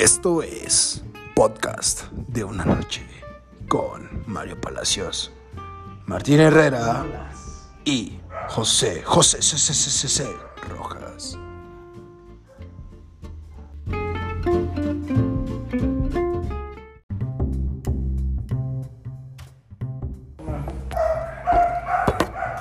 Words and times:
Esto 0.00 0.42
es 0.42 1.02
Podcast 1.34 2.04
de 2.10 2.42
una 2.42 2.64
noche 2.64 3.06
con 3.68 4.24
Mario 4.26 4.58
Palacios, 4.58 5.30
Martín 6.06 6.40
Herrera 6.40 7.04
y 7.84 8.18
José 8.48 9.02
José 9.02 9.42
C, 9.42 9.58
C, 9.58 10.08
C, 10.08 10.26
Rojas. 10.70 11.36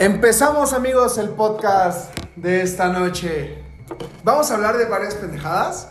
Empezamos 0.01 0.73
amigos 0.73 1.17
el 1.17 1.29
podcast 1.29 2.13
de 2.35 2.63
esta 2.63 2.89
noche. 2.89 3.63
Vamos 4.25 4.51
a 4.51 4.55
hablar 4.55 4.77
de 4.77 4.83
varias 4.89 5.15
pendejadas. 5.15 5.87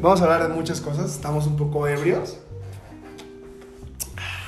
Vamos 0.00 0.20
a 0.20 0.24
hablar 0.24 0.48
de 0.48 0.54
muchas 0.54 0.80
cosas. 0.80 1.10
Estamos 1.12 1.46
un 1.46 1.56
poco 1.56 1.86
ebrios. 1.88 2.36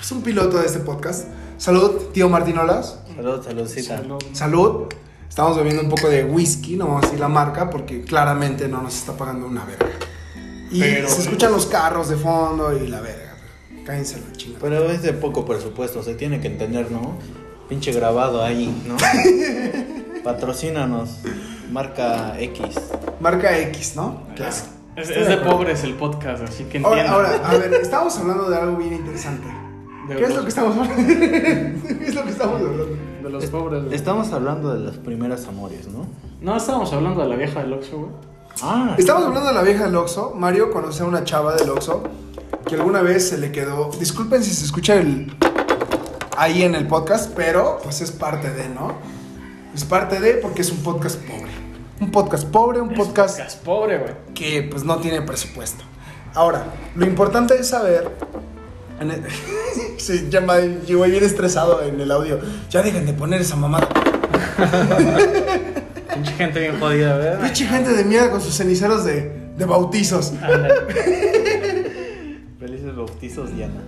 Es 0.01 0.13
un 0.13 0.23
piloto 0.23 0.59
de 0.59 0.67
este 0.67 0.81
podcast. 0.81 1.27
Salud, 1.57 2.11
tío 2.13 2.29
Martinolas. 2.29 3.01
Salud, 3.17 3.43
saludcita. 3.43 4.03
Salud. 4.33 4.87
Estamos 5.29 5.57
bebiendo 5.57 5.83
un 5.83 5.89
poco 5.89 6.09
de 6.09 6.25
whisky, 6.25 6.77
no 6.77 6.87
vamos 6.87 7.03
a 7.03 7.07
decir 7.07 7.21
la 7.21 7.29
marca, 7.29 7.71
porque 7.71 8.03
claramente 8.03 8.67
no 8.69 8.83
nos 8.83 8.95
está 8.97 9.13
pagando 9.17 9.47
una 9.47 9.65
verga. 9.65 9.87
Y 10.71 10.81
Pero- 10.81 11.09
se 11.09 11.23
escuchan 11.23 11.53
los 11.53 11.67
carros 11.67 12.09
de 12.09 12.17
fondo 12.17 12.77
y 12.77 12.89
la 12.89 13.01
verga. 13.01 13.37
Cállense 13.85 14.21
la 14.21 14.33
chingada. 14.37 14.61
Pero 14.63 14.91
es 14.91 15.03
de 15.03 15.13
poco 15.13 15.45
presupuesto, 15.45 16.03
se 16.03 16.15
tiene 16.15 16.41
que 16.41 16.49
entender, 16.49 16.91
¿no? 16.91 17.17
Pinche 17.69 17.93
grabado 17.93 18.43
ahí, 18.43 18.83
¿no? 18.87 18.97
Patrocínanos, 20.25 21.19
marca 21.71 22.39
X. 22.41 22.67
Marca 23.21 23.57
X, 23.59 23.95
¿no? 23.97 24.23
Claro. 24.35 24.57
Es, 24.99 25.29
de 25.29 25.37
pobres 25.39 25.85
el 25.85 25.95
podcast, 25.95 26.43
así 26.43 26.65
que 26.65 26.79
Ahora, 26.79 27.01
entiendan. 27.03 27.15
ahora, 27.15 27.49
a 27.49 27.57
ver, 27.57 27.75
estamos 27.75 28.19
hablando 28.19 28.51
de 28.51 28.57
algo 28.57 28.77
bien 28.77 28.95
interesante. 28.95 29.47
De 30.09 30.17
¿Qué 30.17 30.25
es 30.25 30.35
lo 30.35 30.43
que 30.43 30.49
estamos 30.49 30.77
hablando? 30.77 31.07
¿Qué 31.07 32.05
es 32.07 32.15
lo 32.15 32.25
que 32.25 32.31
estamos 32.31 32.57
hablando? 32.61 32.87
De 33.23 33.31
los 33.31 33.47
pobres. 33.47 33.83
güey. 33.85 33.95
Estamos 33.95 34.33
hablando 34.33 34.75
de 34.75 34.81
las 34.81 34.97
primeras 34.97 35.47
amores, 35.47 35.87
¿no? 35.89 36.07
No, 36.41 36.57
estábamos 36.57 36.93
hablando 36.93 37.23
de 37.23 37.29
la 37.29 37.37
vieja 37.37 37.61
del 37.61 37.73
Oxxo, 37.75 37.97
güey. 37.99 38.11
Ah, 38.63 38.95
Estamos 38.99 39.25
hablando 39.25 39.49
de 39.49 39.55
la 39.55 39.63
vieja 39.63 39.85
del 39.85 39.95
Oxxo. 39.97 40.33
Mario 40.35 40.71
conoce 40.73 41.03
a 41.03 41.07
una 41.07 41.23
chava 41.25 41.55
del 41.55 41.71
Oxxo 41.71 42.03
que 42.67 42.75
alguna 42.75 43.03
vez 43.03 43.29
se 43.29 43.39
le 43.39 43.53
quedó. 43.53 43.91
Disculpen 44.01 44.43
si 44.43 44.51
se 44.53 44.65
escucha 44.65 44.95
el 44.95 45.33
ahí 46.37 46.63
en 46.63 46.75
el 46.75 46.87
podcast, 46.89 47.33
pero 47.37 47.79
pues 47.83 48.01
es 48.01 48.11
parte 48.11 48.51
de, 48.51 48.69
¿no? 48.69 48.93
Es 49.75 49.85
parte 49.85 50.19
de 50.21 50.35
porque 50.35 50.63
es 50.63 50.73
un 50.73 50.79
podcast 50.79 51.19
pobre. 51.21 51.53
Un 52.01 52.11
podcast 52.11 52.47
pobre, 52.49 52.81
un 52.81 52.91
Es 52.93 52.99
podcast 52.99 53.39
podcast 53.39 53.63
pobre, 53.65 53.99
güey. 53.99 54.13
que 54.35 54.63
pues 54.71 54.85
no 54.85 54.99
tiene 54.99 55.23
presupuesto. 55.23 55.83
Ahora, 56.35 56.65
lo 56.95 57.05
importante 57.07 57.55
es 57.59 57.69
saber. 57.69 58.09
en 59.01 59.11
el- 59.11 59.25
Se 59.99 60.29
llama, 60.31 60.59
yo 60.87 60.99
voy 60.99 61.11
bien 61.11 61.25
estresado 61.25 61.83
en 61.83 62.01
el 62.01 62.11
audio. 62.11 62.39
Ya 62.71 62.83
dejen 62.83 63.07
de 63.07 63.13
poner 63.15 63.41
esa 63.41 63.57
mamada. 63.57 63.89
Pinche 66.15 66.33
gente 66.33 66.61
bien 66.61 66.79
jodida, 66.81 67.17
¿verdad? 67.17 67.41
Pinche 67.45 67.67
gente 67.67 67.93
de 67.93 68.05
mierda 68.05 68.31
con 68.31 68.41
sus 68.41 68.55
ceniceros 68.57 69.05
de, 69.05 69.51
de 69.57 69.65
bautizos. 69.65 70.33
felices 72.59 72.97
bautizos, 72.97 73.55
Diana. 73.55 73.83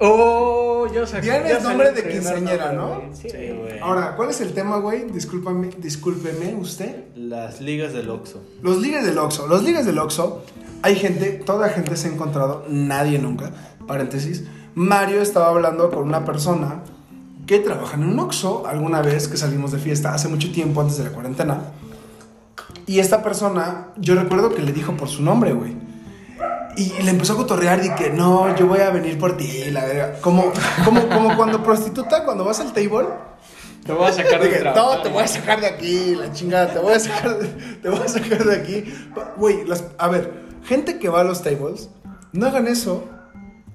Oh, 0.00 0.86
yo 0.92 1.06
sé. 1.06 1.20
Diana 1.20 1.48
es 1.48 1.62
nombre 1.62 1.92
de 1.92 2.08
quinceañera, 2.08 2.72
¿no? 2.72 3.02
Sí, 3.12 3.28
güey. 3.28 3.78
Ahora, 3.80 4.16
¿cuál 4.16 4.30
es 4.30 4.40
el 4.40 4.52
tema, 4.52 4.78
güey? 4.78 5.04
Discúlpame, 5.10 5.70
discúlpeme 5.78 6.54
usted. 6.56 7.04
Las 7.14 7.60
ligas 7.60 7.92
del 7.92 8.10
Oxxo. 8.10 8.42
Los 8.62 8.78
ligues 8.78 9.04
del 9.04 9.18
Oxxo. 9.18 9.46
Los 9.46 9.62
ligues 9.62 9.86
del 9.86 9.98
Oxxo, 9.98 10.42
hay 10.82 10.96
gente, 10.96 11.32
toda 11.44 11.68
gente 11.68 11.96
se 11.96 12.08
ha 12.08 12.12
encontrado, 12.12 12.64
nadie 12.68 13.18
nunca, 13.18 13.52
paréntesis. 13.86 14.44
Mario 14.74 15.22
estaba 15.22 15.48
hablando 15.48 15.90
con 15.90 16.02
una 16.04 16.24
persona 16.24 16.82
que 17.46 17.58
trabaja 17.58 17.96
en 17.96 18.04
un 18.04 18.18
Oxxo 18.18 18.66
alguna 18.66 19.02
vez 19.02 19.28
que 19.28 19.36
salimos 19.36 19.72
de 19.72 19.78
fiesta, 19.78 20.14
hace 20.14 20.28
mucho 20.28 20.50
tiempo, 20.50 20.80
antes 20.80 20.98
de 20.98 21.04
la 21.04 21.10
cuarentena. 21.10 21.60
Y 22.86 22.98
esta 22.98 23.22
persona, 23.22 23.88
yo 23.96 24.14
recuerdo 24.14 24.54
que 24.54 24.62
le 24.62 24.72
dijo 24.72 24.96
por 24.96 25.08
su 25.08 25.22
nombre, 25.22 25.52
güey. 25.52 25.76
Y 26.76 27.02
le 27.02 27.10
empezó 27.10 27.34
a 27.34 27.36
cotorrear 27.36 27.84
y 27.84 27.90
que 27.94 28.10
no, 28.10 28.56
yo 28.56 28.66
voy 28.66 28.80
a 28.80 28.90
venir 28.90 29.18
por 29.18 29.36
ti, 29.36 29.70
la 29.70 29.84
verga. 29.84 30.20
Como, 30.20 30.52
como, 30.84 31.08
como 31.08 31.36
cuando 31.36 31.62
prostituta, 31.62 32.24
cuando 32.24 32.44
vas 32.44 32.60
al 32.60 32.72
table. 32.72 33.08
Te 33.84 33.92
voy 33.92 34.06
a 34.06 34.12
sacar 34.12 34.40
de 34.40 34.48
trabajo. 34.50 34.94
no, 34.96 35.02
te 35.02 35.08
voy 35.08 35.22
a 35.24 35.26
sacar 35.26 35.60
de 35.60 35.66
aquí, 35.66 36.14
la 36.14 36.32
chingada, 36.32 36.72
te 36.72 36.78
voy 36.78 36.94
a 36.94 37.00
sacar 37.00 37.36
de, 37.36 37.48
te 37.48 37.88
voy 37.88 37.98
a 37.98 38.08
sacar 38.08 38.44
de 38.44 38.56
aquí. 38.56 38.94
Güey, 39.36 39.64
a 39.98 40.08
ver, 40.08 40.32
gente 40.64 40.98
que 41.00 41.08
va 41.08 41.22
a 41.22 41.24
los 41.24 41.42
tables, 41.42 41.90
no 42.32 42.46
hagan 42.46 42.68
eso, 42.68 43.04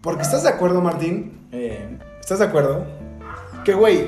porque 0.01 0.21
estás 0.21 0.43
de 0.43 0.49
acuerdo, 0.49 0.81
Martín, 0.81 1.49
Eh, 1.51 1.99
estás 2.21 2.39
de 2.39 2.45
acuerdo, 2.45 2.85
que 3.65 3.73
güey, 3.73 4.07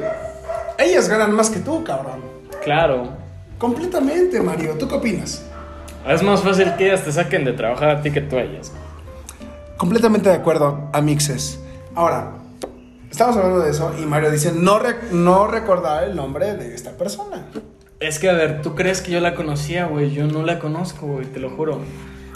ellas 0.77 1.09
ganan 1.09 1.33
más 1.33 1.49
que 1.49 1.59
tú, 1.59 1.83
cabrón. 1.83 2.21
Claro. 2.63 3.09
Completamente, 3.57 4.39
Mario, 4.41 4.75
¿tú 4.79 4.87
qué 4.87 4.95
opinas? 4.95 5.43
Es 6.07 6.23
más 6.23 6.41
fácil 6.41 6.73
que 6.77 6.87
ellas 6.87 7.03
te 7.03 7.11
saquen 7.11 7.45
de 7.45 7.53
trabajar 7.53 7.89
a 7.89 8.01
ti 8.01 8.11
que 8.11 8.21
tú 8.21 8.37
a 8.37 8.41
ellas. 8.41 8.71
Completamente 9.77 10.29
de 10.29 10.35
acuerdo, 10.35 10.89
amixes. 10.93 11.59
Ahora, 11.95 12.31
estamos 13.11 13.35
hablando 13.37 13.59
de 13.59 13.71
eso 13.71 13.93
y 14.01 14.05
Mario 14.05 14.31
dice 14.31 14.51
no, 14.53 14.79
rec- 14.79 15.11
no 15.11 15.47
recordar 15.47 16.03
el 16.05 16.15
nombre 16.15 16.53
de 16.55 16.73
esta 16.73 16.91
persona. 16.91 17.45
Es 17.99 18.17
que, 18.17 18.29
a 18.29 18.33
ver, 18.33 18.61
¿tú 18.61 18.75
crees 18.75 19.01
que 19.01 19.11
yo 19.11 19.19
la 19.19 19.35
conocía, 19.35 19.85
güey? 19.85 20.11
Yo 20.11 20.25
no 20.25 20.43
la 20.43 20.57
conozco, 20.59 21.05
güey, 21.05 21.25
te 21.25 21.39
lo 21.39 21.49
juro. 21.51 21.79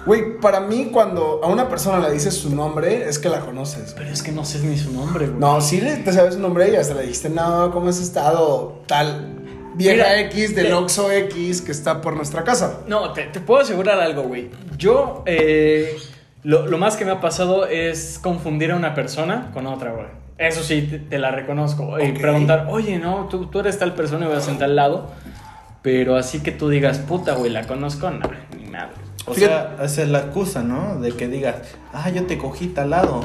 Güey, 0.06 0.38
para 0.40 0.60
mí 0.60 0.90
cuando 0.92 1.40
a 1.42 1.48
una 1.48 1.70
persona 1.70 2.00
le 2.06 2.14
dices 2.14 2.34
su 2.36 2.54
nombre 2.54 3.08
es 3.08 3.18
que 3.18 3.30
la 3.30 3.40
conoces. 3.40 3.94
Pero 3.98 4.10
es 4.10 4.22
que 4.22 4.34
no 4.34 4.44
sé 4.44 4.60
ni 4.60 4.78
su 4.78 4.92
nombre, 4.92 5.28
güey. 5.28 5.40
No, 5.40 5.62
sí 5.62 5.80
le- 5.80 5.98
te 5.98 6.12
sabes 6.12 6.34
su 6.36 6.42
nombre 6.42 6.70
y 6.70 6.76
hasta 6.76 6.94
le 6.96 7.04
dijiste, 7.04 7.30
no, 7.30 7.72
¿cómo 7.72 7.90
has 7.90 8.00
estado? 8.00 8.82
Tal 8.88 9.40
vieja 9.76 9.96
Mira, 9.96 10.20
X 10.22 10.56
del 10.56 10.74
Oxxo 10.74 11.12
X 11.12 11.62
que 11.62 11.72
está 11.72 12.02
por 12.02 12.16
nuestra 12.16 12.44
casa. 12.44 12.82
No, 12.88 13.14
te, 13.14 13.24
te 13.24 13.40
puedo 13.40 13.62
asegurar 13.62 14.00
algo, 14.00 14.24
güey. 14.24 14.50
Yo, 14.78 15.24
eh, 15.26 15.98
lo, 16.44 16.68
lo 16.68 16.78
más 16.78 16.98
que 16.98 17.06
me 17.06 17.12
ha 17.12 17.22
pasado 17.22 17.68
es 17.68 18.20
confundir 18.22 18.72
a 18.72 18.76
una 18.76 18.94
persona 18.94 19.52
con 19.54 19.68
otra, 19.68 19.92
güey. 19.92 20.08
Eso 20.38 20.64
sí, 20.64 20.82
te, 20.84 21.00
te 21.00 21.20
la 21.20 21.32
reconozco. 21.32 22.00
Y 22.00 22.12
preguntar, 22.14 22.68
oye, 22.70 22.98
no, 22.98 23.28
tú, 23.30 23.48
tú 23.48 23.60
eres 23.60 23.78
tal 23.80 23.94
persona 23.94 24.26
y 24.26 24.30
voy 24.30 24.38
a 24.38 24.42
sentar 24.42 24.70
al 24.70 24.76
lado. 24.76 25.12
Pero 25.82 26.16
así 26.16 26.42
que 26.42 26.52
tú 26.52 26.70
digas, 26.70 27.00
puta, 27.00 27.34
güey, 27.34 27.52
la 27.52 27.68
conozco, 27.68 28.10
no. 28.10 28.30
O 29.26 29.34
Fíjate- 29.34 29.76
sea, 29.78 29.86
esa 29.86 30.02
es 30.04 30.10
la 30.10 30.20
excusa, 30.20 30.64
¿no? 30.64 31.00
De 31.00 31.12
que 31.14 31.28
digas, 31.28 31.56
ah, 31.94 32.10
yo 32.10 32.26
te 32.26 32.38
cogí 32.38 32.68
tal 32.68 32.90
lado. 32.90 33.22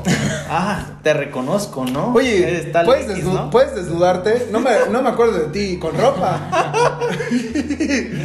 ah, 0.49 0.99
te 1.03 1.13
reconozco, 1.13 1.85
¿no? 1.87 2.13
Oye, 2.15 2.47
Eres 2.49 2.71
tal 2.73 2.87
¿puedes, 2.87 3.11
X, 3.11 3.25
¿no? 3.25 3.51
puedes 3.51 3.75
desnudarte? 3.75 4.49
No 4.53 4.61
me, 4.61 4.71
no 4.91 5.03
me 5.03 5.09
acuerdo 5.09 5.39
de 5.39 5.47
ti 5.49 5.79
con 5.79 5.97
ropa. 5.99 6.41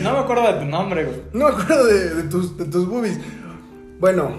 No 0.04 0.12
me 0.14 0.20
acuerdo 0.20 0.44
de 0.54 0.60
tu 0.60 0.66
nombre, 0.66 1.06
güey. 1.06 1.22
No 1.34 1.48
me 1.48 1.52
acuerdo 1.54 1.86
de, 1.86 2.10
de 2.16 2.24
tus, 2.24 2.58
de 2.58 2.66
tus 2.66 2.88
boobies. 2.88 3.18
Bueno, 4.00 4.32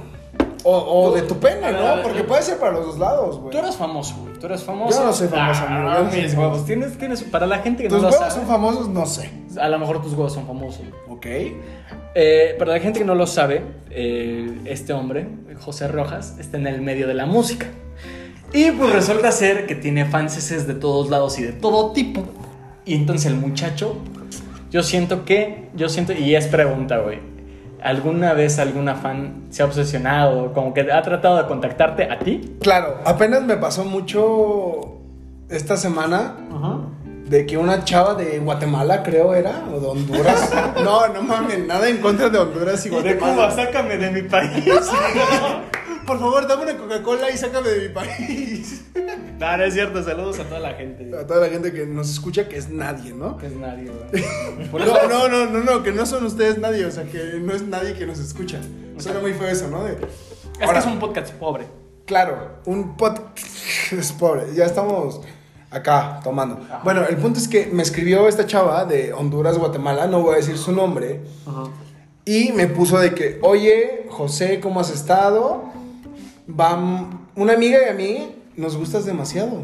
o, 0.65 1.05
o 1.09 1.13
de 1.15 1.23
tu 1.23 1.37
pene, 1.39 1.61
ver, 1.61 1.75
¿no? 1.75 1.95
ver, 1.97 2.03
Porque 2.03 2.25
puede 2.25 2.43
ser 2.43 2.59
para 2.59 2.73
los 2.73 2.87
dos 2.87 2.99
lados, 2.99 3.39
güey. 3.39 3.51
Tú 3.53 3.59
eres 3.59 3.77
famoso, 3.77 4.17
güey. 4.23 4.35
Tú 4.39 4.47
eres 4.47 4.63
famoso. 4.63 4.99
Yo 4.99 5.07
no 5.07 5.13
soy 5.13 5.29
famoso, 5.29 5.63
Ah, 5.69 5.77
amigo, 5.99 6.05
no 6.17 6.23
mis 6.23 6.35
huevos. 6.35 6.65
Tienes, 6.67 6.99
tienes, 6.99 7.23
para 7.23 7.47
la 7.47 7.59
gente 7.61 7.83
que 7.85 7.89
¿Tus 7.89 7.99
no 8.03 8.09
lo 8.09 8.15
huevos 8.15 8.29
sabe. 8.29 8.41
son 8.41 8.49
famosos? 8.49 8.89
No 8.89 9.07
sé. 9.07 9.31
A 9.61 9.69
lo 9.69 9.79
mejor 9.79 10.03
tus 10.03 10.13
huevos 10.13 10.33
son 10.33 10.47
famosos. 10.47 10.83
Ok. 11.09 11.27
Eh, 12.17 12.55
para 12.59 12.73
la 12.73 12.81
gente 12.81 12.99
que 13.01 13.05
no 13.05 13.15
lo 13.15 13.27
sabe, 13.27 13.63
eh, 13.91 14.61
este 14.65 14.93
hombre, 14.93 15.27
José 15.61 15.89
Rojas, 15.89 16.37
está 16.39 16.57
en 16.57 16.67
el 16.67 16.81
medio 16.81 17.07
de 17.07 17.15
la 17.15 17.27
música. 17.27 17.67
Y 18.53 18.71
pues 18.71 18.93
resulta 18.93 19.33
ser 19.33 19.67
que 19.67 19.75
tiene 19.75 20.05
fanses 20.05 20.67
de 20.67 20.75
todos 20.75 21.11
lados 21.11 21.39
y 21.39 21.43
de 21.43 21.53
todo 21.53 21.91
tipo. 21.93 22.23
Y 22.85 22.95
entonces 22.95 23.27
el 23.33 23.37
muchacho, 23.37 23.97
yo 24.71 24.83
siento 24.83 25.25
que, 25.25 25.71
yo 25.75 25.89
siento, 25.89 26.13
y 26.13 26.35
es 26.37 26.47
pregunta, 26.47 26.99
güey. 26.99 27.19
¿Alguna 27.85 28.33
vez 28.33 28.59
alguna 28.59 28.95
fan 28.95 29.45
se 29.51 29.63
ha 29.63 29.67
obsesionado, 29.67 30.55
como 30.55 30.73
que 30.73 30.91
ha 30.91 31.03
tratado 31.03 31.37
de 31.37 31.47
contactarte 31.47 32.11
a 32.11 32.19
ti? 32.19 32.57
Claro, 32.63 33.01
apenas 33.05 33.43
me 33.43 33.59
pasó 33.59 33.85
mucho 33.85 35.01
esta 35.51 35.77
semana 35.77 36.35
de 37.29 37.45
que 37.45 37.59
una 37.59 37.85
chava 37.85 38.15
de 38.15 38.39
Guatemala, 38.39 39.03
creo 39.03 39.35
era, 39.35 39.65
o 39.71 39.81
de 39.81 39.87
Honduras. 39.87 40.51
no, 40.83 41.09
no 41.09 41.23
mames, 41.23 41.67
nada 41.67 41.87
en 41.87 41.99
contra 41.99 42.31
de 42.31 42.39
Honduras 42.39 42.87
y 42.87 42.89
Guatemala. 42.89 43.51
sácame 43.51 43.99
de 43.99 44.11
mi 44.11 44.23
país. 44.29 44.65
Por 46.07 46.19
favor, 46.19 46.47
dame 46.47 46.63
una 46.65 46.77
Coca-Cola 46.77 47.31
y 47.31 47.37
sácame 47.37 47.69
de 47.71 47.89
mi 47.89 47.95
país. 47.95 48.85
no, 49.41 49.57
no 49.57 49.65
es 49.65 49.75
cierto, 49.75 50.03
saludos 50.03 50.39
a 50.41 50.45
toda 50.45 50.61
la 50.61 50.75
gente. 50.75 51.11
A 51.17 51.27
toda 51.27 51.41
la 51.41 51.49
gente 51.49 51.73
que 51.73 51.87
nos 51.87 52.11
escucha, 52.11 52.49
que 52.49 52.57
es 52.59 52.69
nadie, 52.69 53.13
¿no? 53.13 53.37
Que 53.39 53.47
es 53.47 53.53
nadie, 53.57 53.91
No, 54.73 54.79
eso- 54.85 55.09
no, 55.09 55.29
no, 55.29 55.47
no, 55.47 55.61
no, 55.61 55.83
que 55.83 55.93
no 55.93 56.05
son 56.07 56.25
ustedes 56.27 56.59
nadie, 56.59 56.85
o 56.87 56.91
sea, 56.91 57.05
que 57.05 57.39
no 57.41 57.53
es 57.55 57.63
nadie 57.63 57.95
que 57.95 58.07
nos 58.07 58.19
escucha. 58.19 58.61
Suena 58.99 59.21
muy 59.21 59.33
feo 59.35 59.49
eso, 59.49 59.69
¿no? 59.69 59.85
De- 59.85 59.93
Es 59.95 60.63
Ahora, 60.63 60.75
que 60.75 60.79
es 60.89 60.93
un 60.93 60.99
podcast 61.01 61.33
pobre. 61.35 61.67
Claro, 62.07 62.59
un 62.67 62.97
pot... 62.97 63.21
Es 63.93 64.13
pobre, 64.13 64.45
ya 64.55 64.65
estamos 64.67 65.21
acá 65.71 66.21
tomando. 66.23 66.61
Ajá. 66.65 66.81
Bueno, 66.85 67.03
el 67.09 67.17
punto 67.17 67.39
es 67.39 67.49
que 67.49 67.67
me 67.67 67.83
escribió 67.83 68.29
esta 68.29 68.47
chava 68.47 68.85
de 68.85 69.13
Honduras, 69.13 69.59
Guatemala, 69.59 70.07
no 70.07 70.21
voy 70.21 70.35
a 70.35 70.37
decir 70.37 70.57
su 70.59 70.73
nombre, 70.73 71.21
Y 72.27 72.53
me 72.53 72.67
puso 72.69 72.99
de 72.99 73.15
que, 73.15 73.39
oye, 73.43 74.07
José, 74.09 74.61
¿cómo 74.61 74.81
has 74.81 74.91
estado? 74.91 75.65
Vam- 76.49 77.21
una 77.37 77.55
amiga 77.55 77.79
y 77.87 77.89
a 77.91 77.95
mí 77.95 78.35
nos 78.57 78.77
gustas 78.77 79.05
demasiado. 79.05 79.63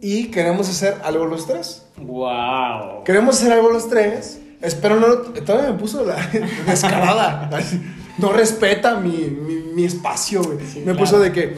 Y 0.00 0.30
queremos 0.30 0.68
hacer 0.68 0.96
algo 1.04 1.26
los 1.26 1.46
tres. 1.46 1.86
Wow. 1.96 3.04
Queremos 3.04 3.36
hacer 3.40 3.52
algo 3.52 3.70
los 3.70 3.88
tres. 3.88 4.40
Espero 4.60 4.98
no. 4.98 5.06
Todavía 5.16 5.72
me 5.72 5.78
puso 5.78 6.04
la 6.04 6.16
descarada. 6.66 7.48
No 8.18 8.32
respeta 8.32 8.96
mi, 8.96 9.10
mi, 9.12 9.54
mi 9.74 9.84
espacio, 9.84 10.42
güey. 10.42 10.58
Sí, 10.66 10.78
me 10.80 10.84
claro. 10.86 10.98
puso 10.98 11.18
de 11.20 11.32
que. 11.32 11.56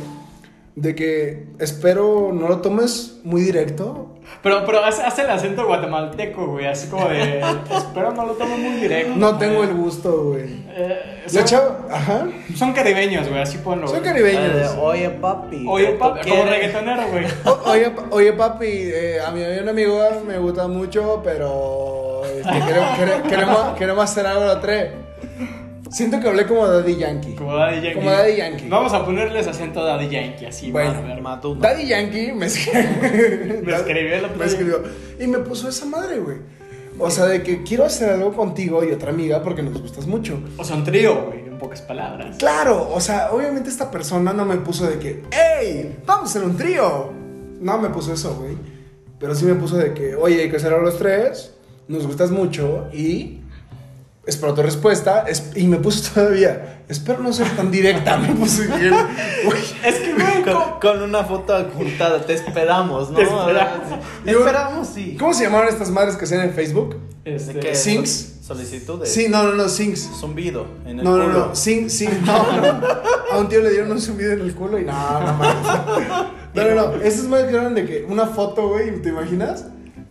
De 0.76 0.94
que 0.96 1.46
espero 1.60 2.30
no 2.32 2.48
lo 2.48 2.58
tomes 2.60 3.20
muy 3.22 3.42
directo. 3.42 4.10
Pero, 4.42 4.64
pero 4.66 4.82
hace, 4.84 5.02
hace 5.02 5.22
el 5.22 5.30
acento 5.30 5.66
guatemalteco, 5.66 6.46
güey. 6.48 6.66
Así 6.66 6.88
como 6.88 7.08
de. 7.08 7.38
Espero 7.76 8.12
no 8.12 8.26
lo 8.26 8.32
tomes 8.32 8.58
muy 8.58 8.80
directo. 8.80 9.12
No 9.16 9.38
tengo 9.38 9.62
el 9.62 9.72
gusto, 9.74 10.30
güey. 10.30 10.64
Eh, 10.70 11.22
son, 11.26 11.44
chava. 11.44 11.78
Ajá. 11.90 12.26
son 12.56 12.72
caribeños, 12.72 13.28
güey. 13.28 13.40
Así 13.40 13.58
ponlo. 13.58 13.86
Son 13.86 14.00
caribeños. 14.00 14.72
Eh, 14.74 14.78
Oye, 14.80 15.10
papi. 15.10 15.64
Oye, 15.68 15.86
¿te 15.86 15.92
papi, 15.98 16.28
como 16.28 16.42
reggaetonero, 16.44 17.02
güey. 17.08 17.24
O- 17.44 17.70
oye, 17.70 17.92
oye, 18.10 18.32
papi, 18.32 18.66
eh, 18.66 19.20
a 19.24 19.30
mí 19.30 19.42
hay 19.42 19.58
un 19.60 19.68
amigo 19.68 20.00
me 20.26 20.38
gusta 20.38 20.66
mucho, 20.66 21.20
pero 21.22 22.22
este, 22.24 22.50
queremos, 22.66 22.98
quere- 22.98 23.22
queremos, 23.28 23.58
queremos 23.78 24.04
hacer 24.04 24.26
algo 24.26 24.44
los 24.46 24.60
tres. 24.60 24.90
Siento 25.94 26.18
que 26.18 26.26
hablé 26.26 26.44
como 26.44 26.66
Daddy 26.66 26.96
Yankee. 26.96 27.36
Como 27.36 27.54
Daddy 27.54 27.76
Yankee. 27.76 27.94
Como 27.94 28.10
Daddy 28.10 28.36
Yankee. 28.36 28.68
Vamos 28.68 28.92
a 28.92 29.04
ponerles 29.04 29.46
acento 29.46 29.84
Daddy 29.84 30.08
Yankee, 30.08 30.46
así, 30.46 30.72
Bueno, 30.72 30.90
a 30.90 31.00
ver. 31.00 31.22
Matuna. 31.22 31.60
Daddy 31.68 31.86
Yankee 31.86 32.32
me 32.32 32.46
escribió. 32.46 32.82
Me 33.62 33.72
escribió 33.76 34.16
otro 34.18 34.36
Me 34.36 34.44
escribió. 34.44 34.82
Y 35.20 35.26
me 35.28 35.38
puso 35.38 35.68
esa 35.68 35.86
madre, 35.86 36.18
güey. 36.18 36.38
O 36.98 37.08
sea, 37.12 37.26
de 37.26 37.44
que 37.44 37.62
quiero 37.62 37.84
hacer 37.84 38.10
algo 38.10 38.32
contigo 38.32 38.82
y 38.82 38.90
otra 38.90 39.10
amiga 39.10 39.40
porque 39.40 39.62
nos 39.62 39.80
gustas 39.80 40.08
mucho. 40.08 40.40
O 40.56 40.64
sea, 40.64 40.74
un 40.74 40.82
trío, 40.82 41.26
güey, 41.26 41.46
en 41.46 41.58
pocas 41.58 41.80
palabras. 41.80 42.38
Claro, 42.38 42.90
o 42.92 43.00
sea, 43.00 43.30
obviamente 43.30 43.70
esta 43.70 43.88
persona 43.92 44.32
no 44.32 44.44
me 44.44 44.56
puso 44.56 44.88
de 44.88 44.98
que, 44.98 45.22
¡Ey! 45.30 45.96
¡Vamos 46.04 46.24
a 46.24 46.30
hacer 46.30 46.42
un 46.42 46.56
trío! 46.56 47.12
No 47.60 47.78
me 47.78 47.90
puso 47.90 48.12
eso, 48.12 48.34
güey. 48.34 48.56
Pero 49.20 49.36
sí 49.36 49.44
me 49.44 49.54
puso 49.54 49.76
de 49.76 49.94
que, 49.94 50.16
oye, 50.16 50.42
hay 50.42 50.50
que 50.50 50.56
hacerlo 50.56 50.80
los 50.80 50.98
tres, 50.98 51.54
nos 51.86 52.04
gustas 52.04 52.32
mucho 52.32 52.88
y 52.92 53.43
espero 54.26 54.54
tu 54.54 54.62
respuesta. 54.62 55.24
Es- 55.28 55.52
y 55.56 55.66
me 55.66 55.78
puso 55.78 56.10
todavía, 56.14 56.82
espero 56.88 57.20
no 57.20 57.32
ser 57.32 57.48
tan 57.56 57.70
directa. 57.70 58.16
Me 58.16 58.28
él, 58.28 58.34
güey. 59.44 59.62
Es 59.84 59.94
que, 59.96 60.14
güey, 60.14 60.54
Con, 60.80 61.02
una 61.02 61.24
foto 61.24 61.54
adjuntada, 61.54 62.20
te 62.24 62.34
esperamos, 62.34 63.10
¿no? 63.10 63.16
Te 63.16 63.22
esperamos. 63.24 63.88
Te 64.24 64.30
esperamos, 64.30 64.88
sí. 64.88 65.16
¿Cómo 65.18 65.34
se 65.34 65.44
llamaban 65.44 65.68
estas 65.68 65.90
madres 65.90 66.16
que 66.16 66.24
hacían 66.24 66.42
en 66.42 66.52
Facebook? 66.52 66.96
Este. 67.24 67.74
Sings. 67.74 68.30
Solicitudes. 68.44 69.10
Sí, 69.10 69.28
no, 69.30 69.42
no, 69.44 69.52
no, 69.54 69.68
Sings. 69.70 70.10
Zumbido 70.20 70.66
en 70.84 70.98
el 70.98 71.04
No, 71.04 71.16
no, 71.16 71.24
culo. 71.24 71.46
no, 71.46 71.54
Sing, 71.54 71.88
Sing, 71.88 72.10
no, 72.26 72.60
no. 72.60 72.86
A 73.32 73.38
un 73.38 73.48
tío 73.48 73.62
le 73.62 73.70
dieron 73.70 73.90
un 73.90 73.98
zumbido 74.00 74.32
en 74.32 74.40
el 74.42 74.54
culo 74.54 74.78
y 74.78 74.84
no, 74.84 74.92
no. 74.92 75.38
No, 76.52 76.62
no, 76.62 76.74
no. 76.74 77.02
Esas 77.02 77.24
madres 77.24 77.48
que 77.50 77.56
eran 77.56 77.74
de 77.74 77.86
que 77.86 78.04
una 78.06 78.26
foto, 78.26 78.68
güey, 78.68 79.00
¿te 79.00 79.08
imaginas? 79.08 79.64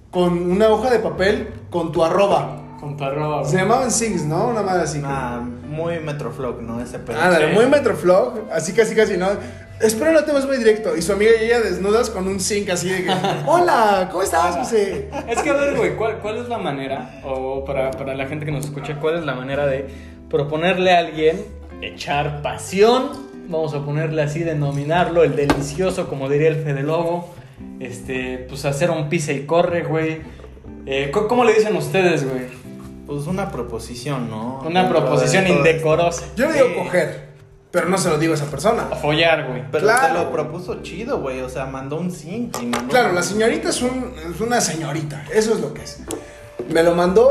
Con 0.10 0.52
una 0.52 0.70
hoja 0.70 0.90
de 0.90 0.98
papel 1.00 1.50
con 1.70 1.92
tu 1.92 2.04
arroba. 2.04 2.63
Con 2.84 3.02
arroba, 3.02 3.46
Se 3.46 3.56
llamaban 3.56 3.90
Sings, 3.90 4.26
¿no? 4.26 4.50
Una 4.50 4.62
madre 4.62 4.84
así. 4.84 5.02
Ah, 5.06 5.42
muy 5.70 6.02
Metroflog, 6.02 6.62
¿no? 6.62 6.82
Ese. 6.82 6.98
Ándale, 6.98 7.48
sí. 7.48 7.54
muy 7.54 7.66
Metroflog, 7.68 8.50
así 8.52 8.74
casi 8.74 8.94
casi, 8.94 9.16
¿no? 9.16 9.28
Espero 9.80 10.12
no 10.12 10.26
te 10.26 10.34
ves 10.34 10.46
muy 10.46 10.58
directo. 10.58 10.96
Y 10.98 11.02
su 11.02 11.14
amiga 11.14 11.32
y 11.40 11.46
ella 11.46 11.62
desnudas 11.62 12.10
con 12.10 12.28
un 12.28 12.42
zinc 12.42 12.70
así 12.72 12.90
de 12.90 13.06
que, 13.06 13.12
hola, 13.48 14.10
¿cómo 14.12 14.22
estás, 14.22 14.58
José? 14.58 15.10
Es 15.30 15.42
que, 15.42 15.50
a 15.50 15.54
ver, 15.54 15.78
güey, 15.78 15.96
¿cuál, 15.96 16.20
¿cuál 16.20 16.40
es 16.40 16.50
la 16.50 16.58
manera, 16.58 17.22
o 17.24 17.64
para, 17.64 17.92
para 17.92 18.16
la 18.16 18.26
gente 18.26 18.46
que 18.46 18.52
nos 18.52 18.66
escucha, 18.66 19.00
cuál 19.00 19.18
es 19.18 19.26
la 19.26 19.34
manera 19.34 19.66
de 19.66 19.88
proponerle 20.30 20.94
a 20.94 21.00
alguien 21.00 21.42
echar 21.82 22.42
pasión? 22.42 23.12
Vamos 23.48 23.74
a 23.74 23.86
ponerle 23.86 24.24
así, 24.24 24.40
denominarlo 24.44 25.24
el 25.24 25.38
delicioso, 25.38 26.10
como 26.10 26.28
diría 26.28 26.50
el 26.50 26.58
Fede 26.58 26.84
Lobo. 26.84 27.34
Este, 27.80 28.46
pues 28.50 28.66
hacer 28.66 28.92
un 28.92 29.08
pisa 29.08 29.32
y 29.32 29.46
corre, 29.46 29.84
güey. 29.84 30.22
Eh, 30.86 31.12
¿cómo, 31.14 31.28
cómo 31.30 31.46
le 31.46 31.54
dicen 31.54 31.76
ustedes, 31.78 32.30
güey? 32.30 32.63
Pues 33.06 33.28
una 33.28 33.52
proposición, 33.52 34.30
¿no? 34.30 34.62
Una 34.66 34.84
Dentro 34.84 35.00
proposición 35.06 35.48
indecorosa. 35.48 36.24
Yo 36.36 36.48
le 36.48 36.54
digo 36.54 36.68
Sí. 36.70 36.74
coger, 36.76 37.30
pero 37.72 37.90
no 37.90 37.98
se 37.98 38.10
lo 38.10 38.18
digo 38.18 38.34
a 38.34 38.36
esa 38.36 38.46
persona. 38.46 38.88
A 38.92 38.96
follar, 38.96 39.48
güey. 39.50 39.64
Pero 39.72 39.84
Claro. 39.84 40.08
te 40.08 40.14
lo 40.24 40.32
propuso 40.32 40.82
chido, 40.84 41.20
güey. 41.20 41.42
O 41.42 41.50
sea, 41.50 41.66
mandó 41.66 41.98
un 41.98 42.12
zinc 42.12 42.56
y 42.62 42.66
mandó. 42.68 42.88
Claro, 42.90 43.12
la 43.12 43.22
señorita 43.24 43.70
es, 43.70 43.82
un- 43.82 44.14
es 44.34 44.40
una 44.40 44.62
señorita, 44.62 45.26
eso 45.34 45.54
es 45.54 45.60
lo 45.60 45.74
que 45.74 45.84
es. 45.84 46.00
Me 46.70 46.82
lo 46.82 46.96
mandó, 46.96 47.30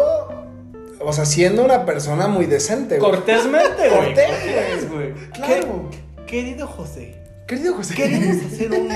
o 1.00 1.12
sea, 1.12 1.24
siendo 1.24 1.64
una 1.64 1.86
persona 1.86 2.28
muy 2.28 2.44
decente, 2.46 2.98
güey. 2.98 3.10
Cortésmente, 3.12 3.88
güey. 3.88 4.04
Cortés, 4.04 4.26
Cortés, 4.28 4.90
güey. 4.90 5.14
Claro. 5.32 5.90
Querido 6.26 6.66
José, 6.66 7.22
Querido 7.46 7.74
José. 7.74 7.94
queremos 7.94 8.44
hacer 8.52 8.70
un, 8.72 8.88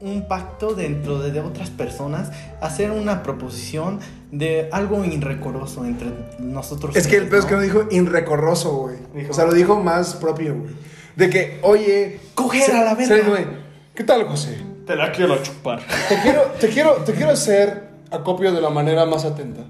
un 0.00 0.26
pacto 0.28 0.74
dentro 0.74 1.18
de, 1.18 1.30
de 1.30 1.40
otras 1.40 1.70
personas, 1.70 2.30
hacer 2.60 2.90
una 2.90 3.22
proposición 3.22 4.00
de 4.32 4.68
algo 4.72 5.04
irrecoroso 5.04 5.84
entre 5.84 6.08
nosotros. 6.38 6.96
Es 6.96 7.06
que 7.06 7.16
el 7.16 7.28
peor 7.28 7.40
es 7.40 7.44
que 7.46 7.54
no 7.54 7.60
dijo 7.60 7.86
inrecorroso, 7.90 8.72
güey. 8.76 9.26
O 9.28 9.34
sea, 9.34 9.44
lo 9.44 9.52
dijo 9.52 9.78
más 9.82 10.14
propio, 10.14 10.54
güey. 10.56 10.70
De 11.16 11.28
que, 11.28 11.58
oye, 11.62 12.20
Coger 12.34 12.74
a 12.76 12.84
la 12.84 12.94
verga. 12.94 13.16
sí, 13.16 13.22
güey, 13.28 13.46
¿Qué 13.94 14.04
tal, 14.04 14.24
José? 14.26 14.56
Te 14.86 14.96
la 14.96 15.12
quiero 15.12 15.36
chupar. 15.42 15.80
Te 16.08 16.16
quiero, 16.22 16.42
te 16.58 16.68
quiero, 16.68 16.92
te 17.04 17.12
quiero 17.12 17.32
hacer 17.32 17.90
acopio 18.10 18.52
de 18.52 18.60
la 18.60 18.70
manera 18.70 19.04
más 19.06 19.24
atenta. 19.24 19.60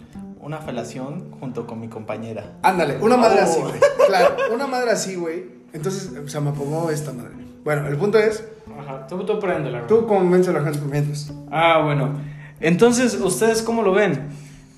Una 0.41 0.59
felación 0.59 1.33
junto 1.41 1.67
con 1.67 1.81
mi 1.81 1.88
compañera. 1.88 2.53
Ándale, 2.62 2.99
una 3.00 3.17
madre 3.17 3.41
Oh. 3.41 3.44
así, 3.44 3.61
güey. 3.61 3.81
Claro, 4.06 4.37
una 4.55 4.67
madre 4.67 4.91
así, 4.93 5.17
güey. 5.17 5.44
Entonces 5.73 6.11
se 6.26 6.41
me 6.41 6.50
acomodó 6.50 6.91
esta 6.91 7.12
madre. 7.12 7.40
Bueno, 7.65 7.89
el 7.89 7.97
punto 7.97 8.19
es, 8.19 8.45
Ajá, 8.79 9.07
tú, 9.07 9.25
tú 9.25 9.39
préndela, 9.39 9.87
tú 9.87 10.07
convence 10.07 10.51
a 10.51 10.53
la 10.55 10.62
gente 10.62 10.81
mientras. 10.91 11.33
Ah, 11.51 11.83
bueno. 11.85 12.21
Entonces, 12.61 13.15
¿ustedes 13.15 13.62
cómo 13.62 13.83
lo 13.83 13.93
ven? 13.93 14.29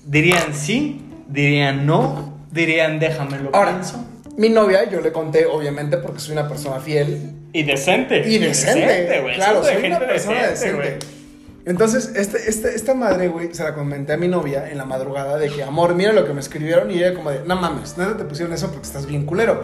¿Dirían 0.05 0.53
sí? 0.53 1.01
¿Dirían 1.27 1.85
no? 1.85 2.33
¿Dirían 2.51 2.99
déjamelo 2.99 3.49
Ahora, 3.53 3.71
pienso? 3.71 4.05
mi 4.37 4.49
novia, 4.49 4.89
yo 4.89 5.01
le 5.01 5.11
conté, 5.11 5.45
obviamente, 5.45 5.97
porque 5.97 6.19
soy 6.19 6.33
una 6.33 6.47
persona 6.47 6.79
fiel. 6.79 7.31
Y 7.53 7.63
decente. 7.63 8.27
Y 8.27 8.39
decente, 8.39 9.21
güey. 9.21 9.35
claro, 9.35 9.63
Somos 9.63 9.67
de 9.67 9.73
soy 9.73 9.85
una 9.87 9.99
persona 9.99 10.47
decente, 10.47 10.81
decente. 10.81 11.05
Entonces, 11.65 12.11
este, 12.15 12.49
este, 12.49 12.75
esta 12.75 12.93
madre, 12.93 13.29
güey, 13.29 13.53
se 13.53 13.63
la 13.63 13.73
comenté 13.73 14.13
a 14.13 14.17
mi 14.17 14.27
novia 14.27 14.69
en 14.69 14.77
la 14.77 14.85
madrugada 14.85 15.37
de 15.37 15.49
que, 15.49 15.63
amor, 15.63 15.95
mira 15.95 16.11
lo 16.11 16.25
que 16.25 16.33
me 16.33 16.41
escribieron. 16.41 16.91
Y 16.91 16.95
ella 16.95 17.13
como 17.13 17.31
de, 17.31 17.39
no 17.45 17.55
mames, 17.55 17.97
nada 17.97 18.17
te 18.17 18.25
pusieron 18.25 18.53
eso 18.53 18.69
porque 18.69 18.85
estás 18.87 19.05
bien 19.05 19.25
culero. 19.25 19.63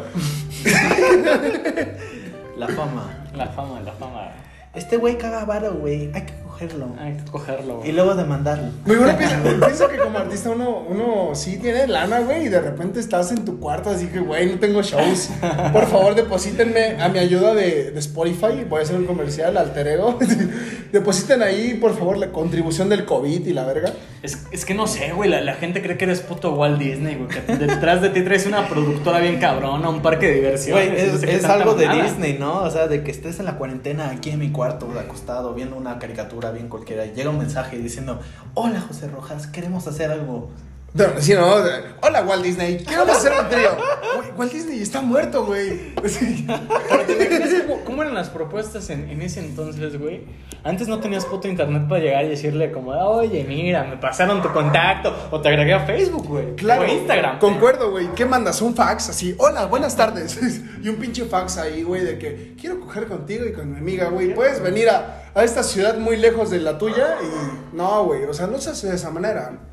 La 2.59 2.67
fama. 2.67 3.07
La 3.33 3.47
fama, 3.47 3.79
la 3.79 3.93
fama. 3.93 4.31
Este 4.75 4.97
güey 4.97 5.17
caga 5.17 5.45
varo, 5.45 5.75
güey. 5.75 6.11
Hay 6.13 6.25
que 6.25 6.33
cogerlo. 6.59 6.87
Hay 6.99 7.13
que 7.13 7.31
cogerlo, 7.31 7.77
güey. 7.77 7.89
Y 7.89 7.91
luego 7.93 8.15
demandarlo. 8.15 8.71
Muy 8.85 8.97
bueno, 8.97 9.17
pienso, 9.17 9.35
pienso 9.65 9.87
que 9.87 9.97
como 9.97 10.17
artista 10.17 10.49
uno, 10.49 10.83
uno 10.89 11.29
sí 11.33 11.57
tiene 11.57 11.87
lana, 11.87 12.19
güey, 12.19 12.45
y 12.45 12.49
de 12.49 12.61
repente 12.61 12.99
estás 12.99 13.31
en 13.31 13.45
tu 13.45 13.59
cuarto 13.59 13.89
así 13.89 14.07
que, 14.07 14.19
güey, 14.19 14.51
no 14.51 14.59
tengo 14.59 14.81
shows. 14.81 15.29
Por 15.73 15.87
favor, 15.87 16.15
deposítenme 16.15 17.01
a 17.01 17.09
mi 17.09 17.19
ayuda 17.19 17.53
de, 17.53 17.91
de 17.91 17.99
Spotify. 17.99 18.65
Voy 18.67 18.79
a 18.79 18.83
hacer 18.83 18.97
un 18.97 19.05
comercial, 19.05 19.57
alter 19.57 19.87
ego. 19.87 20.17
Depositen 20.91 21.43
ahí, 21.43 21.75
por 21.75 21.95
favor, 21.95 22.17
la 22.17 22.31
contribución 22.31 22.89
del 22.89 23.05
COVID 23.05 23.45
y 23.45 23.53
la 23.53 23.63
verga. 23.63 23.93
Es, 24.23 24.47
es 24.51 24.65
que 24.65 24.73
no 24.73 24.87
sé, 24.87 25.11
güey. 25.13 25.29
La, 25.29 25.39
la 25.41 25.53
gente 25.53 25.83
cree 25.83 25.97
que 25.97 26.05
eres 26.05 26.21
puto 26.21 26.55
Walt 26.55 26.79
Disney, 26.79 27.15
güey. 27.15 27.27
Que 27.27 27.41
detrás 27.57 28.01
de 28.01 28.09
ti 28.09 28.23
traes 28.23 28.47
una 28.47 28.67
productora 28.67 29.19
bien 29.19 29.39
cabrona, 29.39 29.87
un 29.87 30.01
parque 30.01 30.27
de 30.27 30.33
diversiones. 30.35 30.89
Güey, 30.89 31.07
no 31.07 31.13
es, 31.13 31.21
sé 31.21 31.35
es 31.35 31.45
algo 31.45 31.75
de. 31.75 31.87
Disney, 31.89 32.37
¿no? 32.39 32.63
O 32.63 32.71
sea, 32.71 32.87
de 32.87 33.03
que 33.03 33.11
estés 33.11 33.39
en 33.39 33.45
la 33.45 33.55
cuarentena 33.55 34.09
aquí 34.09 34.31
en 34.31 34.39
mi 34.39 34.51
cuarto, 34.51 34.87
acostado, 34.99 35.53
viendo 35.53 35.75
una 35.75 35.99
caricatura 35.99 36.48
bien 36.51 36.69
cualquiera. 36.69 37.05
Llega 37.05 37.29
un 37.29 37.37
mensaje 37.37 37.77
diciendo: 37.77 38.19
Hola, 38.53 38.81
José 38.81 39.07
Rojas, 39.07 39.47
queremos 39.47 39.87
hacer 39.87 40.11
algo. 40.11 40.49
No, 40.93 41.05
sí, 41.19 41.33
no. 41.33 41.55
Hola, 42.01 42.23
Walt 42.23 42.43
Disney. 42.43 42.83
Quiero 42.83 43.03
hacer 43.03 43.31
un 43.31 43.47
trío. 43.47 43.69
Güey, 44.15 44.31
Walt 44.35 44.51
Disney 44.51 44.81
está 44.81 45.01
muerto, 45.01 45.45
güey. 45.45 45.93
Sí. 46.05 46.47
Pero 46.89 47.05
¿te 47.05 47.13
imaginas 47.13 47.49
cómo, 47.85 48.01
eran 48.01 48.15
las 48.15 48.29
propuestas 48.29 48.89
en, 48.89 49.07
en 49.09 49.21
ese 49.21 49.39
entonces, 49.39 49.99
güey? 49.99 50.25
Antes 50.63 50.87
no 50.87 50.99
tenías 50.99 51.25
puto 51.25 51.47
internet 51.47 51.87
para 51.87 52.01
llegar 52.01 52.25
y 52.25 52.29
decirle 52.29 52.71
como, 52.71 52.91
oye, 52.91 53.45
mira, 53.47 53.83
me 53.83 53.97
pasaron 53.97 54.41
tu 54.41 54.51
contacto 54.51 55.15
o 55.29 55.39
te 55.39 55.49
agregué 55.49 55.73
a 55.73 55.85
Facebook, 55.85 56.27
güey. 56.27 56.55
Claro. 56.55 56.81
O 56.81 56.85
Instagram. 56.87 57.37
Concuerdo, 57.37 57.91
güey. 57.91 58.07
¿Qué 58.15 58.25
mandas? 58.25 58.59
Un 58.61 58.75
fax 58.75 59.09
así. 59.09 59.35
Hola, 59.37 59.65
buenas 59.67 59.95
tardes. 59.95 60.39
y 60.83 60.89
un 60.89 60.95
pinche 60.95 61.25
fax 61.25 61.57
ahí, 61.57 61.83
güey, 61.83 62.03
de 62.03 62.17
que 62.17 62.55
quiero 62.59 62.79
coger 62.79 63.07
contigo 63.07 63.45
y 63.45 63.53
con 63.53 63.71
mi 63.71 63.77
amiga, 63.77 64.09
güey. 64.09 64.33
Puedes 64.33 64.59
venir 64.61 64.89
a, 64.89 65.23
a 65.35 65.43
esta 65.43 65.61
ciudad 65.61 65.97
muy 65.99 66.17
lejos 66.17 66.49
de 66.49 66.59
la 66.59 66.79
tuya 66.79 67.17
y. 67.21 67.75
No, 67.75 68.05
güey. 68.05 68.23
O 68.23 68.33
sea, 68.33 68.47
no 68.47 68.57
se 68.57 68.71
hace 68.71 68.87
de 68.89 68.95
esa 68.95 69.11
manera. 69.11 69.68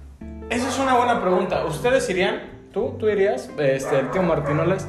Esa 0.50 0.68
es 0.68 0.78
una 0.78 0.94
buena 0.96 1.20
pregunta. 1.20 1.64
¿Ustedes 1.64 2.08
irían, 2.08 2.40
tú, 2.72 2.94
tú 2.98 3.08
irías, 3.08 3.50
este, 3.58 3.98
el 3.98 4.10
tío 4.10 4.22
Martinoles, 4.22 4.86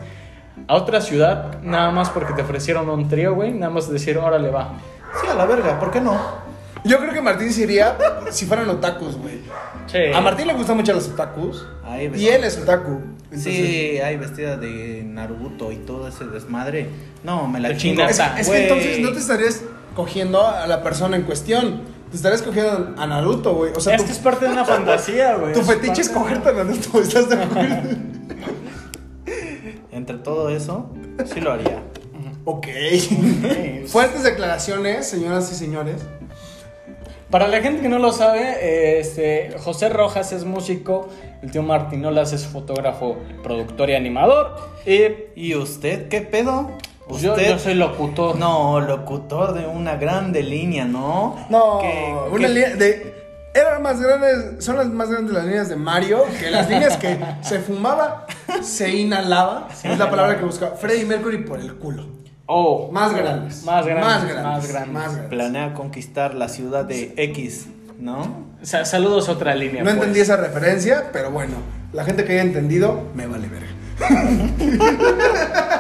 a 0.68 0.76
otra 0.76 1.02
ciudad 1.02 1.62
nada 1.62 1.92
más 1.92 2.10
porque 2.10 2.34
te 2.34 2.42
ofrecieron 2.42 2.90
un 2.90 3.08
trío, 3.10 3.34
güey? 3.36 3.52
Nada 3.54 3.72
más 3.72 3.90
decir, 3.92 4.18
órale, 4.18 4.50
va. 4.50 4.74
Sí, 5.22 5.28
a 5.28 5.34
la 5.34 5.46
verga, 5.46 5.80
¿por 5.80 5.92
qué 5.92 6.00
no? 6.02 6.18
Yo 6.84 7.00
creo 7.00 7.12
que 7.12 7.22
Martín 7.22 7.52
se 7.52 7.64
iría 7.64 7.98
si 8.30 8.46
fueran 8.46 8.70
otakus, 8.70 9.18
güey. 9.18 9.42
Sí. 9.88 9.98
A 10.14 10.22
Martín 10.22 10.48
le 10.48 10.54
gustan 10.54 10.78
mucho 10.78 10.94
los 10.94 11.08
otakus. 11.10 11.66
Ay, 11.84 12.12
y 12.16 12.28
él 12.28 12.44
es 12.44 12.58
otaku. 12.60 13.02
Entonces, 13.26 13.54
Sí, 13.56 14.00
hay 14.00 14.16
vestida 14.18 14.58
de 14.58 15.04
Naruto 15.04 15.72
y 15.72 15.78
todo 15.78 16.08
ese 16.08 16.26
desmadre. 16.26 16.88
No, 17.24 17.48
me 17.48 17.60
la 17.60 17.76
chingo. 17.76 18.04
Es, 18.04 18.20
es 18.20 18.30
que 18.36 18.44
Güey. 18.44 18.62
entonces 18.64 19.00
no 19.00 19.12
te 19.12 19.20
estarías 19.20 19.64
cogiendo 19.96 20.48
a 20.48 20.68
la 20.68 20.84
persona 20.84 21.18
en 21.18 21.24
cuestión. 21.24 21.82
Te 22.10 22.16
estarías 22.16 22.42
cogiendo 22.42 22.94
a 22.98 23.08
Naruto, 23.08 23.54
güey. 23.56 23.72
O 23.76 23.80
sea, 23.80 23.96
Es 23.96 24.02
tu, 24.02 24.08
que 24.08 24.14
es 24.14 24.20
parte 24.20 24.46
de 24.46 24.52
una 24.52 24.66
fantasía, 24.66 25.36
güey. 25.36 25.54
tu 25.54 25.62
fetiche 25.62 26.02
es 26.02 26.10
parte 26.10 26.36
de- 26.36 26.42
cogerte 26.42 26.50
a 26.50 26.54
Naruto, 26.64 27.02
¿estás 27.02 27.30
de 27.30 27.44
acuerdo? 27.44 27.76
Entre 29.92 30.18
todo 30.18 30.50
eso, 30.50 30.90
sí 31.34 31.42
lo 31.42 31.52
haría. 31.54 31.82
ok. 32.46 32.68
Fuertes 33.88 34.24
declaraciones, 34.24 35.08
señoras 35.08 35.52
y 35.52 35.56
señores. 35.56 36.02
Para 37.30 37.50
la 37.50 37.60
gente 37.62 37.82
que 37.82 37.90
no 37.90 38.00
lo 38.00 38.14
sabe, 38.14 39.00
este, 39.00 39.54
José 39.60 39.90
Rojas 39.90 40.32
es 40.32 40.46
músico, 40.46 41.10
el 41.42 41.52
tío 41.52 41.62
Martinolas 41.62 42.32
es 42.32 42.46
fotógrafo, 42.46 43.18
productor 43.44 43.90
y 43.90 43.96
animador. 43.96 44.56
Y 44.86 45.02
¿Y 45.36 45.56
usted 45.56 46.08
qué 46.08 46.22
pedo? 46.22 46.72
Pues, 47.08 47.22
yo, 47.22 47.36
soy 47.60 47.74
locutor. 47.76 48.36
No, 48.38 48.80
locutor 48.80 49.54
de 49.54 49.66
una 49.68 49.96
grande 49.96 50.44
línea, 50.44 50.86
¿no? 50.86 51.36
No, 51.50 51.80
Que- 51.80 52.16
una 52.32 52.48
que- 52.48 52.54
línea 52.54 52.76
de. 52.76 53.18
Eran 53.54 53.82
más 53.82 54.00
grandes, 54.00 54.64
son 54.64 54.78
las 54.78 54.86
más 54.88 55.10
grandes 55.10 55.34
las 55.34 55.46
líneas 55.46 55.68
de 55.68 55.76
Mario 55.78 56.26
que 56.40 56.52
las 56.52 56.70
líneas 56.70 56.96
que 56.98 57.18
se 57.42 57.58
fumaba, 57.60 58.28
se 58.62 58.96
inhalaba. 58.96 59.68
es 59.84 59.98
la 59.98 60.10
palabra 60.12 60.38
que 60.38 60.46
buscaba. 60.46 60.76
Freddie 60.76 61.06
Mercury 61.06 61.40
por 61.44 61.60
el 61.60 61.74
culo. 61.76 62.06
Oh, 62.46 62.90
Más 62.92 63.14
grandes. 63.16 63.64
Más 63.64 63.86
grandes. 63.86 64.06
Más 64.06 64.24
grandes. 64.28 64.44
Más 64.46 64.68
grandes. 64.70 64.94
más 64.94 65.06
grandes. 65.12 65.30
Planea 65.30 65.74
conquistar 65.74 66.34
la 66.36 66.48
ciudad 66.50 66.86
de 66.86 67.14
X, 67.18 67.68
¿no? 68.00 68.46
Sa- 68.62 68.86
saludos 68.86 69.28
a 69.28 69.32
otra 69.34 69.56
línea. 69.56 69.80
No 69.82 69.86
pues. 69.86 69.96
entendí 69.96 70.20
esa 70.20 70.38
referencia, 70.38 71.10
pero 71.12 71.32
bueno, 71.32 71.56
la 71.94 72.06
gente 72.06 72.26
que 72.26 72.34
haya 72.34 72.44
entendido, 72.44 73.02
me 73.16 73.26
vale 73.28 73.48
verga. 73.50 73.68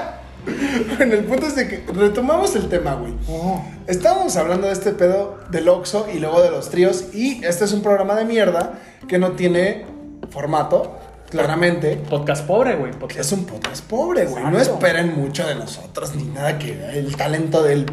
bueno, 0.97 1.13
el 1.13 1.23
punto 1.25 1.47
es 1.47 1.55
de 1.55 1.67
que 1.67 1.83
retomamos 1.93 2.55
el 2.55 2.69
tema, 2.69 2.95
güey. 2.95 3.13
Oh. 3.29 3.63
Estábamos 3.87 4.35
hablando 4.37 4.67
de 4.67 4.73
este 4.73 4.91
pedo 4.91 5.37
del 5.51 5.67
Oxxo 5.69 6.07
y 6.13 6.19
luego 6.19 6.41
de 6.41 6.49
los 6.51 6.69
tríos 6.69 7.13
y 7.13 7.43
este 7.45 7.65
es 7.65 7.73
un 7.73 7.81
programa 7.81 8.15
de 8.15 8.25
mierda 8.25 8.79
que 9.07 9.17
no 9.17 9.33
tiene 9.33 9.85
formato, 10.29 10.97
claramente. 11.29 11.95
Podcast 12.09 12.45
pobre, 12.45 12.75
güey. 12.75 12.91
podcast- 12.93 13.19
Es 13.19 13.31
un 13.31 13.45
podcast 13.45 13.83
pobre, 13.85 14.25
güey. 14.25 14.43
No 14.45 14.59
esperen 14.59 15.15
mucho 15.19 15.45
de 15.47 15.55
nosotros 15.55 16.15
ni 16.15 16.23
nada 16.23 16.57
que 16.59 16.71
el 16.97 17.15
talento 17.15 17.63
del 17.63 17.85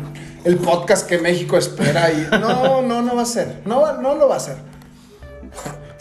el 0.44 0.56
podcast 0.58 1.08
que 1.08 1.16
México 1.18 1.56
espera 1.56 2.12
y 2.12 2.28
no, 2.38 2.82
no, 2.82 3.00
no 3.00 3.16
va 3.16 3.22
a 3.22 3.26
ser. 3.26 3.62
No, 3.64 4.00
no 4.00 4.14
lo 4.14 4.28
va 4.28 4.36
a 4.36 4.40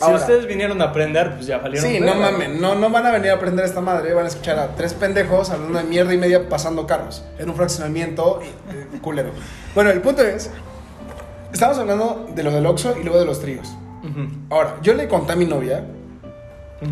Si 0.06 0.14
ustedes 0.14 0.48
vinieron 0.48 0.82
a 0.82 0.86
aprender, 0.86 1.34
pues 1.36 1.46
ya 1.46 1.58
valieron. 1.58 1.90
Sí, 1.90 2.00
no 2.00 2.16
mamen, 2.16 2.60
no, 2.60 2.76
no 2.76 2.90
van 2.90 3.06
a 3.06 3.12
venir 3.12 3.32
a 3.32 3.36
aprender 3.36 3.66
esta 3.66 3.82
madre, 3.82 4.14
van 4.14 4.26
a 4.26 4.28
escuchar 4.28 4.60
a 4.60 4.76
tres 4.76 4.94
pendejos 4.94 5.50
hablando 5.50 5.80
de 5.80 5.86
mierda 5.86 6.14
y 6.14 6.18
media 6.18 6.48
pasando 6.50 6.88
carros 6.88 7.24
en 7.38 7.50
un 7.50 7.56
fraccionamiento 7.56 8.42
y, 8.42 8.48
eh, 8.76 9.00
culero. 9.02 9.32
Bueno, 9.76 9.90
el 9.90 10.02
punto 10.02 10.22
es, 10.22 10.50
estamos 11.52 11.78
hablando 11.78 12.28
de 12.34 12.44
lo 12.44 12.52
del 12.52 12.66
Oxxo 12.66 12.96
y 13.00 13.04
luego 13.04 13.20
de 13.20 13.26
los 13.26 13.40
tríos. 13.40 13.74
Ahora, 14.50 14.76
yo 14.82 14.94
le 14.94 15.08
conté 15.08 15.32
a 15.32 15.36
mi 15.38 15.46
novia 15.46 15.86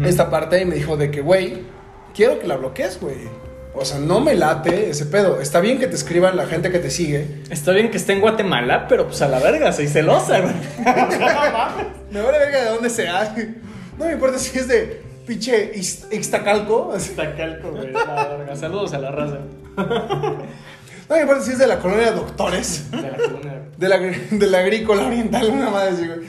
esta 0.03 0.30
parte 0.30 0.62
y 0.62 0.65
me 0.65 0.75
dijo 0.75 0.96
de 0.96 1.12
que, 1.12 1.22
güey, 1.22 1.63
quiero 2.13 2.39
que 2.39 2.48
la 2.48 2.56
bloquees, 2.56 3.00
güey. 3.01 3.30
O 3.73 3.85
sea, 3.85 3.99
no 3.99 4.19
me 4.19 4.35
late 4.35 4.89
ese 4.89 5.05
pedo. 5.05 5.39
Está 5.41 5.59
bien 5.61 5.79
que 5.79 5.87
te 5.87 5.95
escriban 5.95 6.35
la 6.35 6.45
gente 6.45 6.71
que 6.71 6.79
te 6.79 6.89
sigue. 6.91 7.41
Está 7.49 7.71
bien 7.71 7.89
que 7.89 7.97
esté 7.97 8.13
en 8.13 8.19
Guatemala, 8.21 8.85
pero 8.87 9.07
pues 9.07 9.21
a 9.21 9.27
la 9.29 9.39
verga, 9.39 9.71
soy 9.71 9.87
celosa, 9.87 10.41
güey. 10.41 10.53
Me 12.11 12.21
vale 12.21 12.37
verga 12.39 12.63
de 12.63 12.69
dónde 12.69 12.89
sea. 12.89 13.33
No 13.97 14.05
me 14.05 14.13
importa 14.13 14.37
si 14.39 14.57
es 14.59 14.67
de 14.67 15.01
pinche 15.25 15.73
Ix- 15.73 16.11
Ixtacalco. 16.11 16.91
así. 16.93 17.11
Tacalco, 17.11 17.71
güey. 17.71 17.91
La 17.93 18.27
verga. 18.27 18.55
Saludos 18.57 18.93
a 18.93 18.99
la 18.99 19.11
raza. 19.11 19.37
No 19.77 21.15
me 21.15 21.21
importa 21.21 21.43
si 21.43 21.51
es 21.51 21.57
de 21.57 21.67
la 21.67 21.79
colonia 21.79 22.11
Doctores. 22.11 22.91
De 22.91 23.01
la 23.01 23.17
cuna. 23.17 23.53
De 23.77 23.89
la, 23.89 23.97
de 23.99 24.47
la 24.47 24.59
agrícola 24.59 25.07
oriental, 25.07 25.49
una 25.49 25.69
madre 25.69 25.91
así, 25.91 26.05
güey. 26.07 26.19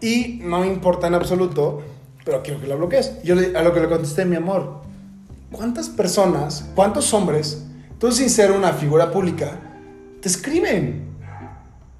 Y 0.00 0.40
no 0.42 0.60
me 0.60 0.66
importa 0.68 1.06
en 1.08 1.14
absoluto, 1.14 1.82
pero 2.24 2.42
quiero 2.42 2.60
que 2.60 2.66
la 2.66 2.74
bloquees. 2.76 3.22
Yo 3.22 3.34
le- 3.34 3.56
a 3.56 3.62
lo 3.62 3.72
que 3.74 3.80
le 3.80 3.88
contesté, 3.88 4.24
mi 4.24 4.36
amor, 4.36 4.82
¿cuántas 5.56 5.88
personas, 5.88 6.68
cuántos 6.74 7.12
hombres, 7.14 7.64
tú 7.98 8.12
sin 8.12 8.28
ser 8.30 8.52
una 8.52 8.72
figura 8.72 9.10
pública, 9.10 9.52
te 10.20 10.28
escriben? 10.28 11.08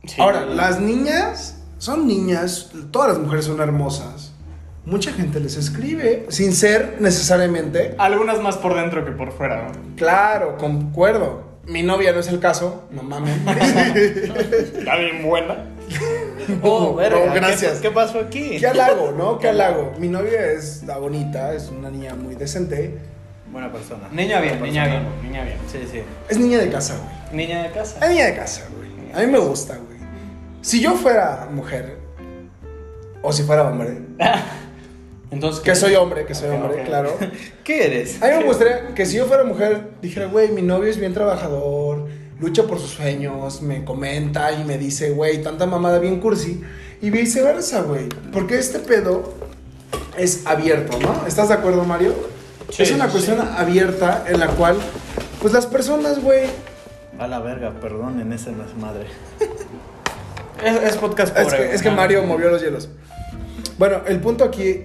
Sí. 0.07 0.21
Ahora, 0.21 0.45
las 0.45 0.81
niñas 0.81 1.59
son 1.79 2.07
niñas, 2.07 2.71
todas 2.91 3.11
las 3.11 3.19
mujeres 3.19 3.47
son 3.47 3.61
hermosas. 3.61 4.33
Mucha 4.85 5.13
gente 5.13 5.41
les 5.41 5.57
escribe, 5.57 6.27
sin 6.29 6.53
ser 6.53 6.97
necesariamente. 7.01 7.95
Algunas 7.97 8.41
más 8.43 8.59
por 8.59 8.75
dentro 8.75 9.03
que 9.05 9.13
por 9.13 9.33
fuera, 9.33 9.63
güey. 9.69 9.97
Claro, 9.97 10.59
concuerdo. 10.59 11.55
Mi 11.67 11.83
novia 11.83 12.13
no 12.13 12.21
es 12.21 12.29
el 12.29 12.41
caso, 12.41 12.85
no 12.91 13.03
mames. 13.03 13.35
Está 13.97 14.97
bien 14.97 15.23
buena. 15.27 15.71
Oh, 16.63 16.81
No, 16.91 16.95
verga, 16.95 17.33
¿qué- 17.33 17.39
gracias. 17.41 17.79
¿Qué, 17.79 17.91
pasó 17.91 18.19
aquí? 18.21 18.59
¿Qué 18.59 18.67
halago, 18.67 19.13
no? 19.13 19.39
¿Qué 19.39 19.49
halago? 19.51 19.93
Mi 19.99 20.09
novia 20.09 20.45
es 20.53 20.83
la 20.83 20.99
bonita, 20.99 21.55
es 21.55 21.71
una 21.71 21.89
niña 21.91 22.15
muy 22.15 22.35
decente. 22.35 22.99
Buena 23.55 23.71
persona. 23.71 24.09
Niña 24.11 24.41
bien, 24.41 24.59
Buena 24.59 24.67
niña 24.67 24.87
bien, 24.87 25.03
niña 25.23 25.45
bien. 25.45 25.59
Sí, 25.71 25.79
sí. 25.89 26.03
Es 26.29 26.39
niña 26.39 26.59
de 26.59 26.71
casa, 26.71 26.97
güey. 26.97 27.47
Niña 27.47 27.63
de 27.63 27.71
casa. 27.71 28.05
Es 28.05 28.11
niña 28.11 28.27
de 28.27 28.35
casa, 28.35 28.63
güey. 28.77 28.91
A 29.15 29.25
mí 29.25 29.31
me 29.31 29.39
gusta, 29.39 29.77
güey. 29.77 29.97
Si 30.61 30.81
yo 30.81 30.95
fuera 30.97 31.47
mujer, 31.53 31.99
o 33.23 33.33
si 33.33 33.45
fuera 33.45 33.63
hombre, 33.63 33.99
Entonces, 35.31 35.63
que 35.63 35.77
soy 35.77 35.95
hombre, 35.95 36.27
que 36.27 36.35
soy 36.35 36.51
hombre, 36.51 36.83
claro. 36.83 37.17
¿Qué 37.63 37.87
eres? 37.87 38.21
A 38.21 38.27
mí 38.27 38.39
me 38.39 38.45
gustaría 38.45 38.93
que 38.93 39.07
si 39.07 39.19
yo 39.19 39.27
fuera 39.27 39.45
mujer, 39.45 39.91
dijera, 40.03 40.27
güey, 40.27 40.51
mi 40.51 40.63
novio 40.63 40.91
es 40.91 40.99
bien 40.99 41.15
trabajador, 41.15 42.09
lucha 42.41 42.65
por 42.65 42.81
sus 42.81 42.91
sueños, 42.91 43.63
me 43.63 43.85
comenta 43.85 44.51
y 44.51 44.65
me 44.65 44.79
dice, 44.79 45.11
güey, 45.11 45.45
tanta 45.45 45.65
mamada 45.67 46.01
bien 46.01 46.19
cursi. 46.19 46.61
Y 47.01 47.11
viceversa, 47.11 47.83
güey. 47.83 48.09
Porque 48.33 48.59
este 48.59 48.81
pedo 48.81 49.33
es 50.19 50.45
abierto, 50.45 50.99
¿no? 50.99 51.25
¿Estás 51.29 51.51
de 51.51 51.55
acuerdo, 51.55 51.85
Mario? 51.85 52.34
Sí, 52.71 52.83
es 52.83 52.93
una 52.93 53.07
sí, 53.07 53.13
cuestión 53.13 53.39
sí. 53.41 53.47
abierta 53.57 54.25
en 54.27 54.41
la 54.41 54.49
cual, 54.49 54.77
pues 55.41 55.53
las 55.53 55.67
personas, 55.67 56.21
güey, 56.23 56.45
A 57.19 57.27
la 57.29 57.39
verga, 57.41 57.73
perdonen, 57.81 58.33
esa 58.33 58.51
no 58.51 58.65
es 58.65 58.75
madre. 58.77 59.07
Es, 60.65 60.83
es 60.83 60.97
podcast 60.97 61.37
Es 61.37 61.45
pobre. 61.45 61.57
que, 61.59 61.63
güey. 61.65 61.75
es 61.77 61.83
que. 61.83 61.91
Mario 61.91 62.23
movió 62.25 62.51
los 62.51 62.63
hielos. 62.63 62.89
Bueno, 63.79 64.01
el 64.07 64.21
punto 64.21 64.45
aquí. 64.45 64.83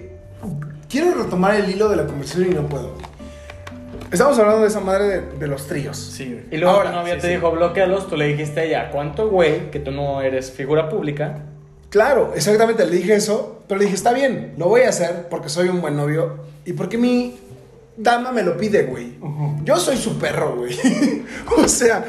Quiero 0.88 1.14
retomar 1.14 1.54
el 1.54 1.70
hilo 1.70 1.88
de 1.88 1.96
la 1.96 2.06
conversación 2.06 2.50
y 2.50 2.54
no 2.54 2.62
puedo. 2.68 2.94
Estamos 4.10 4.36
hablando 4.40 4.62
de 4.62 4.68
esa 4.68 4.80
madre 4.80 5.04
de, 5.04 5.20
de 5.38 5.46
los 5.46 5.68
tríos. 5.68 5.96
Sí, 5.96 6.24
güey. 6.32 6.44
Y 6.50 6.56
luego 6.56 6.74
Ahora, 6.76 6.90
tu 6.90 6.96
novia 6.96 7.14
sí, 7.14 7.20
te 7.20 7.26
sí. 7.28 7.34
dijo, 7.34 7.52
bloquealos, 7.52 8.08
tú 8.08 8.16
le 8.16 8.24
dijiste 8.26 8.58
a 8.60 8.64
ella, 8.64 8.90
¿cuánto 8.90 9.28
güey? 9.28 9.70
Que 9.70 9.78
tú 9.78 9.92
no 9.92 10.20
eres 10.20 10.50
figura 10.50 10.88
pública. 10.88 11.42
Claro, 11.90 12.32
exactamente, 12.34 12.84
le 12.86 12.96
dije 12.96 13.14
eso, 13.14 13.62
pero 13.68 13.78
le 13.78 13.84
dije, 13.84 13.96
está 13.96 14.12
bien, 14.12 14.54
lo 14.58 14.66
voy 14.68 14.82
a 14.82 14.88
hacer 14.88 15.28
porque 15.30 15.48
soy 15.48 15.68
un 15.68 15.80
buen 15.80 15.96
novio 15.96 16.38
y 16.64 16.72
porque 16.72 16.98
mi 16.98 17.38
dama 18.00 18.32
me 18.32 18.42
lo 18.42 18.56
pide, 18.56 18.84
güey. 18.84 19.18
Yo 19.64 19.76
soy 19.78 19.96
su 19.96 20.18
perro, 20.18 20.56
güey. 20.56 20.76
o 21.56 21.68
sea, 21.68 22.04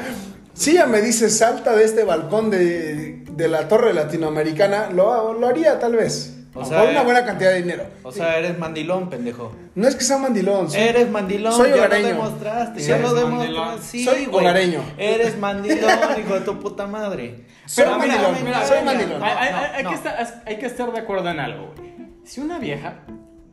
si 0.54 0.72
ella 0.72 0.86
me 0.86 1.00
dice, 1.00 1.30
salta 1.30 1.74
de 1.76 1.84
este 1.84 2.04
balcón 2.04 2.50
de, 2.50 3.24
de 3.30 3.48
la 3.48 3.68
torre 3.68 3.92
latinoamericana, 3.94 4.90
lo, 4.90 5.32
lo 5.34 5.46
haría 5.46 5.78
tal 5.78 5.96
vez. 5.96 6.38
O 6.54 6.60
por 6.60 6.66
sea, 6.66 6.82
una 6.82 7.00
eh, 7.00 7.04
buena 7.04 7.24
cantidad 7.24 7.50
de 7.50 7.62
dinero. 7.62 7.84
O 8.02 8.12
sea, 8.12 8.36
eres 8.38 8.58
mandilón, 8.58 9.08
pendejo. 9.08 9.54
No 9.74 9.88
es 9.88 9.96
que 9.96 10.04
sea 10.04 10.18
mandilón. 10.18 10.70
soy- 10.70 10.80
Eres 10.80 11.10
mandilón, 11.10 11.50
soy 11.54 11.70
ya 11.70 11.76
hogareño. 11.76 12.02
lo 12.02 12.14
demostraste, 12.14 12.80
Sí, 12.80 12.86
ya 12.88 12.98
lo 12.98 13.14
demostraste. 13.14 13.86
Sí, 13.86 14.04
Soy 14.04 14.28
hogareño. 14.30 14.82
Eres 14.98 15.38
mandilón, 15.38 15.90
hijo 16.20 16.34
de 16.34 16.40
tu 16.42 16.58
puta 16.60 16.86
madre. 16.86 17.46
Soy 17.64 17.84
Pero 17.84 17.96
mandilón, 17.96 18.34
mira, 18.44 18.66
soy 18.66 18.80
mira, 18.80 18.92
mandilón. 18.92 19.20
no, 19.20 19.24
hay, 19.24 19.32
hay- 19.38 19.52
no, 19.52 19.58
hay 19.76 19.82
no. 19.84 19.88
que 19.90 19.96
estar, 19.96 20.42
hay 20.44 20.58
que 20.58 20.66
estar 20.66 20.92
de 20.92 20.98
acuerdo 21.00 21.30
en 21.30 21.40
algo, 21.40 21.72
güey. 21.74 21.90
Si 22.24 22.40
una 22.42 22.58
vieja, 22.58 22.98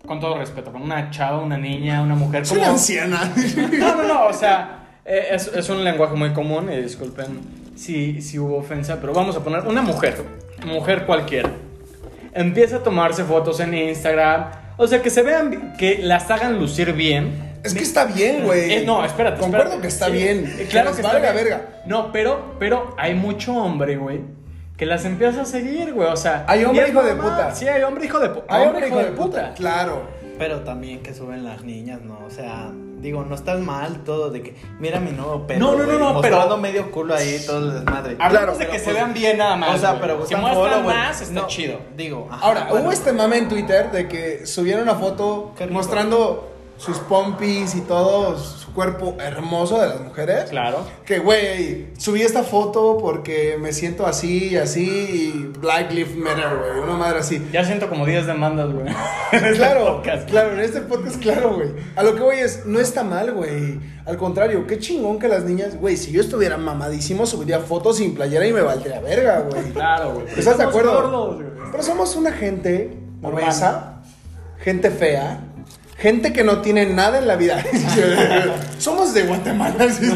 con 0.05 0.19
todo 0.19 0.37
respeto, 0.37 0.71
con 0.71 0.81
una 0.81 1.09
chava, 1.11 1.39
una 1.39 1.57
niña, 1.57 2.01
una 2.01 2.15
mujer, 2.15 2.43
como... 2.47 2.61
una 2.61 2.69
anciana. 2.71 3.33
No, 3.79 3.95
no, 3.95 4.03
no, 4.03 4.25
o 4.27 4.33
sea, 4.33 4.99
eh, 5.05 5.27
es, 5.31 5.47
es 5.47 5.69
un 5.69 5.83
lenguaje 5.83 6.15
muy 6.15 6.31
común, 6.33 6.69
y 6.71 6.77
disculpen 6.81 7.39
si, 7.75 8.21
si 8.21 8.39
hubo 8.39 8.57
ofensa, 8.57 8.99
pero 8.99 9.13
vamos 9.13 9.35
a 9.35 9.43
poner 9.43 9.61
una 9.67 9.81
mujer, 9.81 10.15
mujer 10.65 11.05
cualquiera, 11.05 11.49
empieza 12.33 12.77
a 12.77 12.83
tomarse 12.83 13.23
fotos 13.23 13.59
en 13.59 13.73
Instagram, 13.73 14.45
o 14.77 14.87
sea, 14.87 15.01
que 15.01 15.09
se 15.09 15.21
vean, 15.21 15.73
que 15.77 15.99
las 16.01 16.29
hagan 16.31 16.57
lucir 16.57 16.93
bien. 16.93 17.59
es 17.63 17.73
que 17.73 17.83
está 17.83 18.05
bien, 18.05 18.45
güey. 18.45 18.71
Eh, 18.73 18.83
no, 18.85 19.03
espérate. 19.03 19.41
Concuerdo 19.41 19.73
espérate. 19.75 19.81
que 19.81 19.87
está 19.89 20.05
Sí, 20.05 20.11
bien. 20.13 20.45
eh, 20.57 20.67
claro 20.69 20.89
les 20.91 20.95
que 20.97 21.01
está 21.01 21.13
valga 21.13 21.31
bien. 21.33 21.43
verga. 21.43 21.61
No, 21.85 22.11
pero, 22.13 22.55
pero 22.59 22.95
hay 22.97 23.13
mucho 23.13 23.53
hombre, 23.53 23.97
güey, 23.97 24.21
que 24.79 24.85
las 24.85 25.03
empieza 25.03 25.41
a 25.41 25.45
seguir, 25.45 25.93
güey, 25.93 26.07
o 26.07 26.15
sea. 26.15 26.45
Hay 26.47 26.63
hombre 26.63 26.87
hijo 26.87 27.03
de 27.03 27.13
puta. 27.13 27.53
Sí, 27.53 27.67
hay 27.67 27.83
hombre 27.83 28.05
hijo 28.05 28.17
de 28.17 28.29
puta. 28.29 28.45
Hay 28.47 28.65
hombre 28.65 28.87
hijo 28.87 28.97
de 28.97 29.11
puta. 29.11 29.53
Claro. 29.53 30.03
Pero 30.37 30.61
también 30.61 31.03
que 31.03 31.13
suben 31.13 31.43
las 31.43 31.65
niñas, 31.65 31.99
¿no? 32.01 32.17
O 32.25 32.29
sea, 32.31 32.71
digo, 33.01 33.25
no 33.25 33.35
estás 33.35 33.59
mal 33.59 34.05
todo 34.05 34.29
de 34.29 34.41
que, 34.41 34.55
mira 34.79 35.01
mi 35.01 35.11
nuevo 35.11 35.45
pelo. 35.45 35.73
No, 35.73 35.77
no, 35.77 35.85
no, 35.85 36.13
no, 36.13 36.21
pero- 36.21 36.57
medio 36.57 36.91
culo 36.91 37.13
ahí, 37.13 37.43
todo 37.45 37.57
el 37.59 37.73
desmadre. 37.73 38.15
Hablamos 38.19 38.57
de 38.57 38.67
que 38.67 38.79
se 38.79 38.85
pues, 38.85 38.95
vean 38.95 39.13
bien 39.13 39.37
nada 39.37 39.57
más. 39.57 39.75
o 39.75 39.77
sea, 39.79 39.99
pero 39.99 40.25
si 40.25 40.33
muestran 40.35 40.85
más, 40.85 41.19
está 41.19 41.33
No, 41.33 41.47
chido. 41.47 41.79
Digo, 41.97 42.29
ajá, 42.31 42.45
Ahora, 42.45 42.67
bueno. 42.69 42.85
hubo 42.85 42.93
este 42.93 43.11
mame 43.11 43.37
en 43.37 43.49
Twitter 43.49 43.91
de 43.91 44.07
que 44.07 44.45
subieron 44.45 44.83
una 44.83 44.95
foto 44.95 45.53
mostrando 45.69 46.53
sus 46.77 46.99
pompis 46.99 47.75
y 47.75 47.81
todo 47.81 48.37
cuerpo 48.73 49.15
hermoso 49.19 49.79
de 49.79 49.87
las 49.87 50.01
mujeres. 50.01 50.49
Claro. 50.49 50.79
Que, 51.05 51.19
güey, 51.19 51.87
subí 51.97 52.21
esta 52.21 52.43
foto 52.43 52.97
porque 52.99 53.57
me 53.59 53.73
siento 53.73 54.05
así 54.05 54.49
y 54.49 54.57
así 54.57 54.85
y 54.87 55.59
Black 55.59 55.91
Lives 55.91 56.15
Matter, 56.15 56.57
güey, 56.57 56.83
una 56.83 56.97
madre 56.97 57.19
así. 57.19 57.45
Ya 57.51 57.63
siento 57.63 57.89
como 57.89 58.05
10 58.05 58.27
demandas, 58.27 58.71
güey. 58.71 58.87
en 59.31 59.45
este 59.45 59.57
Claro, 59.57 60.01
claro, 60.27 60.53
en 60.53 60.59
este 60.59 60.81
podcast, 60.81 61.21
claro, 61.21 61.55
güey. 61.55 61.69
A 61.95 62.03
lo 62.03 62.15
que 62.15 62.21
voy 62.21 62.37
es, 62.37 62.65
no 62.65 62.79
está 62.79 63.03
mal, 63.03 63.31
güey. 63.33 63.79
Al 64.05 64.17
contrario, 64.17 64.65
qué 64.65 64.79
chingón 64.79 65.19
que 65.19 65.27
las 65.27 65.43
niñas, 65.43 65.77
güey, 65.77 65.97
si 65.97 66.11
yo 66.11 66.21
estuviera 66.21 66.57
mamadísimo, 66.57 67.25
subiría 67.25 67.59
fotos 67.59 67.97
sin 67.97 68.15
playera 68.15 68.47
y 68.47 68.53
me 68.53 68.61
valdría 68.61 68.99
verga, 69.01 69.41
güey. 69.41 69.71
Claro, 69.71 70.15
güey. 70.15 70.27
¿Estás 70.37 70.57
de 70.57 70.63
acuerdo? 70.63 70.93
gordos. 70.93 71.43
Pero 71.71 71.83
somos 71.83 72.15
una 72.15 72.31
gente 72.31 72.97
obesa, 73.21 74.01
gente 74.59 74.89
fea, 74.89 75.48
gente 75.99 76.33
que 76.33 76.43
no 76.43 76.61
tiene 76.61 76.85
nada 76.87 77.19
en 77.19 77.27
la 77.27 77.35
vida. 77.35 77.63
somos 78.79 79.13
de 79.13 79.23
Guatemala. 79.23 79.89
sí. 79.89 80.07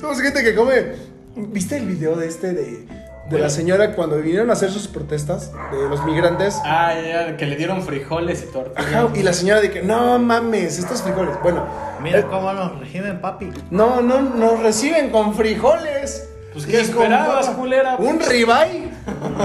somos 0.00 0.20
gente 0.20 0.42
que 0.42 0.54
come. 0.54 1.06
¿Viste 1.36 1.76
el 1.76 1.86
video 1.86 2.16
de 2.16 2.28
este 2.28 2.54
de, 2.54 2.86
de 3.28 3.38
la 3.38 3.50
señora 3.50 3.94
cuando 3.94 4.16
vinieron 4.16 4.48
a 4.48 4.54
hacer 4.54 4.70
sus 4.70 4.88
protestas 4.88 5.52
de 5.70 5.88
los 5.88 6.02
migrantes? 6.04 6.56
Ah, 6.64 6.94
ya, 6.94 7.36
que 7.36 7.44
le 7.44 7.56
dieron 7.56 7.82
frijoles 7.82 8.42
y 8.42 8.52
tortillas. 8.52 8.94
Ajá, 8.94 9.08
y 9.14 9.22
la 9.22 9.34
señora 9.34 9.60
de 9.60 9.70
que, 9.70 9.82
no 9.82 10.18
mames, 10.18 10.78
estos 10.78 11.02
frijoles. 11.02 11.34
Bueno, 11.42 11.66
Mira 12.00 12.20
eh, 12.20 12.26
cómo 12.30 12.52
nos 12.54 12.80
regimen, 12.80 13.20
papi. 13.20 13.50
no, 13.70 14.00
no, 14.00 14.22
nos 14.22 14.60
reciben 14.62 15.10
con 15.10 15.34
frijoles. 15.34 16.26
Pues, 16.54 16.64
¿qué 16.64 16.80
esperabas, 16.80 17.50
culera? 17.50 17.96
Un 17.96 18.18
ribeye, 18.18 18.88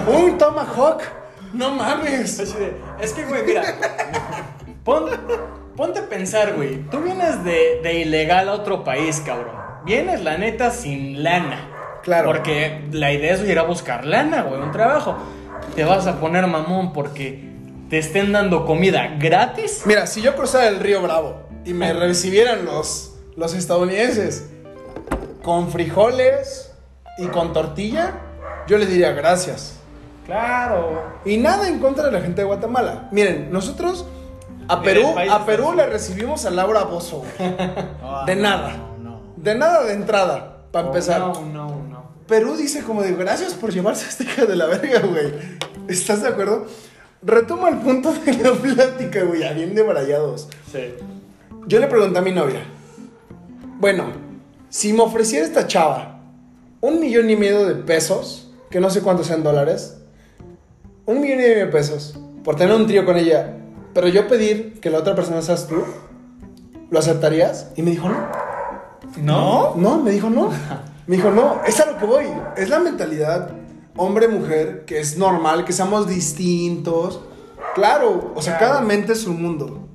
un 0.08 0.38
tomahawk. 0.38 1.02
No 1.54 1.72
mames. 1.72 2.40
Es 2.40 3.12
que, 3.12 3.26
güey, 3.26 3.44
mira. 3.46 3.64
Pon- 5.00 5.10
ponte 5.76 6.00
a 6.00 6.10
pensar, 6.10 6.54
güey. 6.56 6.78
Tú 6.90 7.00
vienes 7.00 7.44
de, 7.44 7.80
de 7.84 7.94
ilegal 8.02 8.50
a 8.50 8.54
otro 8.54 8.84
país, 8.84 9.22
cabrón. 9.26 9.56
Vienes, 9.86 10.22
la 10.24 10.38
neta, 10.38 10.70
sin 10.72 11.24
lana. 11.24 11.70
Claro. 12.04 12.28
Porque 12.28 12.88
la 12.92 13.12
idea 13.12 13.34
es 13.36 13.48
ir 13.48 13.60
a 13.60 13.64
buscar 13.64 14.06
lana, 14.06 14.42
güey, 14.44 14.62
un 14.62 14.72
trabajo. 14.72 15.16
Te 15.76 15.84
vas 15.86 16.08
a 16.08 16.20
poner 16.20 16.46
mamón 16.48 16.94
porque 16.94 17.50
te 17.90 17.98
estén 18.00 18.32
dando 18.32 18.66
comida 18.66 19.16
gratis. 19.20 19.84
Mira, 19.86 20.08
si 20.08 20.22
yo 20.22 20.36
cruzara 20.36 20.68
el 20.68 20.80
río 20.80 21.02
Bravo 21.02 21.42
y 21.66 21.74
me 21.74 21.94
recibieran 21.94 22.66
los, 22.66 23.16
los 23.36 23.54
estadounidenses 23.54 24.50
con 25.44 25.70
frijoles 25.72 26.74
y 27.18 27.28
con 27.28 27.54
tortilla, 27.54 28.14
yo 28.68 28.78
les 28.78 28.90
diría 28.90 29.12
gracias. 29.12 29.78
Claro. 30.26 31.02
Y 31.26 31.38
nada 31.38 31.68
en 31.68 31.80
contra 31.80 32.06
de 32.06 32.12
la 32.12 32.22
gente 32.22 32.42
de 32.42 32.46
Guatemala. 32.46 33.10
Miren, 33.12 33.52
nosotros 33.52 34.06
a 34.68 34.82
Perú, 34.82 35.14
a 35.30 35.46
Perú 35.46 35.74
le 35.74 35.86
recibimos 35.88 36.46
a 36.46 36.50
Laura 36.52 36.84
Bozo. 36.84 37.24
De 38.26 38.36
no, 38.36 38.42
nada. 38.42 38.74
No, 39.02 39.12
no. 39.12 39.22
De 39.38 39.56
nada 39.56 39.84
de 39.84 39.94
entrada, 39.94 40.66
para 40.72 40.88
empezar. 40.88 41.22
Oh, 41.22 41.42
No, 41.42 41.68
no, 41.68 41.84
no. 41.90 42.12
Perú 42.28 42.56
dice 42.56 42.84
como 42.84 43.02
de 43.02 43.14
gracias 43.14 43.54
por 43.54 43.74
llevarse 43.74 44.06
a 44.06 44.10
esta 44.10 44.24
hija 44.24 44.46
de 44.46 44.56
la 44.56 44.66
verga, 44.68 45.00
güey. 45.02 45.34
¿Estás 45.88 46.22
de 46.22 46.30
acuerdo? 46.30 46.66
Retoma 47.22 47.70
el 47.70 47.80
punto 47.80 48.14
de 48.14 48.34
la 48.38 48.54
plática, 48.54 49.24
güey, 49.24 49.44
a 49.44 49.52
bien 49.52 49.76
debrayados. 49.76 50.48
Sí. 50.72 50.94
Yo 51.68 51.80
le 51.80 51.88
pregunté 51.88 52.20
a 52.20 52.22
mi 52.22 52.32
novia, 52.32 52.62
bueno, 53.80 54.06
si 54.70 54.94
me 54.94 55.02
ofreciera 55.02 55.46
esta 55.46 55.68
chava 55.68 56.20
un 56.80 57.00
millón 57.00 57.30
y 57.30 57.36
medio 57.36 57.66
de 57.66 57.76
pesos, 57.76 58.52
que 58.70 58.80
no 58.80 58.90
sé 58.90 59.02
cuántos 59.02 59.28
sean 59.28 59.44
dólares, 59.44 59.98
un 61.06 61.22
millón 61.22 61.40
y 61.40 61.44
medio 61.44 61.58
de 61.66 61.68
pesos 61.68 62.18
por 62.44 62.56
tener 62.56 62.76
un 62.76 62.88
trío 62.88 63.06
con 63.06 63.18
ella, 63.18 63.58
pero 63.94 64.08
yo 64.08 64.28
pedir 64.28 64.80
que 64.80 64.90
la 64.90 65.00
otra 65.00 65.16
persona 65.16 65.42
seas 65.42 65.68
tú, 65.68 65.84
¿lo 66.90 67.00
aceptarías? 67.00 67.72
Y 67.76 67.82
me 67.82 67.92
dijo, 67.92 68.10
no. 68.10 68.28
¿No? 69.18 69.74
No, 69.76 69.98
me 70.00 70.12
dijo 70.12 70.30
no. 70.30 70.50
Me 71.08 71.16
dijo, 71.18 71.32
no, 71.32 71.62
es 71.66 71.80
a 71.80 71.92
lo 71.92 71.98
que 71.98 72.06
voy. 72.06 72.26
Es 72.56 72.70
la 72.70 72.80
mentalidad 72.80 73.50
hombre-mujer 73.98 74.86
que 74.86 75.00
es 75.00 75.18
normal, 75.18 75.66
que 75.66 75.74
seamos 75.74 76.08
distintos. 76.08 77.22
Claro, 77.76 78.32
o 78.36 78.42
sea, 78.42 78.58
Claro. 78.58 78.74
cada 78.76 78.86
mente 78.86 79.14
es 79.14 79.26
un 79.28 79.42
mundo. 79.42 79.88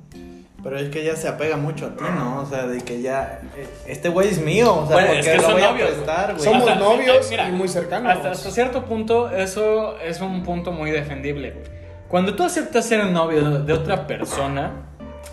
Pero 0.63 0.77
es 0.79 0.89
que 0.89 1.03
ya 1.05 1.15
se 1.15 1.27
apega 1.27 1.55
mucho 1.55 1.85
a 1.85 1.89
ti, 1.95 2.03
¿no? 2.17 2.41
O 2.41 2.45
sea, 2.45 2.67
de 2.67 2.81
que 2.81 3.01
ya. 3.01 3.41
eh, 3.55 3.67
Este 3.87 4.09
güey 4.09 4.27
es 4.29 4.41
mío, 4.41 4.73
o 4.75 4.85
sea, 4.87 4.95
Bueno, 4.95 5.07
porque 5.07 5.19
es 5.21 5.27
que 5.27 5.35
lo 5.37 5.41
son 5.43 5.53
voy 5.53 5.61
a 5.61 5.71
novios, 5.71 5.89
prestar, 5.91 6.31
güey. 6.33 6.43
Somos 6.43 6.67
Hasta- 6.67 6.75
novios 6.79 7.27
mira, 7.29 7.47
y 7.49 7.51
muy 7.53 7.67
cercanos. 7.69 8.11
Hasta, 8.11 8.31
hasta 8.31 8.51
cierto 8.51 8.83
punto, 8.85 9.29
eso 9.29 9.97
es 9.99 10.19
un 10.19 10.43
punto 10.43 10.71
muy 10.71 10.91
defendible, 10.91 11.51
güey. 11.51 11.76
Cuando 12.07 12.35
tú 12.35 12.43
aceptas 12.43 12.85
ser 12.85 13.05
novio 13.07 13.59
de 13.59 13.73
otra 13.73 14.07
persona, 14.07 14.71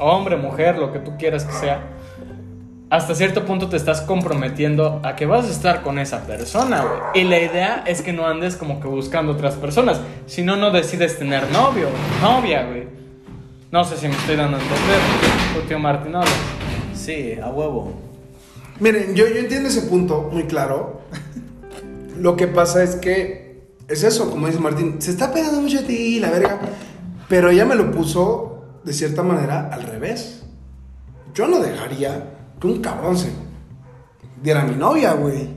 hombre, 0.01 0.37
mujer, 0.37 0.77
lo 0.77 0.93
que 0.93 0.99
tú 0.99 1.17
quieras 1.17 1.45
que 1.45 1.53
sea, 1.53 1.85
hasta 2.91 3.15
cierto 3.15 3.45
punto 3.45 3.69
te 3.69 3.77
estás 3.77 4.01
comprometiendo 4.01 5.01
a 5.05 5.15
que 5.15 5.27
vas 5.27 5.47
a 5.47 5.51
estar 5.51 5.83
con 5.83 6.01
esa 6.01 6.27
persona, 6.27 6.83
güey. 6.83 7.25
Y 7.25 7.29
la 7.29 7.39
idea 7.39 7.85
es 7.87 8.03
que 8.03 8.13
no 8.13 8.27
andes 8.27 8.57
como 8.57 8.81
que 8.81 8.89
buscando 8.89 9.33
otras 9.33 9.55
personas. 9.55 10.01
Si 10.27 10.43
no, 10.43 10.57
no 10.57 10.73
decides 10.73 11.17
tener 11.17 11.49
novio, 11.53 11.89
novia, 12.21 12.65
güey. 12.65 12.89
No 13.71 13.85
sé 13.85 13.97
si 13.97 14.09
me 14.09 14.15
estoy 14.15 14.35
dando 14.37 14.57
a 14.57 14.61
entender, 14.61 15.01
tu 15.55 15.61
tío 15.69 15.79
Martín, 15.79 16.15
habla. 16.17 16.31
Sí, 16.95 17.37
a 17.41 17.51
huevo. 17.51 17.93
Miren, 18.81 19.15
yo, 19.15 19.29
yo 19.29 19.37
entiendo 19.37 19.69
ese 19.69 19.83
punto 19.83 20.29
muy 20.33 20.45
claro. 20.45 21.03
Lo 22.19 22.37
que 22.37 22.49
pasa 22.49 22.83
es 22.83 22.97
que 22.97 23.44
es 23.89 24.03
eso, 24.05 24.31
como 24.31 24.47
dice 24.47 24.59
Martín, 24.59 25.01
se 25.01 25.11
está 25.11 25.33
pegando 25.33 25.61
mucho 25.61 25.79
a 25.81 25.83
ti, 25.83 26.21
la 26.21 26.31
verga. 26.31 26.59
Pero 27.29 27.51
ella 27.51 27.65
me 27.65 27.75
lo 27.75 27.91
puso 27.91 28.65
de 28.85 28.93
cierta 28.93 29.23
manera 29.23 29.69
al 29.73 29.83
revés. 29.83 30.43
Yo 31.35 31.47
no 31.49 31.59
dejaría 31.61 32.31
que 32.61 32.67
un 32.67 32.81
cabrón 32.81 33.17
se 33.17 33.31
diera 34.43 34.63
a 34.63 34.65
mi 34.65 34.77
novia, 34.77 35.13
güey. 35.15 35.49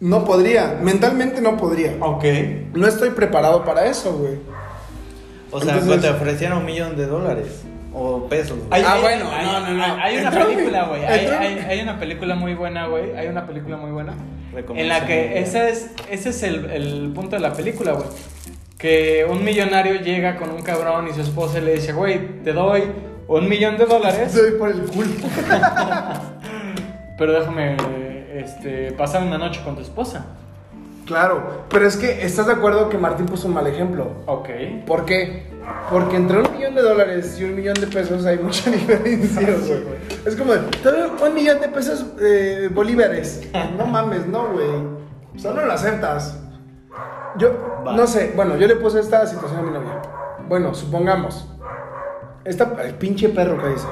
No 0.00 0.24
podría, 0.24 0.78
mentalmente 0.82 1.40
no 1.40 1.56
podría. 1.56 1.96
Ok. 2.00 2.24
No 2.74 2.86
estoy 2.86 3.10
preparado 3.10 3.64
para 3.64 3.86
eso, 3.86 4.12
güey. 4.18 4.38
O 5.50 5.60
sea, 5.60 5.74
Entonces- 5.74 5.84
cuando 5.86 6.02
te 6.02 6.10
ofrecieran 6.10 6.58
un 6.58 6.64
millón 6.64 6.96
de 6.96 7.06
dólares 7.06 7.62
o 7.92 8.26
pesos. 8.28 8.58
Hay, 8.70 8.82
Ah, 8.84 8.94
hay- 8.94 9.00
bueno, 9.02 9.30
hay- 9.30 9.46
no, 9.46 9.60
no, 9.60 9.74
no. 9.74 9.94
Hay 10.02 10.16
una 10.18 10.30
película, 10.30 10.84
güey. 10.88 11.04
Hay, 11.04 11.20
entró- 11.26 11.38
hay- 11.38 11.58
hay 11.58 11.80
una 11.80 11.98
película 11.98 12.34
muy 12.34 12.54
buena, 12.54 12.86
güey. 12.88 13.16
Hay 13.16 13.28
una 13.28 13.46
película 13.46 13.76
muy 13.76 13.92
buena. 13.92 14.14
En 14.74 14.88
la 14.88 15.06
que 15.06 15.38
ese 15.38 15.70
es, 15.70 15.90
ese 16.10 16.30
es 16.30 16.42
el, 16.42 16.70
el 16.70 17.12
punto 17.14 17.36
de 17.36 17.40
la 17.40 17.52
película, 17.52 17.92
güey. 17.92 18.08
Que 18.78 19.26
un 19.28 19.44
millonario 19.44 20.00
llega 20.00 20.36
con 20.36 20.50
un 20.50 20.62
cabrón 20.62 21.08
y 21.08 21.14
su 21.14 21.20
esposa 21.20 21.60
le 21.60 21.74
dice, 21.74 21.92
güey, 21.92 22.42
te 22.42 22.52
doy 22.52 22.82
un 23.28 23.48
millón 23.48 23.78
de 23.78 23.86
dólares, 23.86 24.34
Estoy 24.34 24.58
por 24.58 24.70
el 24.70 24.82
culo. 24.82 25.08
pero 27.18 27.32
déjame 27.32 27.76
este, 28.34 28.92
pasar 28.92 29.22
una 29.22 29.38
noche 29.38 29.60
con 29.64 29.76
tu 29.76 29.82
esposa. 29.82 30.26
Claro, 31.06 31.64
pero 31.68 31.86
es 31.86 31.96
que 31.96 32.24
estás 32.24 32.46
de 32.46 32.52
acuerdo 32.52 32.88
que 32.88 32.96
Martín 32.96 33.26
puso 33.26 33.48
un 33.48 33.54
mal 33.54 33.66
ejemplo. 33.66 34.10
Ok. 34.26 34.48
¿Por 34.86 35.04
qué? 35.04 35.46
Porque 35.90 36.16
entre 36.16 36.40
un 36.40 36.52
millón 36.52 36.74
de 36.74 36.82
dólares 36.82 37.38
y 37.38 37.44
un 37.44 37.54
millón 37.54 37.74
de 37.74 37.86
pesos 37.86 38.24
hay 38.24 38.38
mucha 38.38 38.70
diferencia, 38.70 39.40
güey. 39.40 39.98
Es 40.24 40.34
como, 40.36 40.52
un 40.52 41.34
millón 41.34 41.60
de 41.60 41.68
pesos 41.68 42.04
eh, 42.20 42.68
bolívares. 42.72 43.42
No 43.78 43.86
mames, 43.86 44.26
no, 44.26 44.48
güey. 44.52 44.70
O 45.34 45.38
sea, 45.38 45.52
no 45.52 45.64
lo 45.64 45.72
aceptas. 45.72 46.40
Yo, 47.36 47.82
Va. 47.86 47.96
no 47.96 48.06
sé, 48.06 48.32
bueno, 48.36 48.56
yo 48.56 48.66
le 48.66 48.76
puse 48.76 49.00
esta 49.00 49.26
situación 49.26 49.60
a 49.60 49.62
mi 49.62 49.70
novia. 49.70 50.00
Bueno, 50.48 50.74
supongamos. 50.74 51.48
Esta, 52.44 52.72
el 52.82 52.94
pinche 52.94 53.28
perro 53.30 53.60
que 53.60 53.68
dice. 53.68 53.86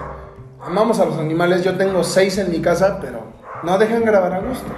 Amamos 0.61 1.01
a 1.01 1.05
los 1.05 1.19
animales, 1.19 1.65
yo 1.65 1.77
tengo 1.77 2.05
seis 2.05 2.39
en 2.39 2.51
mi 2.51 2.61
casa, 2.61 2.99
pero 3.01 3.25
no 3.65 3.79
dejan 3.79 4.05
grabar 4.05 4.33
a 4.35 4.41
gusto. 4.41 4.71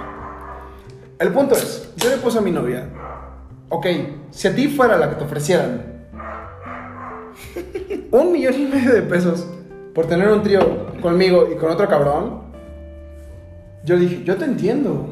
El 1.19 1.31
punto 1.31 1.55
es, 1.55 1.93
yo 1.95 2.09
le 2.09 2.17
puse 2.17 2.39
a 2.39 2.41
mi 2.41 2.51
novia, 2.51 2.89
ok, 3.69 3.85
si 4.31 4.47
a 4.47 4.55
ti 4.55 4.67
fuera 4.67 4.97
la 4.97 5.09
que 5.09 5.15
te 5.15 5.23
ofrecieran 5.23 5.94
un 8.15 8.31
millón 8.31 8.53
y 8.53 8.65
medio 8.65 8.93
de 8.93 9.01
pesos 9.01 9.47
por 9.93 10.07
tener 10.07 10.27
un 10.29 10.41
trío 10.41 10.87
conmigo 11.01 11.47
y 11.51 11.55
con 11.55 11.71
otro 11.71 11.87
cabrón, 11.87 12.41
yo 13.83 13.97
dije, 13.97 14.23
yo 14.23 14.35
te 14.35 14.45
entiendo. 14.45 15.09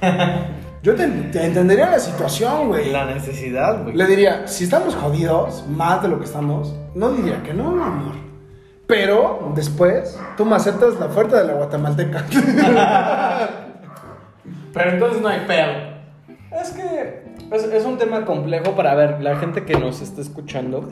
Yo 0.82 0.96
te, 0.96 1.06
te 1.06 1.46
entendería 1.46 1.88
la 1.88 2.00
situación, 2.00 2.66
güey. 2.66 2.90
La 2.90 3.04
necesidad, 3.04 3.84
güey. 3.84 3.94
Le 3.94 4.04
diría, 4.04 4.48
si 4.48 4.64
estamos 4.64 4.96
jodidos, 4.96 5.64
más 5.68 6.02
de 6.02 6.08
lo 6.08 6.18
que 6.18 6.24
estamos, 6.24 6.74
no 6.96 7.12
diría 7.12 7.40
que 7.44 7.54
no, 7.54 7.68
amor. 7.84 8.14
Pero 8.88 9.52
después, 9.54 10.18
tú 10.36 10.44
me 10.44 10.56
aceptas 10.56 10.98
la 10.98 11.06
oferta 11.06 11.38
de 11.40 11.44
la 11.44 11.52
guatemalteca. 11.52 12.26
Pero 14.74 14.90
entonces 14.90 15.22
no 15.22 15.28
hay 15.28 15.46
pedo. 15.46 15.70
Es 16.60 16.70
que 16.70 17.22
es, 17.52 17.62
es 17.62 17.84
un 17.84 17.96
tema 17.96 18.24
complejo 18.24 18.74
para 18.74 18.96
ver, 18.96 19.22
la 19.22 19.36
gente 19.36 19.64
que 19.64 19.78
nos 19.78 20.00
está 20.00 20.20
escuchando. 20.20 20.88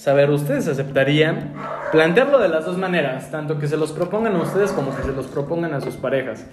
Saber, 0.00 0.30
¿ustedes 0.30 0.66
aceptarían 0.66 1.52
plantearlo 1.92 2.38
de 2.38 2.48
las 2.48 2.64
dos 2.64 2.78
maneras? 2.78 3.30
Tanto 3.30 3.58
que 3.58 3.66
se 3.68 3.76
los 3.76 3.92
propongan 3.92 4.34
a 4.34 4.42
ustedes 4.42 4.72
como 4.72 4.96
que 4.96 5.02
se 5.02 5.12
los 5.12 5.26
propongan 5.26 5.74
a 5.74 5.80
sus 5.82 5.96
parejas. 5.96 6.46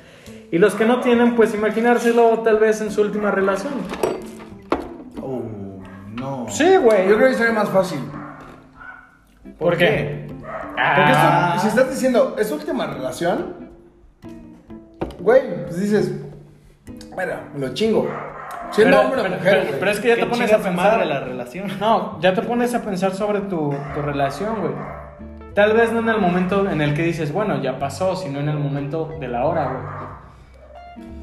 Y 0.51 0.57
los 0.57 0.75
que 0.75 0.86
no 0.86 0.99
tienen, 0.99 1.36
pues 1.36 1.53
imaginárselo 1.53 2.39
tal 2.39 2.57
vez 2.60 2.81
en 2.81 2.91
su 2.91 3.01
última 3.01 3.31
relación. 3.31 3.73
Oh, 5.21 5.41
no. 6.13 6.45
Sí, 6.49 6.75
güey. 6.77 7.07
Yo 7.07 7.15
creo 7.15 7.29
que 7.29 7.36
sería 7.36 7.53
más 7.53 7.69
fácil. 7.69 7.99
¿Por, 9.57 9.69
¿Por 9.69 9.77
qué? 9.77 9.86
qué? 9.86 10.27
Porque 10.29 10.53
Ah, 10.79 11.57
si 11.60 11.67
estás 11.69 11.89
diciendo, 11.89 12.36
es 12.38 12.51
última 12.51 12.86
relación, 12.86 13.55
güey, 15.19 15.63
pues 15.63 15.79
dices, 15.79 16.12
bueno, 17.15 17.33
me 17.55 17.60
lo 17.67 17.73
chingo. 17.73 18.07
Siendo 18.71 18.97
Pero- 18.97 19.08
hombre 19.08 19.21
o 19.21 19.23
pero- 19.23 19.36
mujer, 19.38 19.75
pero- 19.80 19.91
es 19.91 19.99
que 19.99 20.08
ya 20.10 20.15
te 20.15 20.25
pones 20.25 20.51
a 20.53 20.58
pensar 20.60 21.06
la 21.06 21.19
relación. 21.21 21.71
No, 21.80 22.19
ya 22.21 22.34
te 22.34 22.41
pones 22.41 22.73
a 22.75 22.82
pensar 22.82 23.13
sobre 23.13 23.41
tu, 23.41 23.73
tu 23.95 24.01
relación, 24.01 24.62
güey. 24.62 24.73
Tal 25.53 25.73
vez 25.73 25.91
no 25.91 25.99
en 26.01 26.10
el 26.10 26.19
momento 26.21 26.69
en 26.69 26.82
el 26.82 26.93
que 26.93 27.01
dices, 27.03 27.32
bueno, 27.34 27.62
ya 27.62 27.80
pasó, 27.80 28.15
sino 28.15 28.39
en 28.39 28.49
el 28.49 28.60
momento 28.60 29.10
de 29.19 29.27
la 29.27 29.45
hora, 29.45 29.65
güey. 29.65 30.08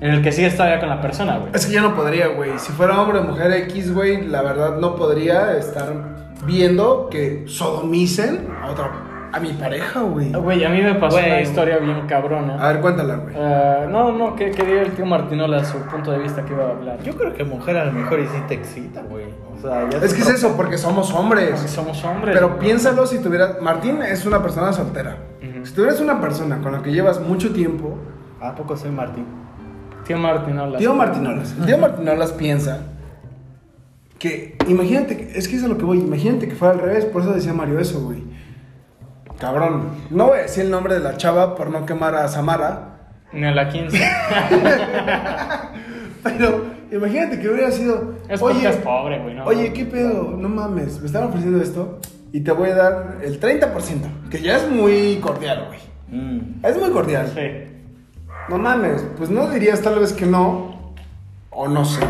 En 0.00 0.10
el 0.14 0.22
que 0.22 0.32
sigues 0.32 0.56
todavía 0.56 0.80
con 0.80 0.88
la 0.88 1.00
persona, 1.00 1.38
güey. 1.38 1.50
Es 1.54 1.66
que 1.66 1.72
yo 1.72 1.80
no 1.82 1.94
podría, 1.94 2.26
güey. 2.28 2.58
Si 2.58 2.72
fuera 2.72 3.00
hombre 3.00 3.20
o 3.20 3.22
mujer 3.22 3.52
X, 3.52 3.94
güey, 3.94 4.26
la 4.26 4.42
verdad 4.42 4.76
no 4.78 4.96
podría 4.96 5.56
estar 5.56 5.92
viendo 6.44 7.08
que 7.10 7.44
sodomicen 7.46 8.48
a 8.60 8.70
otra, 8.72 8.90
a 9.34 9.40
mi 9.40 9.52
pareja, 9.52 10.00
güey. 10.02 10.32
Güey, 10.32 10.64
a 10.64 10.68
mí 10.68 10.80
me 10.80 10.94
pasó 10.94 11.16
Güey. 11.16 11.26
una 11.30 11.40
historia 11.40 11.78
bien 11.78 11.96
A 11.96 12.06
cabrona. 12.06 12.56
ver, 12.68 12.80
cuéntala, 12.80 13.16
güey. 13.16 13.34
Ah, 13.36 13.86
no, 13.90 14.12
no, 14.12 14.36
que, 14.36 14.50
que 14.52 14.62
diga 14.64 14.82
el 14.82 14.92
tío 14.92 15.04
Martinola 15.06 15.64
su 15.64 15.78
punto 15.78 16.10
de 16.12 16.18
vista 16.18 16.44
que 16.44 16.52
iba 16.52 16.66
a 16.66 16.70
hablar. 16.70 17.02
Yo 17.02 17.16
creo 17.16 17.34
que 17.34 17.42
mujer 17.44 17.76
a 17.78 17.86
lo 17.86 17.92
mejor 17.92 18.20
y 18.20 18.26
sí 18.26 18.36
te 18.46 18.54
excita, 18.54 19.02
güey. 19.02 19.24
O 19.52 19.60
sea, 19.60 19.88
ya 19.90 19.98
Es 19.98 20.10
te 20.10 20.16
que 20.16 20.22
es 20.22 20.26
pro- 20.28 20.36
eso, 20.36 20.56
porque 20.56 20.78
somos 20.78 21.10
Porque 21.10 21.20
hombres. 21.24 21.60
somos 21.68 22.04
hombres. 22.04 22.34
Pero 22.34 22.48
güey. 22.50 22.60
piénsalo 22.60 23.06
si 23.06 23.18
tuvieras. 23.20 23.60
Martín 23.60 24.02
es 24.02 24.24
una 24.26 24.40
persona 24.42 24.72
soltera. 24.72 25.16
Ujú. 25.42 25.66
Si 25.66 25.74
tuvieras 25.74 26.00
una 26.00 26.20
persona 26.20 26.60
con 26.62 26.72
la 26.72 26.82
que 26.82 26.92
llevas 26.92 27.20
mucho 27.20 27.52
tiempo, 27.52 27.98
¿A 28.40 28.54
poco 28.54 28.76
soy 28.76 28.90
Martín? 28.90 29.24
Tío 30.06 30.18
Martinola. 30.18 30.78
Tío 30.78 30.94
Martinolas. 30.94 31.54
El 31.58 31.64
tío 31.66 31.78
Martinolas 31.78 32.30
piensa 32.32 32.80
que, 34.18 34.56
imagínate, 34.68 35.16
que- 35.16 35.38
es 35.38 35.48
que 35.48 35.56
es 35.56 35.64
a 35.64 35.68
lo 35.68 35.78
que 35.78 35.84
voy, 35.84 35.98
imagínate 35.98 36.48
que 36.48 36.54
fuera 36.54 36.74
al 36.74 36.80
revés, 36.80 37.04
por 37.06 37.22
eso 37.22 37.32
decía 37.32 37.52
Mario 37.52 37.78
eso, 37.78 38.00
güey. 38.02 38.22
Cabrón, 39.44 39.90
no 40.08 40.28
voy 40.28 40.38
a 40.38 40.42
decir 40.44 40.64
el 40.64 40.70
nombre 40.70 40.94
de 40.94 41.00
la 41.00 41.18
chava 41.18 41.54
por 41.54 41.68
no 41.68 41.84
quemar 41.84 42.14
a 42.14 42.26
Samara, 42.28 42.96
Ni 43.30 43.44
a 43.44 43.50
la 43.50 43.68
15. 43.68 43.94
pero 46.22 46.64
imagínate 46.90 47.38
que 47.38 47.50
hubiera 47.50 47.70
sido, 47.70 48.14
Es 48.26 48.40
oye, 48.40 48.66
es 48.66 48.76
pobre, 48.76 49.20
güey. 49.20 49.34
No, 49.34 49.44
oye, 49.44 49.70
¿qué 49.74 49.84
pedo? 49.84 50.34
No 50.34 50.48
mames, 50.48 50.98
me 50.98 51.04
están 51.04 51.24
ofreciendo 51.24 51.62
esto 51.62 51.98
y 52.32 52.40
te 52.40 52.52
voy 52.52 52.70
a 52.70 52.74
dar 52.74 53.18
el 53.22 53.38
30%, 53.38 54.30
que 54.30 54.40
ya 54.40 54.56
es 54.56 54.70
muy 54.70 55.16
cordial, 55.16 55.66
güey. 55.66 55.80
Mm. 56.08 56.64
Es 56.64 56.80
muy 56.80 56.88
cordial. 56.88 57.30
Sí. 57.34 57.70
No 58.48 58.56
mames, 58.56 59.04
pues 59.18 59.28
no 59.28 59.50
dirías 59.50 59.82
tal 59.82 59.98
vez 59.98 60.14
que 60.14 60.24
no, 60.24 60.94
o 61.50 61.68
no 61.68 61.84
sé. 61.84 62.00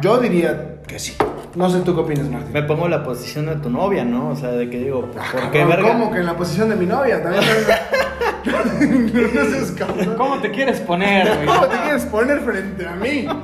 Yo 0.00 0.16
diría 0.16 0.77
que 0.88 0.98
sí. 0.98 1.14
No 1.54 1.70
sé 1.70 1.80
tú 1.80 1.94
qué 1.94 2.00
opinas, 2.00 2.28
Martín. 2.28 2.52
Me 2.52 2.62
pongo 2.64 2.86
en 2.86 2.90
la 2.90 3.04
posición 3.04 3.46
de 3.46 3.56
tu 3.56 3.70
novia, 3.70 4.04
¿no? 4.04 4.30
O 4.30 4.36
sea, 4.36 4.50
de 4.50 4.68
que 4.68 4.78
digo, 4.78 5.02
pues, 5.12 5.24
¿por 5.30 5.40
Ah, 5.42 5.50
qué 5.52 5.60
cabrón, 5.60 5.76
verga? 5.76 5.92
¿Cómo 5.92 6.10
que 6.10 6.18
en 6.18 6.26
la 6.26 6.36
posición 6.36 6.68
de 6.70 6.76
mi 6.76 6.86
novia? 6.86 7.22
También 7.22 7.44
no 9.34 9.44
seas 9.50 9.70
cabrón. 9.72 10.14
¿Cómo 10.16 10.38
te 10.40 10.50
quieres 10.50 10.80
poner, 10.80 11.26
güey? 11.34 11.46
¿Cómo 11.46 11.66
te 11.66 11.76
quieres 11.78 12.04
poner 12.06 12.40
frente 12.40 12.86
a 12.86 12.94
mí? 12.96 13.26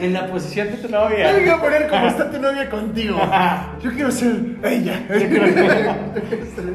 En 0.00 0.12
la 0.12 0.28
posición 0.28 0.68
de 0.68 0.74
tu 0.74 0.86
Yo 0.88 1.00
me 1.00 1.10
novia. 1.10 1.36
quiero 1.38 1.60
poner 1.60 1.88
como 1.88 2.06
está 2.06 2.30
tu 2.30 2.38
novia 2.40 2.70
contigo. 2.70 3.18
Yo 3.82 3.90
quiero 3.92 4.12
ser 4.12 4.56
ella. 4.62 5.02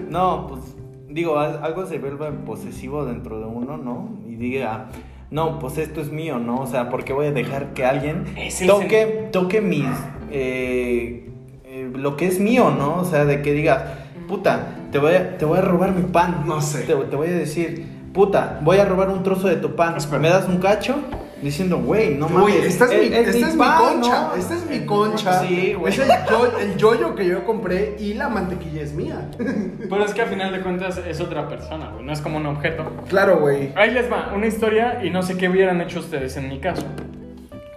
No, 0.09 0.47
pues 0.47 0.75
digo, 1.07 1.39
al- 1.39 1.63
algo 1.63 1.85
se 1.85 1.99
vuelve 1.99 2.29
posesivo 2.45 3.05
dentro 3.05 3.39
de 3.39 3.45
uno, 3.45 3.77
¿no? 3.77 4.19
Y 4.27 4.35
diga, 4.35 4.87
no, 5.33 5.57
pues 5.57 5.79
esto 5.79 5.99
es 5.99 6.11
mío, 6.11 6.37
¿no? 6.37 6.59
O 6.59 6.67
sea, 6.67 6.91
¿por 6.91 7.03
qué 7.03 7.11
voy 7.11 7.25
a 7.25 7.31
dejar 7.31 7.73
que 7.73 7.83
alguien 7.85 8.25
toque, 8.67 9.29
toque 9.31 9.61
mis, 9.61 9.87
eh, 10.29 11.27
eh, 11.65 11.91
lo 11.91 12.15
que 12.17 12.27
es 12.27 12.39
mío, 12.39 12.69
¿no? 12.69 12.97
O 12.97 13.03
sea, 13.03 13.25
de 13.25 13.41
que 13.41 13.51
digas, 13.51 13.81
puta, 14.27 14.75
te 14.91 14.99
voy 14.99 15.15
a, 15.15 15.39
te 15.39 15.45
voy 15.45 15.57
a 15.57 15.61
robar 15.61 15.93
mi 15.93 16.03
pan. 16.03 16.43
No 16.45 16.61
sé. 16.61 16.83
Te, 16.83 16.93
te 16.93 17.15
voy 17.15 17.29
a 17.29 17.31
decir, 17.31 17.83
puta, 18.13 18.59
voy 18.61 18.77
a 18.77 18.85
robar 18.85 19.09
un 19.09 19.23
trozo 19.23 19.47
de 19.47 19.55
tu 19.55 19.75
pan. 19.75 19.97
Espera. 19.97 20.19
¿Me 20.19 20.29
das 20.29 20.47
un 20.47 20.59
cacho? 20.59 20.97
Diciendo, 21.43 21.77
güey, 21.79 22.15
no 22.15 22.29
mames. 22.29 22.63
esta 22.65 22.85
es, 22.85 22.91
mi, 23.09 23.15
esta 23.15 23.47
es 23.47 23.53
mi 23.53 23.59
pan, 23.59 23.77
concha. 23.79 24.21
¿no? 24.29 24.35
Esta 24.35 24.53
es 24.55 24.65
mi 24.69 24.79
concha. 24.85 25.39
Sí, 25.41 25.73
güey. 25.77 25.93
Es 25.93 25.99
el, 25.99 26.07
yo- 26.29 26.57
el 26.59 26.77
yoyo 26.77 27.15
que 27.15 27.25
yo 27.27 27.43
compré 27.43 27.95
y 27.99 28.13
la 28.13 28.29
mantequilla 28.29 28.81
es 28.81 28.93
mía. 28.93 29.29
Pero 29.37 30.05
es 30.05 30.13
que 30.13 30.21
a 30.21 30.25
final 30.25 30.51
de 30.53 30.61
cuentas 30.61 30.97
es 31.05 31.19
otra 31.19 31.47
persona, 31.49 31.89
güey. 31.93 32.05
No 32.05 32.13
es 32.13 32.21
como 32.21 32.37
un 32.37 32.45
objeto. 32.45 32.85
Claro, 33.09 33.39
güey. 33.39 33.71
Ahí 33.75 33.91
les 33.91 34.11
va, 34.11 34.31
una 34.33 34.47
historia 34.47 35.01
y 35.03 35.09
no 35.09 35.21
sé 35.21 35.37
qué 35.37 35.49
hubieran 35.49 35.81
hecho 35.81 35.99
ustedes 35.99 36.37
en 36.37 36.47
mi 36.49 36.59
caso. 36.59 36.83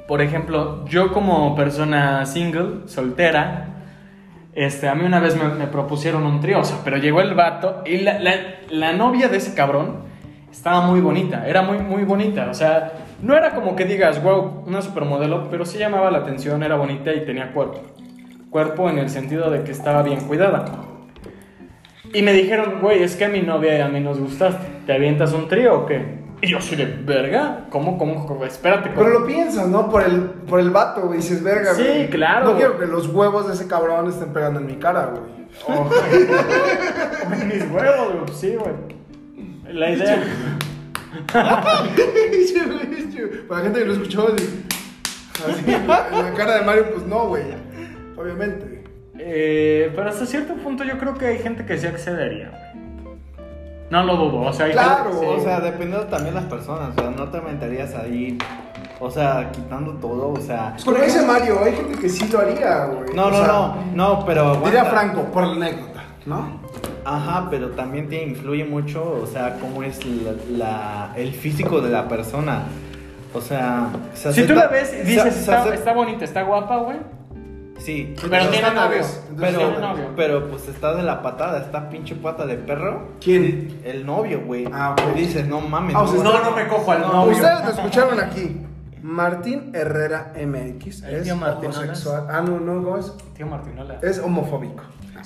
Por 0.06 0.22
ejemplo, 0.22 0.84
yo 0.86 1.12
como 1.12 1.56
persona 1.56 2.24
single, 2.26 2.86
soltera, 2.86 3.68
este, 4.54 4.88
a 4.88 4.94
mí 4.94 5.04
una 5.04 5.18
vez 5.20 5.36
me, 5.36 5.48
me 5.48 5.66
propusieron 5.66 6.24
un 6.24 6.40
trío, 6.40 6.60
o 6.60 6.64
sea, 6.64 6.76
pero 6.84 6.96
llegó 6.98 7.20
el 7.20 7.34
vato 7.34 7.82
y 7.84 7.98
la, 7.98 8.18
la- 8.20 8.34
la 8.70 8.92
novia 8.92 9.28
de 9.28 9.38
ese 9.38 9.54
cabrón 9.54 9.96
estaba 10.52 10.80
muy 10.86 11.00
bonita, 11.00 11.46
era 11.46 11.62
muy, 11.62 11.78
muy 11.78 12.04
bonita, 12.04 12.48
o 12.50 12.54
sea, 12.54 12.92
no 13.22 13.36
era 13.36 13.54
como 13.54 13.76
que 13.76 13.84
digas, 13.84 14.22
wow, 14.22 14.64
una 14.66 14.82
supermodelo, 14.82 15.48
pero 15.50 15.64
sí 15.64 15.78
llamaba 15.78 16.10
la 16.10 16.18
atención, 16.18 16.62
era 16.62 16.76
bonita 16.76 17.12
y 17.14 17.24
tenía 17.24 17.52
cuerpo. 17.52 17.80
Cuerpo 18.50 18.88
en 18.90 18.98
el 18.98 19.10
sentido 19.10 19.50
de 19.50 19.62
que 19.64 19.72
estaba 19.72 20.02
bien 20.02 20.20
cuidada. 20.20 20.64
Y 22.12 22.22
me 22.22 22.32
dijeron, 22.32 22.80
güey, 22.80 23.02
es 23.02 23.16
que 23.16 23.24
a 23.24 23.28
mi 23.28 23.42
novia 23.42 23.76
y 23.78 23.80
a 23.80 23.88
mí 23.88 24.00
nos 24.00 24.18
gustaste. 24.18 24.64
¿Te 24.86 24.92
avientas 24.92 25.32
un 25.32 25.48
trío 25.48 25.80
o 25.80 25.86
qué? 25.86 26.24
Y 26.40 26.48
yo 26.48 26.60
soy 26.60 26.76
de 26.76 26.84
verga. 26.86 27.66
¿Cómo, 27.70 27.98
cómo? 27.98 28.26
cómo? 28.26 28.44
Espérate. 28.44 28.90
Pero 28.94 29.06
¿cómo? 29.12 29.20
lo 29.20 29.26
piensas, 29.26 29.68
¿no? 29.68 29.90
Por 29.90 30.02
el, 30.04 30.20
por 30.46 30.60
el 30.60 30.70
vato, 30.70 31.02
güey. 31.06 31.16
Dices, 31.18 31.42
verga, 31.42 31.74
Sí, 31.74 31.82
güey. 31.82 32.08
claro, 32.10 32.44
No 32.46 32.50
güey. 32.52 32.62
quiero 32.62 32.78
que 32.78 32.86
los 32.86 33.08
huevos 33.08 33.48
de 33.48 33.54
ese 33.54 33.66
cabrón 33.66 34.08
estén 34.08 34.32
pegando 34.32 34.60
en 34.60 34.66
mi 34.66 34.76
cara, 34.76 35.06
güey. 35.12 35.36
Oh, 35.68 35.84
güey. 35.88 37.46
Mis 37.46 37.70
huevos, 37.70 38.12
güey. 38.14 38.34
Sí, 38.38 38.54
güey. 38.56 39.74
La 39.74 39.90
idea. 39.90 40.22
Para 43.48 43.60
la 43.60 43.64
gente 43.64 43.78
que 43.80 43.84
lo 43.86 43.92
escuchó, 43.94 44.28
así, 44.28 45.64
en 45.66 45.86
la 45.88 46.32
cara 46.36 46.56
de 46.58 46.62
Mario, 46.64 46.90
pues 46.92 47.06
no, 47.06 47.26
güey. 47.28 47.44
Obviamente. 48.16 48.84
Eh, 49.18 49.92
pero 49.94 50.08
hasta 50.10 50.26
cierto 50.26 50.54
punto 50.54 50.84
yo 50.84 50.98
creo 50.98 51.14
que 51.14 51.26
hay 51.26 51.38
gente 51.38 51.64
que 51.64 51.78
sí 51.78 51.86
accedería, 51.86 52.50
güey. 52.50 53.06
No 53.90 54.02
lo 54.02 54.16
dudo. 54.16 54.40
O 54.40 54.52
sea, 54.52 54.66
hay 54.66 54.72
Claro, 54.72 55.12
gente- 55.12 55.26
O 55.26 55.40
sea, 55.40 55.60
dependiendo 55.60 56.06
también 56.06 56.34
las 56.34 56.44
personas, 56.44 56.90
o 56.96 57.00
sea, 57.00 57.10
no 57.10 57.28
te 57.30 57.38
aventarías 57.38 57.94
ahí, 57.94 58.36
o 58.98 59.10
sea, 59.10 59.50
quitando 59.52 59.92
todo, 59.94 60.30
o 60.32 60.40
sea... 60.40 60.74
Como 60.84 60.98
dice 60.98 61.22
Mario, 61.24 61.60
hay 61.64 61.72
gente 61.74 61.96
que 61.98 62.08
sí 62.08 62.28
lo 62.32 62.40
haría, 62.40 62.86
güey. 62.86 63.14
No, 63.14 63.26
O 63.26 63.30
no, 63.30 63.36
sea, 63.36 63.46
no, 63.46 63.76
no, 63.94 64.26
pero... 64.26 64.56
Diría 64.56 64.80
aguanta. 64.80 64.90
Franco, 64.90 65.22
por 65.30 65.46
la 65.46 65.52
anécdota, 65.66 66.02
¿no? 66.26 66.60
Ajá, 67.08 67.46
pero 67.50 67.68
también 67.70 68.08
te 68.08 68.20
influye 68.24 68.64
mucho, 68.64 69.20
o 69.22 69.26
sea, 69.26 69.58
cómo 69.60 69.82
es 69.84 70.04
la, 70.04 70.32
la- 70.50 71.12
el 71.16 71.32
físico 71.32 71.80
de 71.80 71.90
la 71.90 72.08
persona. 72.08 72.64
O 73.32 73.40
sea, 73.40 73.90
se 74.14 74.32
Si 74.32 74.42
tú 74.44 74.54
la 74.54 74.66
ves 74.66 74.92
y 74.92 74.96
se- 74.96 75.04
dices, 75.04 75.34
se 75.34 75.40
está, 75.40 75.62
acepta- 75.62 75.74
está 75.74 75.92
bonita, 75.92 76.24
está 76.24 76.42
guapa, 76.42 76.78
güey. 76.78 76.96
Sí, 77.78 78.14
Pero 78.28 78.48
tiene 78.48 78.70
novio. 78.72 79.02
pero, 79.38 79.60
pero 80.16 80.48
pues 80.48 80.66
está 80.66 80.94
de 80.94 81.02
la 81.02 81.22
patada, 81.22 81.58
está 81.60 81.88
pinche 81.90 82.14
pata 82.16 82.46
de 82.46 82.56
perro. 82.56 83.08
¿Quién? 83.22 83.80
El 83.84 84.04
novio, 84.06 84.40
güey. 84.44 84.66
Ah, 84.72 84.92
ok. 84.98 85.14
Dices, 85.14 85.46
no 85.46 85.60
mames. 85.60 85.94
Ah, 85.94 86.02
o 86.02 86.06
sea, 86.08 86.22
no, 86.24 86.32
No, 86.32 86.42
no 86.44 86.50
me 86.56 86.66
cojo 86.66 86.90
al 86.90 87.02
novio. 87.02 87.32
Ustedes 87.36 87.64
lo 87.64 87.70
escucharon 87.70 88.18
aquí. 88.20 88.56
Martín 89.02 89.70
Herrera 89.74 90.32
MX 90.34 91.02
El 91.02 91.14
es 91.16 91.22
tío 91.24 91.36
Martín, 91.36 91.70
¿no? 91.70 91.76
homosexual. 91.78 92.26
Ah, 92.30 92.40
no, 92.40 92.58
no, 92.60 92.82
¿cómo 92.82 92.98
es? 92.98 93.12
Tío 93.36 93.46
Martinola. 93.46 93.98
Es 94.02 94.18
homofóbico. 94.18 94.82
Ah, 95.16 95.22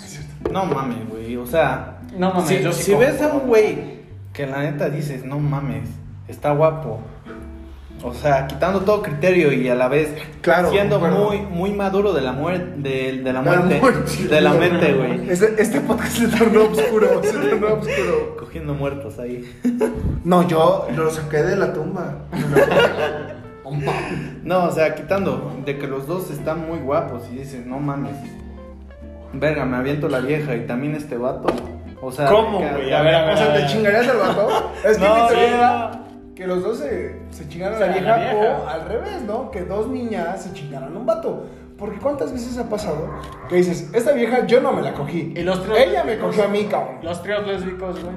no 0.51 0.65
mames, 0.67 1.09
güey. 1.09 1.37
O 1.37 1.47
sea, 1.47 1.99
No 2.17 2.31
mames, 2.33 2.49
si, 2.49 2.61
yo 2.63 2.73
sí 2.73 2.83
si 2.85 2.91
cojo. 2.93 3.03
ves 3.05 3.23
a 3.23 3.29
un 3.33 3.47
güey 3.49 4.01
que 4.33 4.47
la 4.47 4.61
neta 4.63 4.89
dices, 4.91 5.25
no 5.25 5.39
mames, 5.39 5.89
está 6.29 6.53
guapo. 6.53 7.01
O 8.03 8.15
sea, 8.15 8.47
quitando 8.47 8.81
todo 8.81 9.03
criterio 9.03 9.53
y 9.53 9.69
a 9.69 9.75
la 9.75 9.87
vez 9.87 10.09
Claro, 10.41 10.71
siendo 10.71 10.99
muy 11.01 11.43
muy 11.43 11.71
maduro 11.73 12.15
de 12.15 12.23
la 12.23 12.33
muerte 12.33 12.73
de, 12.79 13.19
de 13.23 13.33
la 13.35 13.43
muerte, 13.43 13.79
muerte. 13.79 14.25
de 14.27 14.41
la 14.41 14.55
mente, 14.55 14.95
güey. 14.95 15.29
Este, 15.31 15.61
este 15.61 15.81
podcast 15.83 16.13
se 16.17 16.29
tornó 16.29 16.65
oscuro, 16.65 17.23
se 17.23 17.33
tornó 17.33 17.75
oscuro. 17.75 18.37
Cogiendo 18.39 18.73
muertos 18.73 19.19
ahí. 19.19 19.45
No, 20.25 20.49
yo 20.49 20.89
lo 20.97 21.11
saqué 21.11 21.43
de 21.43 21.57
la 21.57 21.75
tumba. 21.75 22.25
No, 24.43 24.65
o 24.65 24.71
sea, 24.71 24.95
quitando 24.95 25.57
de 25.65 25.79
que 25.79 25.87
los 25.87 26.07
dos 26.07 26.31
están 26.31 26.67
muy 26.69 26.79
guapos 26.79 27.23
y 27.33 27.37
dices, 27.37 27.67
no 27.67 27.79
mames. 27.79 28.17
Verga, 29.33 29.65
me 29.65 29.77
aviento 29.77 30.09
la 30.09 30.21
vieja 30.21 30.57
y 30.57 30.67
también 30.67 30.95
este 30.95 31.17
vato. 31.17 31.49
O 32.03 32.11
sea, 32.11 32.29
¿Cómo, 32.29 32.59
güey? 32.59 32.93
A 32.93 33.03
ver, 33.03 33.15
a 33.15 33.25
ver. 33.27 33.35
O 33.35 33.37
sea, 33.37 33.55
¿te 33.55 33.67
chingarías 33.67 34.09
al 34.09 34.19
vato? 34.19 34.49
Es 34.85 34.99
que 34.99 35.05
No, 35.05 35.15
mi 35.15 35.29
teoría 35.29 35.47
sí, 35.49 35.55
era 35.55 36.05
que 36.35 36.47
los 36.47 36.63
dos 36.63 36.79
se, 36.79 37.21
se 37.31 37.49
chingaran 37.49 37.77
a 37.83 37.87
la 37.87 37.93
vieja, 37.93 38.17
la 38.17 38.17
vieja. 38.17 38.59
o 38.65 38.69
al 38.69 38.87
revés, 38.89 39.23
¿no? 39.27 39.51
Que 39.51 39.63
dos 39.63 39.89
niñas 39.89 40.43
se 40.43 40.53
chingaran 40.55 40.95
a 40.97 40.99
un 40.99 41.07
vato. 41.07 41.45
Porque 41.79 41.99
¿cuántas 41.99 42.33
veces 42.33 42.59
ha 42.59 42.69
pasado 42.69 43.09
que 43.49 43.57
dices, 43.57 43.91
esta 43.95 44.13
vieja 44.13 44.47
yo 44.47 44.61
no 44.61 44.73
me 44.73 44.83
la 44.83 44.93
cogí? 44.95 45.33
Y 45.37 45.43
los 45.43 45.63
tríos 45.63 45.79
Ella 45.79 46.05
me 46.05 46.13
lésbicos. 46.13 46.37
cogió 46.37 46.45
a 46.45 46.49
mí, 46.49 46.65
cabrón. 46.65 46.97
Los 47.03 47.23
tríos 47.23 47.47
lésbicos, 47.47 48.03
güey. 48.03 48.15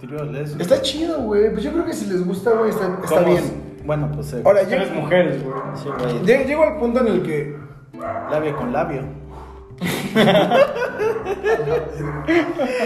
Trío 0.00 0.24
lésbico. 0.24 0.62
Está 0.62 0.80
chido, 0.82 1.18
güey. 1.22 1.50
Pues 1.52 1.62
yo 1.62 1.72
creo 1.72 1.84
que 1.84 1.92
si 1.92 2.06
les 2.06 2.26
gusta, 2.26 2.50
güey, 2.52 2.70
está, 2.70 3.20
bien. 3.20 3.71
Bueno, 3.84 4.10
pues. 4.14 4.32
eh, 4.34 4.42
Ahora, 4.44 4.60
Tres 4.66 4.90
lleg- 4.90 4.94
mujeres, 4.94 5.42
güey. 5.44 5.54
sí, 5.74 5.88
güey. 6.24 6.44
llego 6.46 6.62
al 6.64 6.76
punto 6.78 7.00
en 7.00 7.06
el 7.08 7.22
que. 7.22 7.56
Labio 8.30 8.56
con 8.56 8.72
labio. 8.72 9.02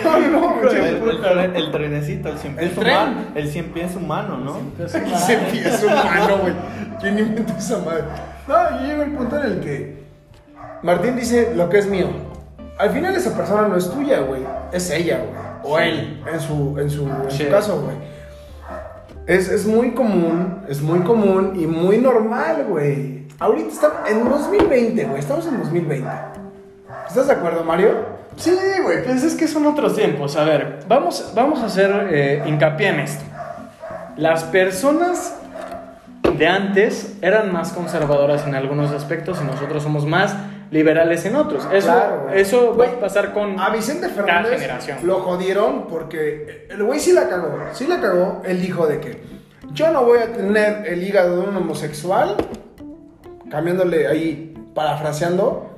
No, 0.04 0.18
no, 0.18 0.70
El, 0.70 0.76
el, 0.76 1.22
tren- 1.22 1.56
el 1.56 1.70
trenecito, 1.72 2.28
el 2.30 2.38
cien 2.38 2.52
El 2.58 2.70
pies 2.70 2.74
tren. 2.78 2.96
humano. 2.96 3.20
El 3.34 3.48
cien 3.48 3.72
pies 3.72 3.96
humano, 3.96 4.36
¿no? 4.38 4.88
Se 4.88 5.00
pies 5.50 5.82
humano, 5.84 6.38
güey. 6.40 6.54
¿Quién 7.00 7.18
inventó 7.18 7.52
esa 7.56 7.78
madre? 7.78 8.04
No, 8.48 8.80
yo 8.80 8.86
llego 8.86 9.02
al 9.02 9.12
punto 9.12 9.36
en 9.40 9.46
el 9.46 9.60
que 9.60 10.02
Martín 10.82 11.16
dice 11.16 11.52
lo 11.54 11.68
que 11.68 11.78
es 11.78 11.86
mío. 11.86 12.08
Al 12.78 12.90
final 12.90 13.14
esa 13.16 13.36
persona 13.36 13.68
no 13.68 13.76
es 13.76 13.90
tuya, 13.90 14.20
güey. 14.20 14.42
Es 14.72 14.90
ella, 14.90 15.18
güey. 15.18 15.46
O 15.64 15.78
él, 15.78 16.22
en 16.32 16.40
su, 16.40 16.78
en 16.78 16.90
su, 16.90 17.06
en 17.08 17.30
su 17.30 17.36
Sí. 17.36 17.44
caso, 17.46 17.80
güey. 17.82 17.96
Es, 19.26 19.48
es 19.48 19.66
muy 19.66 19.90
común, 19.90 20.62
es 20.68 20.80
muy 20.80 21.00
común 21.00 21.54
y 21.56 21.66
muy 21.66 21.98
normal, 21.98 22.64
güey. 22.68 23.26
Ahorita 23.40 23.68
estamos 23.68 24.08
en 24.08 24.28
2020, 24.28 25.04
güey. 25.04 25.18
Estamos 25.18 25.46
en 25.48 25.58
2020. 25.58 26.08
¿Estás 27.08 27.26
de 27.26 27.32
acuerdo, 27.32 27.64
Mario? 27.64 28.06
Sí, 28.36 28.56
güey, 28.82 29.02
pues 29.02 29.24
es 29.24 29.34
que 29.34 29.48
son 29.48 29.66
otros 29.66 29.96
tiempos. 29.96 30.36
A 30.36 30.44
ver, 30.44 30.84
vamos, 30.86 31.32
vamos 31.34 31.60
a 31.60 31.66
hacer 31.66 32.08
eh, 32.12 32.42
hincapié 32.46 32.88
en 32.88 33.00
esto. 33.00 33.24
Las 34.16 34.44
personas 34.44 35.34
de 36.38 36.46
antes 36.46 37.16
eran 37.20 37.52
más 37.52 37.72
conservadoras 37.72 38.46
en 38.46 38.54
algunos 38.54 38.92
aspectos 38.92 39.40
y 39.42 39.44
nosotros 39.44 39.82
somos 39.82 40.06
más 40.06 40.36
liberales 40.70 41.24
en 41.24 41.36
otros. 41.36 41.66
Eso, 41.72 41.86
Claro, 41.86 42.30
eso 42.34 42.68
va 42.70 42.74
Güey, 42.76 42.90
a 42.90 43.00
pasar 43.00 43.32
con 43.32 43.58
A 43.60 43.70
Vicente 43.70 44.08
cada 44.08 44.14
Fernández 44.14 44.60
generación. 44.60 44.98
lo 45.04 45.20
jodieron 45.20 45.86
porque 45.88 46.66
el 46.70 46.82
güey 46.82 46.98
sí 47.00 47.12
la 47.12 47.28
cagó. 47.28 47.56
Sí 47.72 47.86
la 47.86 48.00
cagó. 48.00 48.42
Él 48.44 48.60
dijo 48.60 48.86
de 48.86 49.00
que 49.00 49.22
yo 49.72 49.90
no 49.92 50.04
voy 50.04 50.18
a 50.18 50.32
tener 50.32 50.86
el 50.86 51.02
hígado 51.02 51.40
de 51.42 51.48
un 51.48 51.56
homosexual, 51.56 52.36
cambiándole 53.50 54.06
ahí, 54.06 54.54
parafraseando, 54.74 55.70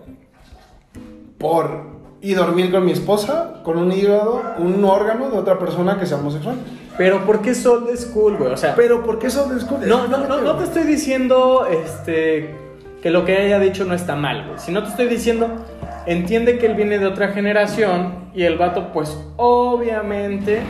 por 1.38 1.98
y 2.20 2.35
dormir 2.35 2.72
con 2.72 2.85
mi 2.85 2.90
esposa 2.92 3.61
con 3.64 3.79
un 3.79 3.92
hígado, 3.92 4.42
un 4.59 4.85
órgano 4.85 5.31
de 5.31 5.38
otra 5.38 5.59
persona 5.59 5.98
que 6.01 6.07
sea 6.07 6.16
homosexual. 6.18 6.57
Pero 6.96 7.24
¿por 7.24 7.40
qué 7.42 7.51
old 7.51 7.96
school, 7.96 8.37
güey? 8.37 8.53
O 8.53 8.57
sea, 8.57 8.74
Pero 8.74 9.05
¿por 9.05 9.20
qué 9.20 9.29
eso 9.29 9.48
descubre? 9.48 9.87
no, 9.87 10.09
no, 10.09 10.18
no, 10.27 10.40
no 10.40 10.57
te 10.57 10.64
estoy 10.64 10.83
diciendo 10.83 11.66
este, 11.70 12.57
que 13.02 13.11
lo 13.11 13.24
que 13.24 13.37
haya 13.37 13.58
dicho 13.58 13.84
no 13.84 13.94
está 13.94 14.16
mal, 14.16 14.46
güey. 14.46 14.58
Sino 14.58 14.82
te 14.82 14.90
estoy 14.90 15.06
diciendo, 15.06 15.64
entiende 16.06 16.58
que 16.58 16.66
él 16.66 16.74
viene 16.74 16.98
de 16.98 17.06
otra 17.06 17.28
generación 17.28 18.30
y 18.34 18.44
el 18.44 18.58
vato, 18.58 18.92
pues 18.92 19.16
obviamente 19.37 20.61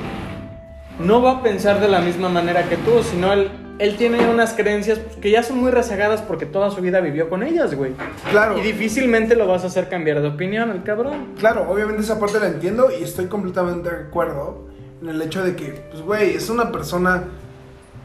no 0.98 1.22
va 1.22 1.38
a 1.38 1.42
pensar 1.42 1.80
de 1.80 1.88
la 1.88 2.00
misma 2.00 2.28
manera 2.28 2.64
que 2.68 2.76
tú, 2.76 3.02
sino 3.02 3.32
él, 3.32 3.50
él 3.78 3.96
tiene 3.96 4.28
unas 4.28 4.52
creencias 4.52 4.98
pues, 4.98 5.16
que 5.16 5.30
ya 5.30 5.42
son 5.42 5.58
muy 5.58 5.70
rezagadas 5.70 6.20
porque 6.22 6.44
toda 6.44 6.70
su 6.70 6.80
vida 6.80 7.00
vivió 7.00 7.28
con 7.30 7.42
ellas, 7.42 7.74
güey. 7.74 7.92
Claro. 8.30 8.58
Y 8.58 8.62
difícilmente 8.62 9.36
lo 9.36 9.46
vas 9.46 9.64
a 9.64 9.68
hacer 9.68 9.88
cambiar 9.88 10.20
de 10.20 10.28
opinión, 10.28 10.70
el 10.70 10.82
cabrón. 10.82 11.34
Claro, 11.38 11.70
obviamente 11.70 12.02
esa 12.02 12.18
parte 12.18 12.40
la 12.40 12.48
entiendo 12.48 12.88
y 12.98 13.02
estoy 13.02 13.26
completamente 13.26 13.90
de 13.90 13.96
acuerdo 13.96 14.66
en 15.00 15.08
el 15.08 15.22
hecho 15.22 15.44
de 15.44 15.54
que, 15.54 15.84
pues, 15.90 16.02
güey, 16.02 16.34
es 16.34 16.50
una 16.50 16.72
persona... 16.72 17.24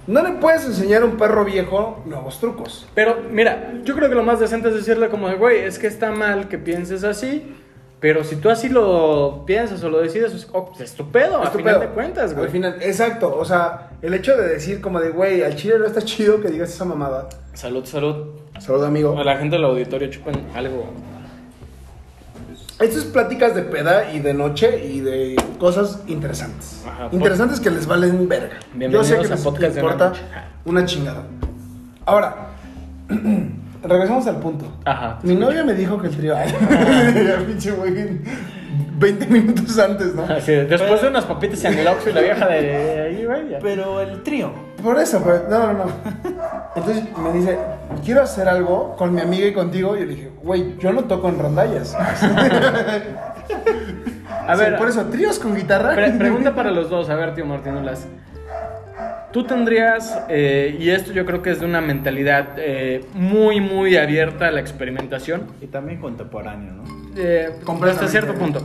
No 0.06 0.22
le 0.22 0.34
puedes 0.34 0.66
enseñar 0.66 1.04
a 1.04 1.06
un 1.06 1.18
perro 1.18 1.46
viejo 1.46 2.02
nuevos 2.06 2.40
trucos. 2.40 2.86
Pero 2.94 3.18
mira, 3.32 3.74
yo 3.84 3.96
creo 3.96 4.10
que 4.10 4.16
lo 4.16 4.24
más 4.24 4.40
decente 4.40 4.70
es 4.70 4.76
decirle 4.76 5.10
como 5.10 5.30
de, 5.30 5.36
güey, 5.36 5.60
es 5.60 5.80
que 5.80 5.88
está 5.88 6.12
mal 6.12 6.50
que 6.50 6.58
pienses 6.58 7.04
así, 7.04 7.56
pero 8.02 8.26
si 8.26 8.36
tú 8.36 8.50
así 8.50 8.68
lo 8.68 9.46
piensas 9.46 9.82
o 9.82 9.90
lo 9.90 10.02
decides, 10.02 10.32
pues, 10.32 10.50
oh, 10.52 10.66
pues, 10.66 10.82
es 10.82 10.94
tu 10.94 11.10
pedo, 11.10 11.38
a 11.38 11.46
Estúpido. 11.46 11.70
final 11.70 11.80
de 11.80 11.88
cuentas, 11.88 12.34
güey. 12.34 12.48
Al 12.48 12.52
final, 12.52 12.78
exacto. 12.82 13.34
O 13.34 13.46
sea, 13.46 13.92
el 14.02 14.14
hecho 14.14 14.36
de 14.36 14.50
decir 14.50 14.82
como 14.82 15.00
de, 15.00 15.10
güey, 15.10 15.42
al 15.42 15.56
chile 15.56 15.80
no 15.80 15.86
está 15.86 16.02
chido 16.02 16.42
que 16.42 16.50
digas 16.50 16.70
esa 16.70 16.84
mamada. 16.84 17.30
Salud, 17.54 17.86
salud. 17.86 18.42
Saludo, 18.60 18.88
amigo. 18.88 19.18
A 19.18 19.24
la 19.24 19.38
gente 19.38 19.56
del 19.56 19.64
auditorio 19.64 20.10
chupen 20.10 20.36
algo. 20.54 20.84
Estas 22.84 23.06
es 23.06 23.06
pláticas 23.06 23.56
de 23.56 23.62
peda 23.62 24.12
y 24.12 24.20
de 24.20 24.34
noche 24.34 24.86
y 24.86 25.00
de 25.00 25.38
cosas 25.58 26.00
interesantes. 26.06 26.84
Ajá, 26.86 27.08
interesantes 27.14 27.62
que 27.62 27.70
les 27.70 27.88
valen 27.88 28.28
verga. 28.28 28.60
Yo 28.78 29.06
sé 29.06 29.18
que 29.20 29.28
les 29.30 29.40
Podcast 29.40 29.78
importa 29.78 30.12
una 30.66 30.84
chingada. 30.84 31.24
Ahora, 32.06 32.50
regresamos 33.84 34.28
al 34.28 34.42
punto. 34.42 34.66
Ajá. 34.84 35.18
Mi 35.24 35.34
novia 35.34 35.64
me 35.64 35.76
dijo 35.76 35.98
que 36.02 36.08
el 36.08 36.18
trío. 36.18 36.36
Ya, 36.36 37.38
pinche 37.48 37.72
güey. 37.72 38.20
20 39.04 39.28
minutos 39.28 39.78
antes, 39.80 40.16
¿no? 40.16 40.24
Así, 40.24 40.52
después 40.54 41.02
de 41.02 41.08
unas 41.10 41.26
papitas 41.26 41.64
en 41.66 41.78
el 41.80 41.88
Oxxo 41.88 42.10
y 42.10 42.14
la 42.14 42.22
vieja 42.22 42.48
de 42.48 43.02
ahí, 43.02 43.26
güey, 43.26 43.50
ya. 43.50 43.60
Pero 43.60 44.02
el 44.02 44.24
trío. 44.24 44.52
Por 44.82 45.00
eso, 45.00 45.22
pues, 45.24 45.42
no, 45.50 45.72
no, 45.74 45.86
no. 45.86 45.86
Entonces 46.76 47.04
me 47.18 47.32
dice, 47.34 47.58
quiero 48.04 48.22
hacer 48.24 48.48
algo 48.50 48.96
con 48.98 49.14
mi 49.14 49.22
amiga 49.22 49.48
y 49.48 49.54
contigo. 49.54 49.96
Y 49.96 50.00
yo 50.02 50.06
le 50.06 50.16
dije, 50.16 50.32
güey, 50.44 50.78
yo 50.80 50.92
no 50.92 51.04
toco 51.06 51.30
en 51.30 51.40
rondallas. 51.40 51.96
A 54.48 54.56
ver, 54.56 54.78
por 54.78 54.90
eso, 54.90 55.06
tríos 55.06 55.40
con 55.40 55.56
guitarra. 55.56 55.94
Pre- 55.96 56.12
pregunta 56.12 56.54
para 56.54 56.72
los 56.72 56.90
dos, 56.90 57.10
a 57.10 57.16
ver, 57.16 57.34
tío 57.34 57.46
Martínulas. 57.46 58.06
Tú 59.32 59.46
tendrías, 59.46 60.20
eh, 60.30 60.76
y 60.80 60.90
esto 60.90 61.12
yo 61.12 61.26
creo 61.26 61.42
que 61.42 61.52
es 61.52 61.60
de 61.60 61.66
una 61.66 61.82
mentalidad 61.82 62.50
eh, 62.58 63.04
muy, 63.14 63.60
muy 63.62 63.96
abierta 63.98 64.48
a 64.48 64.52
la 64.52 64.60
experimentación, 64.60 65.44
Y 65.62 65.68
también 65.68 66.00
contemporáneo, 66.00 66.74
¿no? 66.74 66.84
eh, 67.18 67.50
hasta 67.90 68.08
cierto 68.08 68.34
punto. 68.36 68.64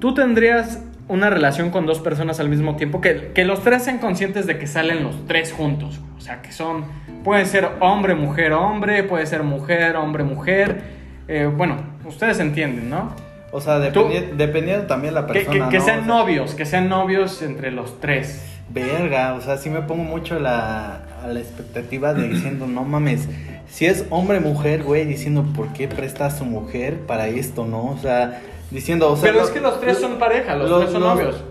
Tú 0.00 0.14
tendrías 0.14 0.80
una 1.08 1.30
relación 1.30 1.70
con 1.70 1.86
dos 1.86 2.00
personas 2.00 2.38
al 2.40 2.48
mismo 2.48 2.76
tiempo, 2.76 3.00
que, 3.00 3.32
que 3.34 3.44
los 3.44 3.62
tres 3.62 3.84
sean 3.84 3.98
conscientes 3.98 4.46
de 4.46 4.58
que 4.58 4.66
salen 4.66 5.02
los 5.02 5.26
tres 5.26 5.52
juntos. 5.52 6.00
O 6.16 6.20
sea, 6.20 6.42
que 6.42 6.52
son, 6.52 6.84
puede 7.24 7.46
ser 7.46 7.68
hombre, 7.80 8.14
mujer, 8.14 8.52
hombre, 8.52 9.02
puede 9.04 9.26
ser 9.26 9.42
mujer, 9.42 9.96
hombre, 9.96 10.24
mujer. 10.24 10.82
Eh, 11.28 11.50
bueno, 11.54 11.76
ustedes 12.04 12.38
entienden, 12.40 12.90
¿no? 12.90 13.12
O 13.50 13.60
sea, 13.62 13.78
dependi- 13.78 14.32
dependiendo 14.36 14.86
también 14.86 15.14
la 15.14 15.26
persona. 15.26 15.50
que- 15.50 15.70
que 15.70 15.78
¿no? 15.78 15.84
sean 15.84 16.00
O 16.00 16.04
sea, 16.04 16.14
novios, 16.14 16.54
que 16.54 16.66
sean 16.66 16.88
novios 16.90 17.40
entre 17.42 17.70
los 17.70 17.98
tres. 18.00 18.44
Verga, 18.70 19.32
o 19.32 19.40
sea, 19.40 19.56
sí 19.56 19.70
me 19.70 19.80
pongo 19.80 20.04
mucho 20.04 20.38
la, 20.38 21.00
a 21.24 21.26
la 21.28 21.40
expectativa 21.40 22.12
de 22.12 22.28
diciendo, 22.28 22.66
no 22.66 22.84
mames, 22.84 23.26
si 23.66 23.86
es 23.86 24.04
hombre 24.10 24.40
mujer, 24.40 24.82
güey, 24.82 25.06
diciendo 25.06 25.46
por 25.56 25.68
qué 25.72 25.88
presta 25.88 26.26
a 26.26 26.30
su 26.30 26.44
mujer 26.44 26.98
para 27.06 27.28
esto, 27.28 27.64
¿no? 27.64 27.86
O 27.86 27.96
sea, 27.96 28.42
diciendo, 28.70 29.12
o 29.12 29.16
sea. 29.16 29.28
Pero 29.30 29.40
lo- 29.40 29.44
es 29.46 29.50
que 29.50 29.60
los 29.60 29.80
tres 29.80 29.98
son 29.98 30.18
pareja, 30.18 30.54
los, 30.56 30.68
los- 30.70 30.80
tres 30.80 30.92
son 30.92 31.02
los- 31.02 31.14
novios. 31.14 31.44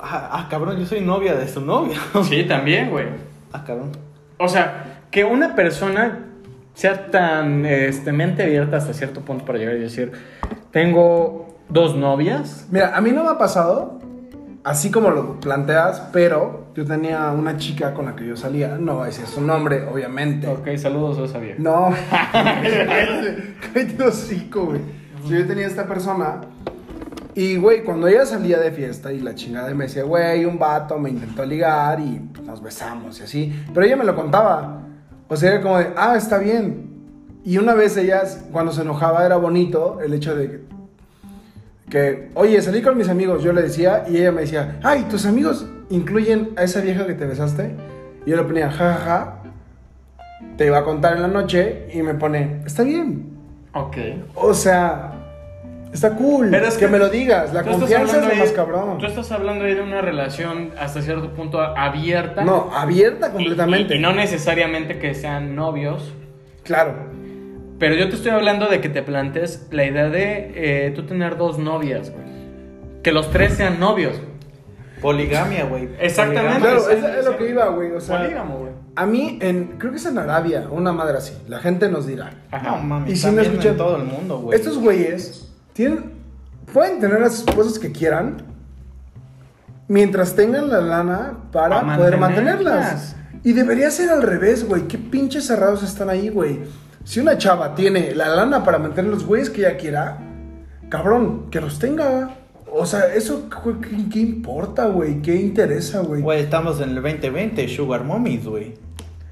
Ah, 0.00 0.28
ah, 0.32 0.46
cabrón, 0.50 0.78
yo 0.78 0.86
soy 0.86 1.00
novia 1.00 1.34
de 1.34 1.48
su 1.48 1.60
novio. 1.60 1.94
Sí, 2.24 2.44
también, 2.44 2.90
güey. 2.90 3.06
ah, 3.52 3.64
cabrón. 3.64 3.92
O 4.38 4.48
sea, 4.48 5.00
que 5.10 5.24
una 5.24 5.54
persona 5.54 6.26
sea 6.74 7.10
tan 7.10 7.64
este, 7.64 8.12
mente 8.12 8.42
abierta 8.42 8.76
hasta 8.76 8.92
cierto 8.92 9.22
punto 9.22 9.44
para 9.46 9.58
llegar 9.58 9.76
y 9.76 9.80
decir, 9.80 10.12
tengo 10.70 11.56
dos 11.70 11.96
novias. 11.96 12.66
Mira, 12.70 12.94
a 12.96 13.00
mí 13.00 13.10
no 13.12 13.24
me 13.24 13.30
ha 13.30 13.38
pasado, 13.38 13.98
así 14.62 14.90
como 14.90 15.10
lo 15.10 15.40
planteas, 15.40 16.00
pero 16.12 16.66
yo 16.76 16.84
tenía 16.84 17.30
una 17.30 17.56
chica 17.56 17.94
con 17.94 18.04
la 18.04 18.14
que 18.14 18.26
yo 18.26 18.36
salía, 18.36 18.76
no 18.78 19.02
a 19.02 19.06
decir 19.06 19.26
su 19.26 19.40
nombre, 19.40 19.86
obviamente. 19.90 20.46
Ok, 20.46 20.68
saludos 20.76 21.18
a 21.18 21.24
esa 21.24 21.38
vieja. 21.38 21.56
No, 21.58 21.94
cállate 23.72 24.04
hocico, 24.04 24.66
güey. 24.66 24.80
Yo 25.28 25.46
tenía 25.46 25.66
esta 25.66 25.86
persona 25.86 26.40
y, 27.36 27.58
güey, 27.58 27.84
cuando 27.84 28.08
ella 28.08 28.24
salía 28.24 28.58
de 28.58 28.70
fiesta 28.70 29.12
y 29.12 29.20
la 29.20 29.34
chingada 29.34 29.72
me 29.74 29.84
decía, 29.84 30.04
güey, 30.04 30.46
un 30.46 30.58
vato 30.58 30.98
me 30.98 31.10
intentó 31.10 31.44
ligar 31.44 32.00
y 32.00 32.18
pues, 32.32 32.46
nos 32.46 32.62
besamos 32.62 33.20
y 33.20 33.24
así, 33.24 33.64
pero 33.74 33.84
ella 33.84 33.96
me 33.96 34.04
lo 34.04 34.16
contaba. 34.16 34.80
O 35.28 35.36
sea, 35.36 35.52
era 35.52 35.60
como 35.60 35.76
de, 35.78 35.88
ah, 35.96 36.16
está 36.16 36.38
bien. 36.38 36.86
Y 37.44 37.58
una 37.58 37.74
vez 37.74 37.94
ella, 37.98 38.22
cuando 38.50 38.72
se 38.72 38.80
enojaba, 38.80 39.26
era 39.26 39.36
bonito 39.36 40.00
el 40.00 40.14
hecho 40.14 40.34
de 40.34 40.50
que, 40.50 40.60
que, 41.90 42.30
oye, 42.34 42.62
salí 42.62 42.80
con 42.80 42.96
mis 42.96 43.10
amigos, 43.10 43.42
yo 43.42 43.52
le 43.52 43.60
decía, 43.60 44.04
y 44.08 44.16
ella 44.16 44.32
me 44.32 44.40
decía, 44.40 44.80
ay, 44.82 45.02
¿tus 45.10 45.26
amigos 45.26 45.66
incluyen 45.90 46.52
a 46.56 46.62
esa 46.62 46.80
vieja 46.80 47.06
que 47.06 47.12
te 47.12 47.26
besaste? 47.26 47.74
Y 48.24 48.30
yo 48.30 48.36
le 48.36 48.44
ponía, 48.44 48.70
ja, 48.70 48.94
ja, 48.94 49.04
ja, 49.04 49.42
te 50.56 50.64
iba 50.66 50.78
a 50.78 50.84
contar 50.84 51.16
en 51.16 51.22
la 51.22 51.28
noche, 51.28 51.88
y 51.92 52.00
me 52.00 52.14
pone, 52.14 52.62
está 52.64 52.82
bien. 52.82 53.26
Ok. 53.74 53.96
O 54.34 54.54
sea, 54.54 55.15
está 55.92 56.14
cool 56.14 56.48
Pero 56.50 56.66
es 56.66 56.74
que, 56.74 56.86
que 56.86 56.90
me 56.92 56.98
lo 56.98 57.08
digas, 57.08 57.52
la 57.54 57.62
confianza 57.62 58.18
es 58.18 58.24
lo 58.26 58.32
ahí- 58.32 58.38
más 58.38 58.52
cabrón. 58.52 58.98
Tú 58.98 59.06
estás 59.06 59.30
hablando 59.32 59.64
ahí 59.64 59.74
de 59.74 59.82
una 59.82 60.00
relación 60.02 60.72
hasta 60.78 61.00
cierto 61.02 61.30
punto 61.32 61.60
abierta. 61.60 62.44
No, 62.44 62.70
abierta 62.74 63.28
Y- 63.28 63.32
completamente. 63.32 63.94
Y, 63.94 63.98
y 63.98 64.00
no 64.00 64.12
necesariamente 64.12 64.98
que 64.98 65.14
sean 65.14 65.54
novios. 65.54 66.12
Claro. 66.64 66.94
Pero 67.78 67.94
yo 67.94 68.08
te 68.08 68.16
estoy 68.16 68.30
hablando 68.32 68.68
de 68.68 68.80
que 68.80 68.88
te 68.88 69.02
plantes 69.02 69.68
la 69.70 69.84
idea 69.84 70.08
de 70.08 70.52
eh, 70.86 70.92
tú 70.94 71.04
tener 71.04 71.36
dos 71.36 71.58
novias, 71.58 72.10
güey. 72.10 72.24
Que 73.02 73.12
los 73.12 73.30
tres 73.30 73.52
sean 73.54 73.78
novios. 73.78 74.20
Poligamia, 75.00 75.64
güey. 75.66 75.88
Exactamente. 76.00 76.60
Claro, 76.60 76.80
sí, 76.80 76.86
es, 76.92 77.04
es 77.04 77.24
lo 77.26 77.36
que 77.36 77.50
iba, 77.50 77.66
güey. 77.68 77.92
O 77.92 78.00
sea, 78.00 78.18
Polígamo, 78.18 78.58
güey. 78.58 78.72
A 78.96 79.04
mí, 79.04 79.38
en, 79.42 79.74
creo 79.78 79.90
que 79.92 79.98
es 79.98 80.06
en 80.06 80.16
Arabia, 80.16 80.66
una 80.70 80.90
madre 80.92 81.18
así. 81.18 81.34
La 81.48 81.58
gente 81.58 81.88
nos 81.90 82.06
dirá. 82.06 82.30
Ajá. 82.50 82.76
No 82.78 82.82
mames, 82.82 83.12
Y 83.12 83.16
si 83.16 83.30
no 83.30 83.42
escuchan- 83.42 83.72
en 83.72 83.76
todo 83.76 83.96
el 83.96 84.04
mundo, 84.04 84.38
güey. 84.38 84.58
Estos 84.58 84.78
güeyes 84.78 85.45
tienen, 85.76 86.12
pueden 86.72 86.98
tener 87.00 87.20
las 87.20 87.34
esposas 87.34 87.78
que 87.78 87.92
quieran 87.92 88.42
mientras 89.88 90.34
tengan 90.34 90.68
la 90.68 90.80
lana 90.80 91.32
para 91.52 91.80
Pa' 91.82 91.96
poder 91.96 92.18
mantenerlas. 92.18 92.74
mantenerlas. 92.74 93.16
Y 93.44 93.52
debería 93.52 93.90
ser 93.90 94.10
al 94.10 94.22
revés, 94.22 94.66
güey. 94.66 94.88
Qué 94.88 94.98
pinches 94.98 95.46
cerrados 95.46 95.82
están 95.82 96.10
ahí, 96.10 96.28
güey. 96.30 96.60
Si 97.04 97.20
una 97.20 97.38
chava 97.38 97.74
tiene 97.76 98.14
la 98.14 98.28
lana 98.28 98.64
para 98.64 98.78
mantener 98.78 99.10
los 99.12 99.24
güeyes 99.24 99.50
que 99.50 99.60
ella 99.60 99.76
quiera, 99.76 100.18
cabrón, 100.88 101.48
que 101.50 101.60
los 101.60 101.78
tenga. 101.78 102.30
O 102.72 102.84
sea, 102.84 103.14
eso, 103.14 103.48
¿qué, 103.80 104.08
qué 104.10 104.18
importa, 104.18 104.86
güey? 104.86 105.22
¿Qué 105.22 105.36
interesa, 105.36 106.00
güey? 106.00 106.20
Güey, 106.22 106.40
estamos 106.40 106.80
en 106.80 106.88
el 106.90 106.94
2020, 106.96 107.68
Sugar 107.68 108.02
Mommies, 108.02 108.44
güey. 108.44 108.74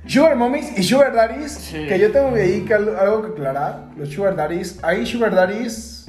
Sugar 0.07 0.37
Mommies 0.37 0.79
y 0.79 0.83
Sugar 0.85 1.13
Daddies, 1.15 1.53
Sí. 1.53 1.87
que 1.89 1.99
yo 1.99 2.13
tengo 2.13 2.37
ahí 2.37 2.65
algo 3.01 3.23
que 3.23 3.29
aclarar. 3.33 3.87
Los 3.99 4.11
Sugar 4.11 4.37
Daddies, 4.37 4.79
hay 4.85 5.05
Sugar 5.05 5.35
Daddies 5.35 6.07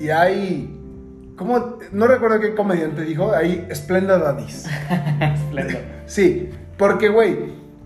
y 0.00 0.08
hay. 0.10 0.72
¿Cómo? 1.36 1.78
No 1.92 2.06
recuerdo 2.06 2.40
qué 2.40 2.54
comediante 2.54 3.02
dijo, 3.02 3.32
hay 3.34 3.66
Splendid 3.74 4.08
Daddies. 4.08 4.66
Espléndido. 5.20 5.80
Sí, 6.06 6.48
porque, 6.78 7.08
güey, 7.10 7.36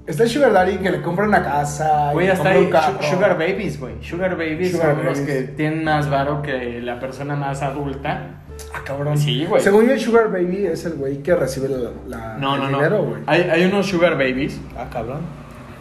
está 0.07 0.23
el 0.23 0.29
Sugar 0.31 0.53
Daddy 0.53 0.77
que 0.79 0.91
le 0.91 1.03
compra 1.03 1.27
una 1.27 1.43
casa, 1.43 2.13
Güey, 2.13 2.29
hasta 2.29 2.53
su- 2.55 3.11
Sugar 3.11 3.37
Babies, 3.39 3.81
güey. 3.81 3.95
Sugar 4.03 4.37
Babies 4.37 4.73
Sugar 4.73 4.95
son 4.97 5.05
los 5.05 5.19
que 5.21 5.43
tienen 5.43 5.83
más 5.85 6.09
varo 6.09 6.43
que 6.43 6.81
la 6.81 7.01
persona 7.01 7.35
más 7.35 7.61
adulta. 7.63 8.37
Ah, 8.75 8.83
cabrón. 8.85 9.17
Sí, 9.19 9.47
güey. 9.47 9.61
Según 9.63 9.87
yo, 9.87 9.93
el 9.95 10.01
Sugar 10.01 10.31
Baby 10.31 10.67
es 10.67 10.85
el 10.85 10.93
güey 10.95 11.23
que 11.23 11.35
recibe 11.35 11.69
la, 11.69 11.91
la- 12.07 12.37
No, 12.39 12.55
el 12.55 12.61
no, 12.63 12.69
dinero, 12.79 12.99
no. 12.99 13.05
güey. 13.05 13.23
Hay, 13.27 13.43
hay 13.51 13.65
unos 13.65 13.87
Sugar 13.89 14.13
Babies 14.13 14.61
Ah, 14.77 14.89
cabrón. 14.93 15.21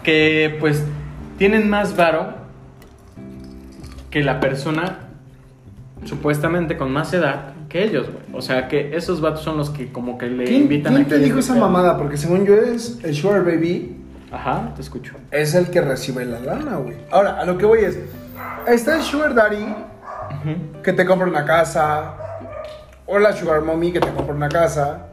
que, 0.01 0.57
pues, 0.59 0.83
tienen 1.37 1.69
más 1.69 1.95
varo 1.95 2.33
que 4.09 4.23
la 4.23 4.39
persona 4.39 5.08
supuestamente 6.05 6.77
con 6.77 6.91
más 6.91 7.13
edad 7.13 7.53
que 7.67 7.83
ellos, 7.83 8.07
güey. 8.07 8.23
O 8.33 8.41
sea, 8.41 8.67
que 8.67 8.95
esos 8.95 9.21
vatos 9.21 9.41
son 9.41 9.57
los 9.57 9.69
que 9.69 9.91
como 9.91 10.17
que 10.17 10.27
le 10.27 10.45
¿Quién, 10.45 10.63
invitan 10.63 10.93
quién 10.93 11.05
a 11.05 11.09
te 11.09 11.15
que 11.15 11.23
dijo 11.23 11.39
esa 11.39 11.55
mamada? 11.55 11.97
Porque 11.97 12.17
según 12.17 12.45
yo 12.45 12.55
es 12.55 12.99
el 13.03 13.15
Sugar 13.15 13.43
Baby 13.43 13.97
Ajá, 14.31 14.73
te 14.75 14.81
escucho. 14.81 15.15
es 15.31 15.55
el 15.55 15.69
que 15.69 15.81
recibe 15.81 16.25
la 16.25 16.39
lana, 16.39 16.77
güey. 16.77 16.97
Ahora, 17.11 17.39
a 17.39 17.45
lo 17.45 17.57
que 17.57 17.65
voy 17.65 17.79
es, 17.79 17.97
está 18.67 18.95
el 18.95 19.01
Sugar 19.01 19.33
Daddy 19.33 19.75
que 20.83 20.93
te 20.93 21.05
compra 21.05 21.27
una 21.27 21.45
casa, 21.45 22.15
o 23.05 23.17
la 23.19 23.33
Sugar 23.33 23.61
Mommy 23.61 23.91
que 23.91 23.99
te 23.99 24.11
compra 24.13 24.35
una 24.35 24.49
casa, 24.49 25.07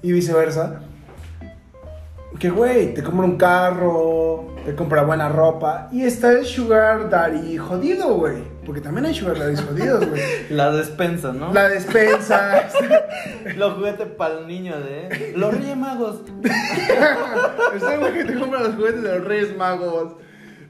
y 0.00 0.12
viceversa. 0.12 0.80
Que, 2.38 2.50
güey, 2.50 2.94
te 2.94 3.02
compra 3.02 3.24
un 3.26 3.36
carro, 3.36 4.54
te 4.64 4.74
compra 4.74 5.02
buena 5.02 5.28
ropa, 5.28 5.88
y 5.92 6.02
está 6.02 6.32
el 6.32 6.44
Sugar 6.44 7.10
Daddy 7.10 7.58
jodido, 7.58 8.14
güey. 8.14 8.51
Porque 8.64 8.80
también 8.80 9.06
hay 9.06 9.14
Sugar 9.14 9.38
Daddies 9.38 9.60
jodidos, 9.60 10.08
güey. 10.08 10.22
La 10.50 10.70
despensa, 10.72 11.32
¿no? 11.32 11.52
La 11.52 11.68
despensa. 11.68 12.68
Los 13.56 13.74
juguetes 13.74 14.06
para 14.16 14.38
el 14.38 14.46
niño 14.46 14.78
de... 14.80 15.32
Los 15.36 15.52
Reyes 15.54 15.76
Magos. 15.76 16.20
Está 17.74 17.94
el 17.94 18.00
güey 18.00 18.12
que 18.14 18.24
te 18.24 18.38
compra 18.38 18.60
los 18.60 18.74
juguetes 18.76 19.02
de 19.02 19.18
los 19.18 19.24
Reyes 19.26 19.56
Magos. 19.56 20.12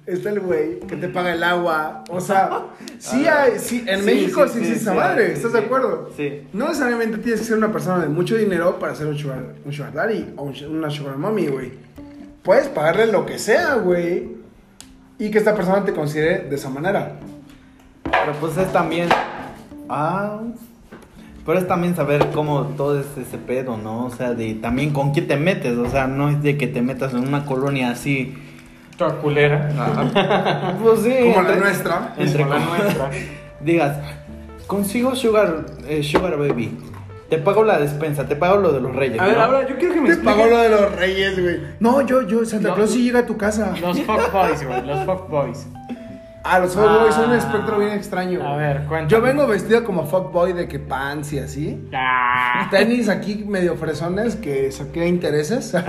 Está 0.06 0.30
el 0.30 0.40
güey 0.40 0.80
que 0.80 0.96
te 0.96 1.08
paga 1.08 1.32
el 1.34 1.44
agua. 1.44 2.02
O 2.08 2.20
sea, 2.20 2.62
sí 2.98 3.26
hay, 3.26 3.58
sí, 3.58 3.84
en 3.86 4.00
Sí, 4.00 4.06
México 4.06 4.46
sí, 4.48 4.54
sí, 4.54 4.58
existe 4.60 4.82
esa 4.82 4.94
madre. 4.94 5.32
¿Estás 5.32 5.52
de 5.52 5.60
acuerdo? 5.60 6.10
Sí. 6.16 6.42
No 6.52 6.66
necesariamente 6.68 7.18
tienes 7.18 7.40
que 7.40 7.46
ser 7.46 7.56
una 7.56 7.70
persona 7.70 8.00
de 8.02 8.08
mucho 8.08 8.36
dinero 8.36 8.78
para 8.80 8.94
ser 8.96 9.06
un 9.06 9.16
sugar, 9.18 9.44
un 9.64 9.72
sugar 9.72 9.92
daddy 9.92 10.32
o 10.36 10.42
un- 10.44 10.66
una 10.76 10.90
sugar 10.90 11.18
mommy, 11.18 11.46
güey. 11.46 11.72
Puedes 12.42 12.66
pagarle 12.68 13.06
lo 13.06 13.26
que 13.26 13.38
sea, 13.38 13.74
güey. 13.76 14.28
Y 15.18 15.30
que 15.30 15.38
esta 15.38 15.54
persona 15.54 15.84
te 15.84 15.92
considere 15.92 16.48
de 16.48 16.56
esa 16.56 16.68
manera. 16.68 17.12
Pero 18.24 18.38
pues 18.40 18.56
es 18.56 18.72
también... 18.72 19.08
Ah... 19.88 20.38
Pero 21.44 21.58
es 21.58 21.66
también 21.66 21.96
saber 21.96 22.28
cómo 22.32 22.66
todo 22.76 23.00
es 23.00 23.06
ese 23.18 23.36
pedo, 23.36 23.76
¿no? 23.76 24.04
O 24.06 24.10
sea, 24.10 24.32
de 24.32 24.54
también 24.54 24.92
con 24.92 25.12
quién 25.12 25.26
te 25.26 25.36
metes. 25.36 25.76
O 25.76 25.90
sea, 25.90 26.06
no 26.06 26.28
es 26.30 26.40
de 26.40 26.56
que 26.56 26.68
te 26.68 26.82
metas 26.82 27.14
en 27.14 27.26
una 27.26 27.44
colonia 27.44 27.90
así... 27.90 28.34
Toda 28.96 29.16
culera. 29.16 29.68
Pues 30.82 31.00
sí. 31.00 31.10
Como 31.20 31.42
la 31.42 31.54
entre- 31.54 31.56
nuestra. 31.56 32.14
Entre 32.16 32.42
Como 32.44 32.54
la 32.54 32.60
nuestra. 32.64 33.10
Digas, 33.60 33.96
consigo 34.68 35.16
Sugar, 35.16 35.66
eh, 35.88 36.02
Sugar 36.04 36.36
Baby. 36.36 36.78
Te 37.28 37.38
pago 37.38 37.64
la 37.64 37.78
despensa, 37.78 38.28
te 38.28 38.36
pago 38.36 38.58
lo 38.58 38.72
de 38.72 38.80
los 38.80 38.94
reyes. 38.94 39.18
A 39.18 39.24
ver, 39.26 39.36
¿no? 39.38 39.42
ahora 39.42 39.66
yo 39.66 39.76
quiero 39.78 39.94
que 39.94 40.00
me 40.02 40.14
Te 40.14 40.22
pagó 40.22 40.46
lo 40.46 40.58
de 40.58 40.68
los 40.68 40.94
reyes, 40.94 41.40
güey. 41.40 41.60
No, 41.80 42.02
yo, 42.02 42.22
yo, 42.28 42.44
Santa 42.44 42.68
No. 42.68 42.74
Claus 42.74 42.90
sí 42.92 43.02
llega 43.02 43.20
a 43.20 43.26
tu 43.26 43.36
casa. 43.36 43.74
los 43.80 43.98
fuckboys, 44.02 44.66
güey. 44.66 44.86
Los 44.86 45.04
fuckboys. 45.06 45.66
Ah, 46.44 46.58
los 46.58 46.74
fuckboys 46.74 47.14
son 47.14 47.26
un 47.30 47.34
Ah. 47.34 47.38
espectro 47.38 47.78
bien 47.78 47.92
extraño. 47.92 48.42
A 48.46 48.56
ver, 48.56 48.78
cuéntame. 48.88 49.08
Yo 49.10 49.20
vengo 49.20 49.46
vestido 49.46 49.84
como 49.84 50.06
fuckboy 50.06 50.52
de 50.52 50.66
que 50.66 50.78
pants 50.80 51.32
y 51.32 51.38
así. 51.38 51.88
Ah. 51.94 52.66
Tenis 52.70 53.08
aquí 53.08 53.44
medio 53.46 53.76
fresones 53.76 54.34
que 54.36 54.70
saqué 54.72 55.06
intereses. 55.06 55.72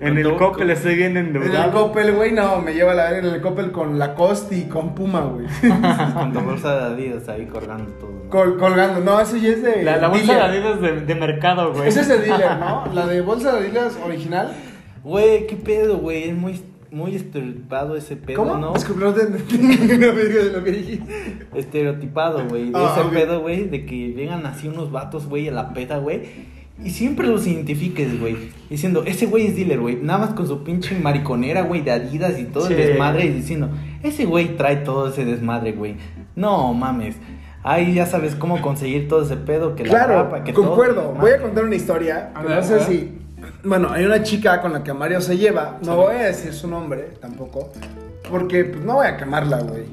En 0.00 0.18
el 0.18 0.36
Coppel 0.36 0.68
estoy 0.70 0.96
bien 0.96 1.16
en 1.16 1.28
el 1.28 1.36
endeudado. 1.36 1.72
Coppel, 1.72 2.12
güey, 2.14 2.32
no, 2.32 2.58
me 2.60 2.74
lleva 2.74 2.92
la 2.94 3.16
en 3.16 3.24
el 3.24 3.40
Coppel 3.40 3.72
con 3.72 3.98
Lacoste 3.98 4.56
y 4.56 4.64
con 4.64 4.94
Puma, 4.94 5.20
güey. 5.20 5.46
Con 6.14 6.32
tu 6.32 6.40
bolsa 6.40 6.74
de 6.76 6.94
Adidas 6.94 7.28
ahí 7.28 7.46
colgando 7.46 7.90
todo. 7.92 8.10
¿no? 8.24 8.28
Col- 8.30 8.58
colgando. 8.58 9.00
No, 9.00 9.18
ese 9.20 9.40
ya 9.40 9.50
es 9.50 9.62
de. 9.62 9.82
La, 9.82 9.96
la 9.96 10.08
bolsa 10.08 10.34
de. 10.34 10.40
Adidas 10.40 10.80
de, 10.80 11.00
de 11.00 11.14
mercado, 11.14 11.72
güey. 11.72 11.88
Ese 11.88 12.00
es 12.00 12.08
de 12.08 12.18
dealer, 12.18 12.56
¿no? 12.60 12.84
La 12.92 13.06
de 13.06 13.20
bolsa 13.22 13.52
de 13.52 13.60
Adidas 13.60 13.96
original. 14.04 14.52
Güey, 15.02 15.46
qué 15.46 15.56
pedo, 15.56 15.98
güey. 15.98 16.28
Es 16.30 16.34
muy, 16.36 16.62
muy 16.94 17.14
estereotipado 17.16 17.96
ese 17.96 18.16
pedo, 18.16 18.38
¿Cómo? 18.38 18.56
¿no? 18.56 18.72
Disculpe, 18.72 19.04
no 19.04 19.12
te 19.12 19.26
digas 19.26 20.52
lo 20.52 20.62
que 20.64 20.70
dijiste. 20.72 21.12
Estereotipado, 21.54 22.46
güey. 22.48 22.66
De 22.70 22.78
Ah, 22.78 22.96
ese 22.98 23.08
pedo, 23.10 23.40
güey. 23.40 23.68
De 23.68 23.84
que 23.84 24.12
llegan 24.12 24.46
así 24.46 24.68
unos 24.68 24.90
vatos, 24.92 25.26
güey, 25.28 25.48
a 25.48 25.52
la 25.52 25.72
peda, 25.74 25.98
güey. 25.98 26.22
Y 26.82 26.90
siempre 26.90 27.28
los 27.28 27.46
identifiques, 27.46 28.18
güey. 28.20 28.36
Diciendo, 28.68 29.04
ese 29.06 29.26
güey 29.26 29.46
es 29.46 29.56
dealer, 29.56 29.78
güey. 29.80 29.96
Nada 29.96 30.18
más 30.20 30.30
con 30.30 30.46
su 30.48 30.64
pinche 30.64 30.98
mariconera, 30.98 31.62
güey, 31.62 31.82
de 31.82 31.92
Adidas 31.92 32.38
y 32.38 32.44
todo 32.44 32.66
Sí. 32.66 32.72
el 32.74 32.78
desmadre. 32.88 33.26
Y 33.26 33.30
diciendo, 33.30 33.70
ese 34.02 34.24
güey 34.24 34.56
trae 34.56 34.76
todo 34.76 35.08
ese 35.08 35.24
desmadre, 35.24 35.72
güey. 35.72 35.96
No 36.34 36.72
mames. 36.74 37.16
Ahí 37.62 37.94
ya 37.94 38.06
sabes 38.06 38.34
cómo 38.34 38.60
conseguir 38.60 39.08
todo 39.08 39.22
ese 39.22 39.36
pedo. 39.36 39.74
Que 39.76 39.84
la 39.84 39.88
Claro, 39.90 40.14
rapa, 40.24 40.44
que 40.44 40.52
todo 40.52 40.66
concuerdo. 40.66 41.14
Voy 41.18 41.30
a 41.30 41.40
contar 41.40 41.64
una 41.64 41.76
historia. 41.76 42.30
A 42.34 42.42
ver, 42.42 42.56
no 42.56 42.62
sé 42.62 42.74
a 42.74 42.76
ver. 42.78 42.86
si. 42.86 43.12
Bueno, 43.64 43.88
hay 43.90 44.04
una 44.04 44.22
chica 44.22 44.60
con 44.60 44.72
la 44.72 44.82
que 44.84 44.92
Mario 44.92 45.20
se 45.20 45.36
lleva. 45.36 45.78
No 45.84 45.96
voy 45.96 46.16
a 46.16 46.24
decir 46.24 46.52
su 46.52 46.68
nombre 46.68 47.14
tampoco. 47.20 47.70
Porque 48.30 48.64
pues, 48.64 48.84
no 48.84 48.94
voy 48.94 49.06
a 49.06 49.16
quemarla, 49.16 49.60
güey. 49.60 49.84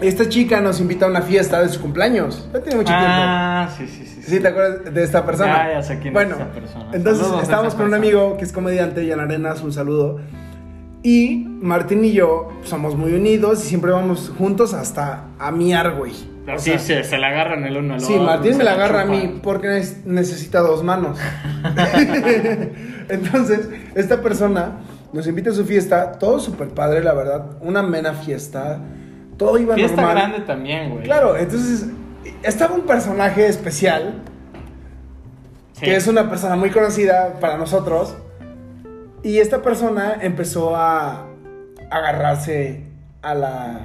Esta 0.00 0.28
chica 0.28 0.60
nos 0.60 0.80
invita 0.80 1.06
a 1.06 1.08
una 1.08 1.22
fiesta 1.22 1.60
de 1.62 1.68
su 1.68 1.80
cumpleaños. 1.80 2.48
Ya 2.52 2.60
tiene 2.60 2.76
mucho 2.78 2.92
Ah, 2.94 3.68
sí, 3.76 3.86
sí, 3.86 4.04
sí. 4.06 4.14
tiempo. 4.14 4.28
¿Sí 4.30 4.40
te 4.40 4.48
acuerdas 4.48 4.94
de 4.94 5.02
esta 5.04 5.24
persona? 5.26 5.68
Ya, 5.68 5.72
ya 5.74 5.82
sé 5.82 5.94
quién 5.96 6.08
es 6.08 6.12
bueno, 6.14 6.34
esa 6.36 6.50
persona. 6.52 6.90
Entonces 6.92 7.22
Saludos 7.24 7.42
estábamos 7.42 7.74
con 7.74 7.86
un 7.86 7.94
amigo 7.94 8.36
que 8.36 8.44
es 8.44 8.52
comediante, 8.52 9.08
Jan 9.08 9.20
Arenas, 9.20 9.62
un 9.62 9.72
saludo. 9.72 10.20
Y 11.02 11.46
Martín 11.60 12.04
y 12.04 12.12
yo 12.12 12.48
somos 12.64 12.96
muy 12.96 13.12
unidos 13.14 13.64
y 13.64 13.68
siempre 13.68 13.90
vamos 13.92 14.32
juntos 14.36 14.74
hasta 14.74 15.24
a 15.38 15.50
miar, 15.50 15.96
güey. 15.96 16.12
Así 16.56 16.70
sea, 16.70 16.78
se, 16.78 17.04
se 17.04 17.18
la 17.18 17.28
agarran 17.28 17.64
el 17.64 17.76
uno 17.76 17.94
al 17.94 18.00
Sí, 18.00 18.12
otro. 18.14 18.24
Martín 18.26 18.52
se 18.52 18.58
me 18.58 18.64
la 18.64 18.72
agarra 18.72 19.02
a 19.02 19.04
mí 19.04 19.40
porque 19.42 19.68
ne- 19.68 19.84
necesita 20.04 20.60
dos 20.60 20.82
manos. 20.84 21.18
Entonces, 23.08 23.68
esta 23.94 24.20
persona 24.20 24.78
nos 25.12 25.26
invita 25.26 25.50
a 25.50 25.54
su 25.54 25.64
fiesta, 25.64 26.12
todo 26.12 26.38
súper 26.40 26.68
padre, 26.68 27.02
la 27.02 27.14
verdad, 27.14 27.56
una 27.60 27.80
amena 27.80 28.12
fiesta, 28.12 28.78
todo 29.36 29.58
iba 29.58 29.74
Fiesta 29.74 29.96
normal. 30.02 30.16
grande 30.16 30.40
también, 30.46 30.90
güey. 30.90 31.04
Claro, 31.04 31.36
entonces 31.36 31.86
estaba 32.42 32.74
un 32.74 32.82
personaje 32.82 33.46
especial, 33.46 34.22
Sí. 35.72 35.84
que 35.84 35.96
es 35.96 36.06
una 36.08 36.28
persona 36.28 36.56
muy 36.56 36.70
conocida 36.70 37.34
para 37.40 37.56
nosotros, 37.56 38.16
y 39.22 39.38
esta 39.38 39.62
persona 39.62 40.18
empezó 40.20 40.74
a 40.76 41.24
agarrarse 41.90 42.82
a 43.22 43.34
la 43.34 43.80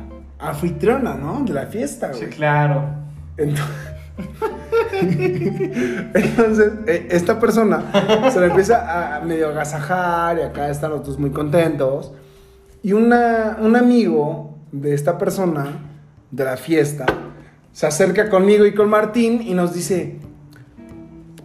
anfitriona, 0.50 1.16
¿no? 1.16 1.44
De 1.44 1.54
la 1.54 1.66
fiesta, 1.68 2.10
güey. 2.10 2.20
Sí, 2.20 2.26
claro. 2.28 2.86
Entonces, 3.38 3.84
Entonces, 6.14 6.74
eh, 6.88 7.08
esta 7.10 7.40
persona 7.40 7.84
se 8.32 8.40
la 8.40 8.48
empieza 8.48 9.18
a 9.18 9.22
medio 9.22 9.50
agasajar 9.50 10.38
y 10.38 10.42
acá 10.42 10.70
están 10.70 10.92
los 10.92 11.06
dos 11.06 11.18
muy 11.18 11.32
contentos. 11.32 12.14
Y 12.84 12.94
una, 12.94 13.58
un 13.62 13.76
amigo 13.76 14.58
de 14.72 14.94
esta 14.94 15.18
persona, 15.18 15.90
de 16.30 16.44
la 16.44 16.58
fiesta, 16.58 17.06
se 17.72 17.88
acerca 17.88 18.30
conmigo 18.30 18.66
y 18.66 18.74
con 18.74 18.90
Martín 18.90 19.42
y 19.42 19.54
nos 19.54 19.74
dice, 19.74 20.20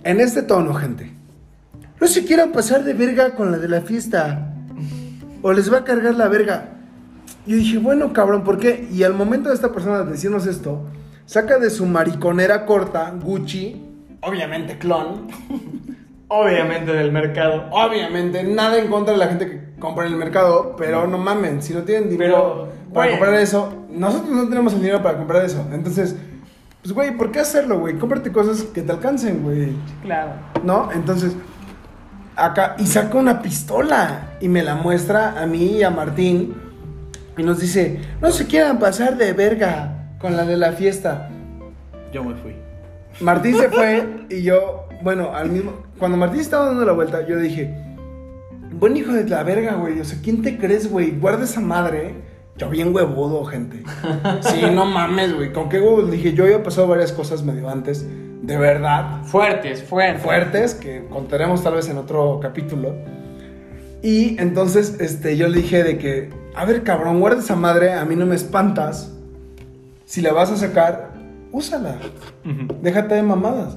en 0.03 0.21
este 0.21 0.43
tono, 0.43 0.75
gente, 0.75 1.13
no 2.01 2.07
se 2.07 2.25
quieran 2.25 2.53
pasar 2.53 2.85
de 2.85 2.95
verga 2.95 3.35
con 3.35 3.53
la 3.53 3.59
de 3.59 3.69
la 3.69 3.81
fiesta 3.81 4.55
o 5.43 5.53
les 5.53 5.73
va 5.73 5.79
a 5.79 5.85
cargar 5.85 6.15
la 6.15 6.29
verga. 6.29 6.78
Yo 7.49 7.57
dije, 7.57 7.79
bueno, 7.79 8.13
cabrón, 8.13 8.45
¿por 8.45 8.59
qué? 8.59 8.87
Y 8.93 9.03
al 9.05 9.15
momento 9.15 9.49
de 9.49 9.55
esta 9.55 9.73
persona 9.73 10.03
decirnos 10.03 10.47
esto, 10.47 10.85
saca 11.25 11.59
de 11.59 11.71
su 11.71 11.87
mariconera 11.87 12.67
corta, 12.67 13.11
Gucci, 13.23 13.83
obviamente 14.21 14.77
clon, 14.77 15.29
Obviamente 16.29 16.93
del 16.93 17.11
mercado. 17.11 17.65
Obviamente, 17.71 18.45
nada 18.45 18.79
en 18.79 18.89
contra 18.89 19.15
de 19.15 19.19
la 19.19 19.29
gente 19.29 19.49
que 19.49 19.81
compra 19.81 20.05
en 20.07 20.13
el 20.13 20.19
mercado, 20.19 20.77
pero 20.77 21.07
no 21.07 21.17
mamen, 21.17 21.63
si 21.63 21.73
no 21.73 21.85
tienen 21.85 22.11
dinero 22.11 22.35
Pero, 22.35 22.93
para 22.93 23.07
güey. 23.07 23.19
comprar 23.19 23.41
eso, 23.41 23.73
nosotros 23.91 24.29
no 24.29 24.47
tenemos 24.47 24.75
el 24.75 24.81
dinero 24.81 25.03
para 25.03 25.17
comprar 25.17 25.43
eso. 25.47 25.67
Entonces, 25.73 26.17
pues 26.83 26.93
güey, 26.93 27.17
¿por 27.17 27.33
qué 27.33 27.41
hacerlo, 27.41 27.79
güey? 27.81 27.99
Cómprate 27.99 28.31
cosas 28.31 28.63
que 28.65 28.83
te 28.83 28.93
alcancen, 28.93 29.43
güey. 29.43 29.73
Claro. 30.03 30.33
¿No? 30.63 30.91
Entonces, 30.93 31.33
acá, 32.37 32.77
y 32.79 32.85
saca 32.87 33.17
una 33.17 33.41
pistola 33.41 34.37
y 34.39 34.49
me 34.49 34.63
la 34.63 34.75
muestra 34.75 35.41
a 35.41 35.47
mí 35.47 35.79
y 35.79 35.83
a 35.83 35.89
Martín 35.89 36.68
y 37.39 37.43
nos 37.43 37.61
dice, 37.61 38.01
no 38.21 38.31
se 38.31 38.47
quieran 38.47 38.79
pasar 38.79 39.17
de 39.17 39.33
verga 39.33 40.11
con 40.21 40.37
la 40.37 40.45
de 40.45 40.57
la 40.57 40.73
fiesta. 40.73 41.31
Yo 42.13 42.25
me 42.25 42.35
fui. 42.35 42.55
Martín 43.21 43.57
se 43.57 43.69
fue 43.69 44.07
y 44.31 44.43
yo, 44.43 44.89
bueno, 45.03 45.35
al 45.35 45.51
mismo. 45.51 45.73
Cuando 45.99 46.17
Martín 46.17 46.41
estaba 46.41 46.67
dando 46.67 46.85
la 46.85 46.93
vuelta, 46.93 47.27
yo 47.27 47.39
dije, 47.39 47.75
buen 48.73 48.97
hijo 48.97 49.13
de 49.13 49.29
la 49.29 49.43
verga, 49.43 49.75
güey. 49.75 50.01
O 50.01 50.05
sea, 50.05 50.19
¿quién 50.23 50.43
te 50.43 50.59
crees, 50.59 50.91
güey? 50.91 51.13
Guarda 51.13 51.45
esa 51.45 51.61
madre. 51.61 52.15
Yo 52.57 52.69
bien 52.69 52.93
huevudo, 52.95 53.45
gente. 53.45 53.85
Sí, 54.41 54.63
no 54.75 54.85
mames, 54.85 55.35
güey. 55.35 55.53
¿Con 55.53 55.69
qué 55.69 55.81
huevos? 55.81 56.11
Dije, 56.11 56.33
yo 56.33 56.45
había 56.45 56.63
pasado 56.63 56.89
varias 56.89 57.13
cosas 57.13 57.45
medio 57.45 57.69
antes, 57.69 58.05
de 58.43 58.57
verdad, 58.57 59.23
Fuertes, 59.25 59.83
fuertes. 59.83 60.23
fuertes, 60.23 60.75
que 60.75 61.05
contaremos 61.09 61.63
tal 61.63 61.75
vez 61.75 61.89
en 61.89 61.99
otro 61.99 62.41
capítulo. 62.41 62.95
Y 64.03 64.41
entonces, 64.41 64.97
este, 65.01 65.37
yo 65.37 65.49
le 65.49 65.63
dije 65.63 65.83
de 65.83 65.99
que, 65.99 66.31
a 66.55 66.65
ver, 66.65 66.83
cabrón, 66.85 67.21
guarda 67.21 67.41
esa 67.41 67.57
madre, 67.57 67.93
a 67.93 68.05
mí 68.05 68.15
no 68.17 68.27
me 68.27 68.37
espantas. 68.37 69.13
Si 70.05 70.21
la 70.21 70.33
vas 70.33 70.51
a 70.51 70.57
sacar, 70.57 71.11
úsala. 71.53 71.97
Déjate 72.81 73.15
de 73.15 73.23
mamadas. 73.23 73.77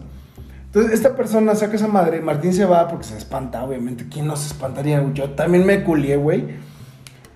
Entonces, 0.65 0.93
esta 0.93 1.15
persona 1.15 1.53
saca 1.55 1.75
esa 1.75 1.87
madre, 1.87 2.21
Martín 2.21 2.53
se 2.53 2.65
va 2.65 2.87
porque 2.87 3.05
se 3.05 3.17
espanta, 3.17 3.63
obviamente. 3.63 4.07
¿Quién 4.09 4.27
no 4.27 4.35
se 4.35 4.47
espantaría? 4.47 5.03
Yo 5.13 5.31
también 5.31 5.65
me 5.65 5.83
culié, 5.83 6.15
güey. 6.15 6.45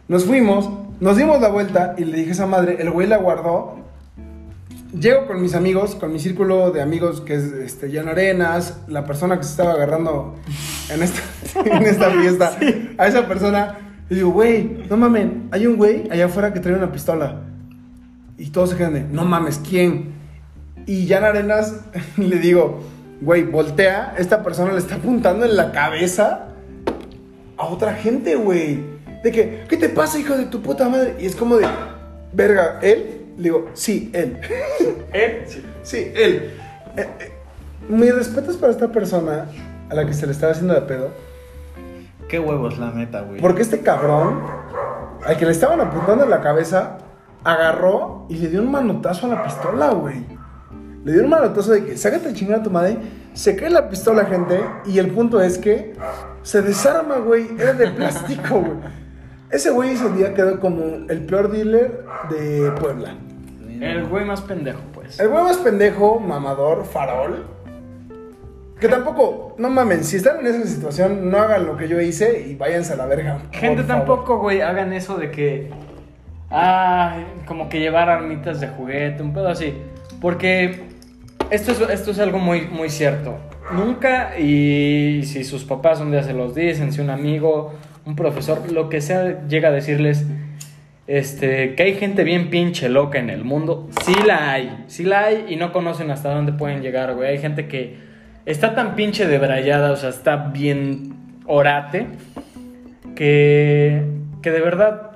Nos 0.07 0.25
fuimos, 0.25 0.69
nos 0.99 1.17
dimos 1.17 1.41
la 1.41 1.49
vuelta 1.49 1.95
y 1.97 2.05
le 2.05 2.17
dije 2.17 2.29
a 2.29 2.33
esa 2.33 2.45
madre, 2.45 2.77
el 2.79 2.91
güey 2.91 3.07
la 3.07 3.17
guardó. 3.17 3.77
Llego 4.97 5.27
con 5.27 5.41
mis 5.41 5.55
amigos, 5.55 5.95
con 5.95 6.13
mi 6.13 6.19
círculo 6.19 6.71
de 6.71 6.81
amigos 6.81 7.19
que 7.19 7.35
es 7.35 7.43
este, 7.51 7.91
Jan 7.91 8.07
Arenas, 8.07 8.77
la 8.87 9.03
persona 9.03 9.37
que 9.37 9.43
se 9.43 9.49
estaba 9.49 9.73
agarrando 9.73 10.35
en 10.89 11.03
esta, 11.03 11.21
en 11.65 11.83
esta 11.83 12.11
fiesta, 12.11 12.57
a 12.97 13.07
esa 13.07 13.27
persona. 13.27 13.77
Y 14.09 14.15
digo, 14.15 14.29
güey, 14.29 14.83
no 14.89 14.97
mamen, 14.97 15.49
hay 15.51 15.65
un 15.65 15.77
güey 15.77 16.07
allá 16.11 16.25
afuera 16.25 16.53
que 16.53 16.59
trae 16.59 16.75
una 16.75 16.91
pistola. 16.91 17.41
Y 18.37 18.49
todos 18.49 18.71
se 18.71 18.77
quedan 18.77 18.93
de, 18.93 19.03
no 19.03 19.25
mames, 19.25 19.59
¿quién? 19.67 20.13
Y 20.85 21.07
Jan 21.07 21.23
Arenas 21.23 21.81
le 22.17 22.37
digo, 22.37 22.83
güey, 23.21 23.43
voltea, 23.43 24.13
esta 24.17 24.43
persona 24.43 24.73
le 24.73 24.79
está 24.79 24.95
apuntando 24.95 25.45
en 25.45 25.55
la 25.55 25.71
cabeza 25.71 26.47
a 27.57 27.65
otra 27.65 27.93
gente, 27.93 28.35
güey. 28.35 28.95
De 29.23 29.31
que, 29.31 29.63
¿qué 29.67 29.77
te 29.77 29.89
pasa, 29.89 30.19
hijo 30.19 30.37
de 30.37 30.45
tu 30.45 30.61
puta 30.61 30.87
madre? 30.87 31.15
Y 31.19 31.25
es 31.25 31.35
como 31.35 31.57
de, 31.57 31.65
verga, 32.33 32.79
¿él? 32.83 33.25
Le 33.37 33.43
digo, 33.43 33.69
sí, 33.73 34.11
él. 34.13 34.37
¿Eh? 35.13 35.45
Sí. 35.47 35.63
Sí, 35.81 36.11
él. 36.15 36.51
Eh, 36.95 37.07
eh, 37.19 37.31
mis 37.89 38.13
respetos 38.13 38.57
para 38.57 38.71
esta 38.71 38.91
persona 38.91 39.47
a 39.97 40.01
la 40.01 40.07
que 40.07 40.13
se 40.13 40.25
le 40.25 40.33
estaba 40.33 40.51
haciendo 40.51 40.73
de 40.73 40.81
pedo. 40.81 41.09
Qué 42.27 42.39
huevos, 42.39 42.77
la 42.77 42.91
neta, 42.91 43.21
güey. 43.21 43.39
Porque 43.39 43.61
este 43.61 43.81
cabrón, 43.81 44.41
al 45.25 45.37
que 45.37 45.45
le 45.45 45.51
estaban 45.51 45.79
apuntando 45.79 46.23
en 46.23 46.29
la 46.29 46.41
cabeza, 46.41 46.97
agarró 47.43 48.25
y 48.29 48.37
le 48.37 48.49
dio 48.49 48.61
un 48.61 48.71
manotazo 48.71 49.27
a 49.27 49.29
la 49.29 49.43
pistola, 49.43 49.91
güey. 49.91 50.25
Le 51.03 51.13
dio 51.13 51.23
un 51.23 51.29
manotazo 51.29 51.71
de 51.71 51.85
que 51.85 51.97
sácate 51.97 52.29
a 52.29 52.33
chingar 52.33 52.59
a 52.59 52.63
tu 52.63 52.71
madre. 52.71 52.97
Se 53.33 53.55
cae 53.55 53.69
la 53.69 53.89
pistola, 53.89 54.25
gente. 54.25 54.59
Y 54.85 54.97
el 54.97 55.11
punto 55.11 55.39
es 55.39 55.57
que 55.57 55.93
se 56.41 56.61
desarma, 56.61 57.17
güey. 57.17 57.47
Era 57.59 57.73
de 57.73 57.87
plástico, 57.91 58.55
güey. 58.61 59.05
Ese 59.51 59.69
güey 59.69 59.91
ese 59.91 60.09
día 60.11 60.33
quedó 60.33 60.59
como 60.59 60.83
el 61.07 61.25
peor 61.25 61.51
dealer 61.51 62.05
de 62.29 62.71
Puebla. 62.79 63.13
El 63.79 64.05
güey 64.07 64.25
más 64.25 64.41
pendejo, 64.41 64.79
pues. 64.93 65.19
El 65.19 65.29
güey 65.29 65.43
más 65.43 65.57
pendejo, 65.57 66.19
mamador, 66.19 66.85
farol. 66.85 67.45
Que 68.79 68.89
tampoco, 68.89 69.55
no 69.57 69.69
mamen, 69.69 70.03
si 70.03 70.17
están 70.17 70.39
en 70.39 70.47
esa 70.47 70.67
situación, 70.67 71.29
no 71.29 71.37
hagan 71.37 71.65
lo 71.65 71.77
que 71.77 71.87
yo 71.87 72.01
hice 72.01 72.45
y 72.47 72.55
váyanse 72.55 72.93
a 72.93 72.97
la 72.97 73.05
verga. 73.05 73.39
Gente 73.51 73.83
favor. 73.83 73.97
tampoco, 73.97 74.39
güey, 74.39 74.61
hagan 74.61 74.91
eso 74.93 75.17
de 75.17 75.31
que. 75.31 75.69
Ah, 76.51 77.17
como 77.47 77.69
que 77.69 77.79
llevar 77.79 78.09
armitas 78.09 78.59
de 78.59 78.67
juguete, 78.67 79.23
un 79.23 79.33
pedo 79.33 79.47
así. 79.47 79.73
Porque 80.19 80.87
esto 81.49 81.71
es, 81.71 81.81
esto 81.89 82.11
es 82.11 82.19
algo 82.19 82.37
muy, 82.37 82.67
muy 82.67 82.89
cierto. 82.89 83.37
Nunca, 83.71 84.37
y 84.37 85.23
si 85.23 85.43
sus 85.43 85.63
papás 85.63 85.99
un 86.01 86.11
día 86.11 86.23
se 86.23 86.33
los 86.33 86.53
dicen, 86.53 86.91
si 86.91 87.01
un 87.01 87.09
amigo, 87.09 87.73
un 88.05 88.15
profesor, 88.15 88.71
lo 88.71 88.89
que 88.89 89.01
sea, 89.01 89.47
llega 89.47 89.69
a 89.69 89.71
decirles 89.71 90.25
este, 91.07 91.75
que 91.75 91.83
hay 91.83 91.95
gente 91.95 92.23
bien 92.23 92.49
pinche 92.49 92.89
loca 92.89 93.19
en 93.19 93.29
el 93.29 93.43
mundo, 93.43 93.89
sí 94.03 94.15
la 94.25 94.51
hay, 94.51 94.85
sí 94.87 95.03
la 95.03 95.25
hay 95.25 95.45
y 95.49 95.55
no 95.55 95.71
conocen 95.71 96.09
hasta 96.11 96.33
dónde 96.33 96.53
pueden 96.53 96.81
llegar, 96.81 97.13
güey. 97.15 97.29
Hay 97.29 97.37
gente 97.37 97.67
que 97.67 97.97
está 98.45 98.75
tan 98.75 98.95
pinche 98.95 99.27
debrayada, 99.27 99.91
o 99.91 99.95
sea, 99.95 100.09
está 100.09 100.35
bien 100.35 101.15
orate, 101.45 102.07
que, 103.15 104.03
que 104.41 104.51
de 104.51 104.61
verdad 104.61 105.11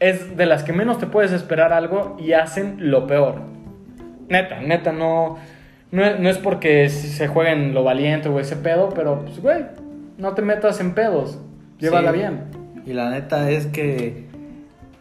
es 0.00 0.36
de 0.36 0.46
las 0.46 0.64
que 0.64 0.72
menos 0.72 0.98
te 0.98 1.06
puedes 1.06 1.32
esperar 1.32 1.72
algo 1.72 2.16
y 2.20 2.32
hacen 2.32 2.90
lo 2.90 3.06
peor. 3.06 3.36
Neta, 4.28 4.60
neta, 4.60 4.92
no, 4.92 5.36
no, 5.90 6.04
es, 6.04 6.18
no 6.20 6.28
es 6.28 6.38
porque 6.38 6.88
se 6.88 7.28
jueguen 7.28 7.74
lo 7.74 7.84
valiente 7.84 8.28
o 8.28 8.40
ese 8.40 8.56
pedo, 8.56 8.88
pero 8.94 9.20
pues, 9.24 9.40
güey, 9.40 9.64
no 10.18 10.32
te 10.32 10.42
metas 10.42 10.80
en 10.80 10.94
pedos, 10.94 11.38
llévala 11.78 12.12
Sí. 12.12 12.18
bien. 12.18 12.40
Y 12.86 12.94
la 12.94 13.10
neta 13.10 13.50
es 13.50 13.66
que 13.66 14.24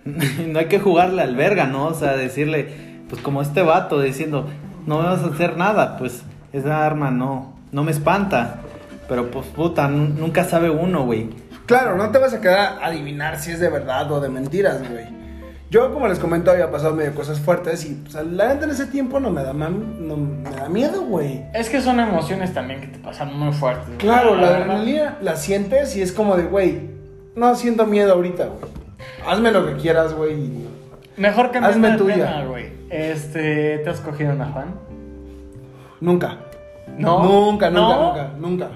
no 0.48 0.60
hay 0.60 0.66
que 0.66 0.80
jugarle 0.80 1.22
al 1.22 1.36
verga, 1.36 1.66
¿no? 1.66 1.86
O 1.88 1.94
sea, 1.94 2.16
decirle, 2.16 2.68
pues 3.10 3.22
como 3.22 3.42
este 3.42 3.62
vato 3.62 4.00
diciendo, 4.02 4.48
no 4.86 4.98
me 5.00 5.06
vas 5.06 5.24
a 5.24 5.28
hacer 5.28 5.58
nada, 5.58 5.98
pues 5.98 6.24
esa 6.54 6.86
arma 6.86 7.10
no, 7.12 7.54
no 7.72 7.84
me 7.84 7.92
espanta. 7.92 8.60
Pero 9.08 9.30
pues 9.32 9.46
puta, 9.48 9.88
nu- 9.88 10.08
nunca 10.18 10.44
sabe 10.46 10.70
uno, 10.70 11.04
güey. 11.06 11.30
Claro, 11.66 11.98
no 11.98 12.10
te 12.12 12.18
vas 12.18 12.34
a 12.34 12.42
quedar 12.42 12.80
a 12.82 12.86
adivinar 12.88 13.40
si 13.40 13.52
es 13.52 13.60
de 13.60 13.70
verdad 13.70 14.12
o 14.12 14.20
de 14.20 14.30
mentiras, 14.30 14.80
güey. 14.90 15.06
Yo, 15.70 15.94
como 15.94 16.08
les 16.10 16.20
comento, 16.20 16.52
había 16.52 16.70
pasado 16.70 16.94
medio 16.96 17.16
cosas 17.16 17.40
fuertes 17.40 17.86
y 17.86 17.94
pues, 17.94 18.14
la 18.26 18.50
neta 18.50 18.66
en 18.66 18.72
ese 18.72 18.88
tiempo 18.88 19.22
no 19.22 19.30
me 19.30 19.42
da, 19.42 19.54
mam- 19.54 19.98
no 20.00 20.18
me 20.18 20.50
da 20.50 20.68
miedo, 20.68 21.02
güey. 21.04 21.44
Es 21.54 21.70
que 21.70 21.80
son 21.82 22.00
emociones 22.02 22.54
también 22.54 22.82
que 22.82 22.88
te 22.88 23.00
pasan 23.00 23.34
muy 23.38 23.54
fuertes. 23.54 23.86
güey. 23.88 23.98
Claro, 24.00 24.36
la 24.36 24.48
adrenalina 24.48 25.18
la 25.22 25.38
sientes 25.38 25.96
y 25.96 26.02
es 26.02 26.12
como 26.12 26.36
de, 26.36 26.44
güey, 26.44 26.90
no 27.36 27.56
siento 27.56 27.86
miedo 27.86 28.14
ahorita, 28.14 28.48
güey. 28.48 28.72
Hazme 29.26 29.52
lo 29.52 29.66
que 29.66 29.76
quieras, 29.76 30.14
güey. 30.14 30.50
Mejor 31.16 31.52
que 31.52 31.60
Hazme 31.60 31.98
tuya. 31.98 32.16
tema, 32.16 32.44
güey. 32.46 32.66
Este, 32.90 33.78
¿te 33.80 33.90
has 33.90 34.02
cogido 34.02 34.34
una 34.34 34.48
fan? 34.48 34.74
Nunca. 36.02 36.38
No. 36.98 37.24
Nunca, 37.24 37.70
nunca, 37.70 37.96
¿No? 37.96 38.08
nunca, 38.08 38.32
nunca. 38.38 38.70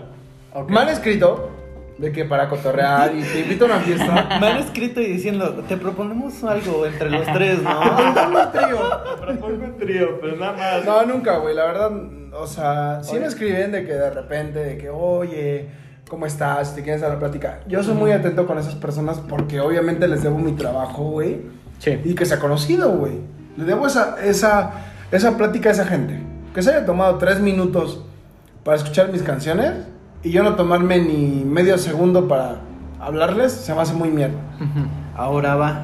Ok. 0.54 0.70
Me 0.70 0.80
han 0.80 0.90
escrito 0.90 1.52
de 1.98 2.12
que 2.12 2.26
para 2.26 2.50
cotorrear 2.50 3.16
y 3.16 3.22
te 3.24 3.40
invito 3.42 3.66
a 3.66 3.68
una 3.68 3.80
fiesta. 3.80 4.38
Me 4.42 4.48
han 4.48 4.58
escrito 4.58 5.02
y 5.02 5.06
diciendo, 5.06 5.64
te 5.68 5.78
proponemos 5.78 6.44
algo 6.44 6.86
entre 6.86 7.10
los 7.10 7.26
tres, 7.26 7.62
¿no? 7.62 7.80
Dame 8.16 8.40
un 8.42 8.52
trío. 8.52 8.78
Propongo 9.22 9.64
un 9.64 9.78
trío, 9.78 10.20
pero 10.20 10.36
nada 10.36 10.54
más. 10.54 10.86
No, 10.86 11.06
nunca, 11.06 11.38
güey. 11.38 11.56
La 11.56 11.66
verdad, 11.66 11.92
o 12.34 12.48
sea, 12.48 13.02
sí 13.04 13.18
me 13.18 13.26
escriben 13.26 13.72
de 13.72 13.86
que 13.86 13.94
de 13.94 14.10
repente, 14.10 14.60
de 14.60 14.78
que, 14.78 14.90
oye, 14.90 15.70
¿cómo 16.10 16.26
estás? 16.26 16.76
¿Te 16.76 16.84
quieres 16.84 17.02
dar 17.02 17.12
la 17.12 17.20
plática? 17.20 17.62
Yo 17.68 17.82
soy 17.84 17.94
muy 17.94 18.12
atento 18.12 18.46
con 18.46 18.58
esas 18.58 18.76
personas 18.76 19.20
porque 19.20 19.62
obviamente 19.62 20.08
les 20.08 20.22
debo 20.24 20.38
mi 20.38 20.52
trabajo, 20.52 21.04
güey. 21.04 21.42
Sí. 21.80 22.00
Y 22.04 22.16
que 22.16 22.26
se 22.26 22.34
ha 22.34 22.40
conocido, 22.40 22.92
güey. 22.92 23.20
Le 23.58 23.64
debo 23.64 23.88
esa, 23.88 24.18
esa, 24.24 24.72
esa 25.12 25.38
plática 25.38 25.70
a 25.70 25.72
esa 25.72 25.86
gente. 25.86 26.20
Que 26.56 26.64
se 26.64 26.70
haya 26.70 26.86
tomado 26.86 27.18
tres 27.18 27.42
minutos 27.42 28.00
para 28.64 28.78
escuchar 28.78 29.12
mis 29.12 29.22
canciones 29.22 29.74
y 30.24 30.32
yo 30.32 30.42
no 30.42 30.56
tomarme 30.56 31.00
ni 31.00 31.44
medio 31.44 31.78
segundo 31.78 32.30
para 32.30 32.62
hablarles, 32.98 33.52
se 33.52 33.76
me 33.76 33.82
hace 33.82 33.94
muy 33.94 34.08
mierda. 34.08 34.40
Ahora 35.18 35.56
va, 35.56 35.82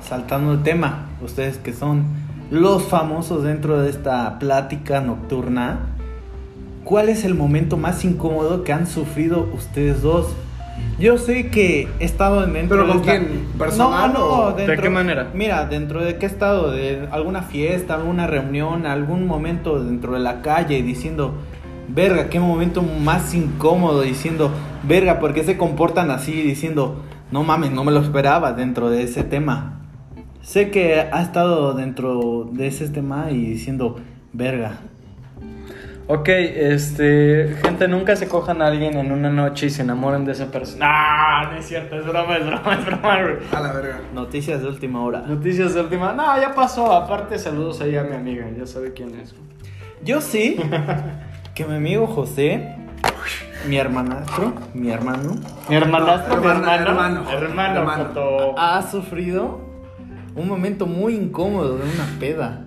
saltando 0.00 0.52
el 0.52 0.62
tema, 0.62 1.08
ustedes 1.22 1.58
que 1.58 1.74
son 1.74 2.04
los 2.50 2.84
famosos 2.84 3.44
dentro 3.44 3.82
de 3.82 3.90
esta 3.90 4.38
plática 4.38 5.02
nocturna, 5.02 5.80
¿cuál 6.84 7.10
es 7.10 7.26
el 7.26 7.34
momento 7.34 7.76
más 7.76 8.02
incómodo 8.02 8.64
que 8.64 8.72
han 8.72 8.86
sufrido 8.86 9.46
ustedes 9.54 10.00
dos? 10.00 10.28
Yo 10.98 11.18
sé 11.18 11.48
que 11.50 11.88
he 11.98 12.04
estado 12.04 12.46
dentro 12.46 12.76
¿Pero 12.76 12.82
de 12.86 12.88
con 12.92 13.00
esta- 13.00 13.12
quién? 13.18 13.46
¿Personal 13.58 14.12
No, 14.12 14.18
no, 14.18 14.26
o- 14.26 14.52
¿De 14.52 14.66
dentro- 14.66 14.82
qué 14.82 14.90
manera? 14.90 15.28
Mira, 15.34 15.66
dentro 15.66 16.04
de 16.04 16.16
qué 16.18 16.26
estado, 16.26 16.70
de 16.70 17.08
alguna 17.10 17.42
fiesta, 17.42 17.94
alguna 17.94 18.26
reunión, 18.26 18.86
algún 18.86 19.26
momento 19.26 19.82
dentro 19.82 20.12
de 20.14 20.20
la 20.20 20.40
calle 20.42 20.82
diciendo, 20.82 21.34
verga, 21.88 22.28
qué 22.28 22.38
momento 22.40 22.82
más 22.82 23.34
incómodo, 23.34 24.02
diciendo, 24.02 24.50
verga, 24.86 25.18
¿por 25.20 25.34
qué 25.34 25.42
se 25.44 25.56
comportan 25.56 26.10
así? 26.10 26.32
Diciendo, 26.42 27.02
no 27.30 27.42
mames, 27.42 27.72
no 27.72 27.82
me 27.84 27.90
lo 27.92 28.00
esperaba 28.00 28.52
dentro 28.52 28.88
de 28.90 29.02
ese 29.02 29.24
tema. 29.24 29.80
Sé 30.42 30.70
que 30.70 31.00
ha 31.00 31.22
estado 31.22 31.74
dentro 31.74 32.48
de 32.52 32.66
ese 32.68 32.88
tema 32.88 33.30
y 33.30 33.44
diciendo, 33.46 33.96
verga. 34.32 34.78
Ok, 36.06 36.28
este. 36.28 37.56
Gente, 37.62 37.88
nunca 37.88 38.14
se 38.14 38.28
cojan 38.28 38.60
a 38.60 38.66
alguien 38.66 38.96
en 38.98 39.10
una 39.10 39.30
noche 39.30 39.66
y 39.66 39.70
se 39.70 39.82
enamoren 39.82 40.26
de 40.26 40.32
esa 40.32 40.50
persona. 40.50 40.86
No, 41.44 41.52
no 41.52 41.56
es 41.58 41.66
cierto, 41.66 41.96
es 41.98 42.04
broma, 42.06 42.36
es 42.36 42.46
broma, 42.46 42.74
es 42.78 42.84
broma, 42.86 43.22
güey. 43.22 43.36
A 43.52 43.60
la 43.60 43.72
verga. 43.72 44.00
Noticias 44.12 44.60
de 44.60 44.68
última 44.68 45.02
hora. 45.02 45.20
Noticias 45.26 45.72
de 45.72 45.80
última. 45.80 46.12
No, 46.12 46.38
ya 46.38 46.54
pasó. 46.54 46.92
Aparte, 46.92 47.38
saludos 47.38 47.80
ahí 47.80 47.96
a 47.96 48.02
mi 48.04 48.14
amiga. 48.16 48.44
Ya 48.56 48.66
sabe 48.66 48.92
quién 48.92 49.18
es. 49.18 49.34
Yo 50.04 50.20
sí, 50.20 50.58
que 51.54 51.64
mi 51.64 51.76
amigo 51.76 52.06
José, 52.06 52.76
mi 53.66 53.78
hermanastro, 53.78 54.52
mi 54.74 54.90
hermano, 54.90 55.36
Mi 55.70 55.76
hermanastro, 55.76 56.36
mi 56.36 56.46
Hermano, 56.46 56.70
hermano. 56.74 57.30
hermano. 57.30 57.80
Hermano, 57.80 58.54
ha 58.58 58.82
sufrido 58.82 59.60
un 60.36 60.48
momento 60.48 60.84
muy 60.86 61.14
incómodo 61.14 61.78
de 61.78 61.84
una 61.84 62.06
peda. 62.20 62.60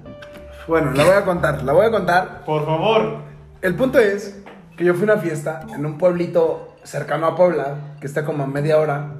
Bueno, 0.67 0.91
la 0.93 1.03
voy 1.03 1.13
a 1.13 1.23
contar, 1.23 1.61
la 1.63 1.73
voy 1.73 1.85
a 1.85 1.91
contar. 1.91 2.41
Por 2.43 2.65
favor. 2.65 3.26
El 3.61 3.75
punto 3.75 3.99
es 3.99 4.39
que 4.77 4.85
yo 4.85 4.93
fui 4.93 5.09
a 5.09 5.13
una 5.13 5.21
fiesta 5.21 5.61
en 5.73 5.85
un 5.85 5.97
pueblito 5.97 6.75
cercano 6.83 7.25
a 7.25 7.35
Puebla, 7.35 7.95
que 7.99 8.07
está 8.07 8.23
como 8.23 8.43
a 8.43 8.47
media 8.47 8.77
hora. 8.77 9.13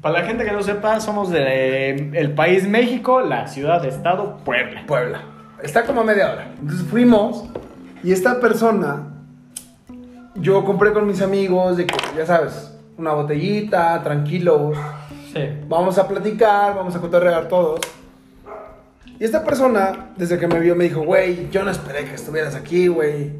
Para 0.00 0.20
la 0.20 0.26
gente 0.26 0.44
que 0.44 0.52
no 0.52 0.62
sepa, 0.62 0.98
somos 1.00 1.30
del 1.30 2.14
el 2.16 2.34
país 2.34 2.66
México, 2.66 3.20
la 3.20 3.46
ciudad, 3.46 3.84
estado, 3.84 4.38
Puebla. 4.44 4.84
Puebla. 4.86 5.22
Está 5.62 5.84
como 5.84 6.00
a 6.00 6.04
media 6.04 6.32
hora. 6.32 6.52
Entonces 6.58 6.86
fuimos 6.88 7.44
y 8.02 8.12
esta 8.12 8.40
persona, 8.40 9.08
yo 10.34 10.64
compré 10.64 10.92
con 10.92 11.06
mis 11.06 11.20
amigos 11.20 11.76
de 11.76 11.86
que, 11.86 11.96
ya 12.16 12.26
sabes, 12.26 12.74
una 12.96 13.12
botellita, 13.12 14.02
tranquilos, 14.02 14.76
Sí. 15.32 15.42
vamos 15.68 15.96
a 15.96 16.08
platicar, 16.08 16.74
vamos 16.74 16.96
a 16.96 17.00
cotorrear 17.00 17.46
todos. 17.46 17.80
Y 19.18 19.24
esta 19.24 19.44
persona, 19.44 20.10
desde 20.16 20.38
que 20.38 20.48
me 20.48 20.58
vio, 20.58 20.74
me 20.74 20.84
dijo, 20.84 21.02
güey, 21.02 21.48
yo 21.50 21.62
no 21.62 21.70
esperé 21.70 22.04
que 22.06 22.14
estuvieras 22.14 22.54
aquí, 22.54 22.88
güey. 22.88 23.30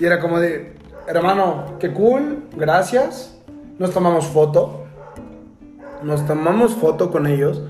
Y 0.00 0.04
era 0.04 0.20
como 0.20 0.38
de, 0.38 0.74
hermano, 1.06 1.76
qué 1.80 1.92
cool, 1.92 2.44
gracias. 2.56 3.36
Nos 3.78 3.92
tomamos 3.92 4.26
foto. 4.26 4.84
Nos 6.02 6.26
tomamos 6.26 6.74
foto 6.74 7.10
con 7.10 7.26
ellos. 7.26 7.62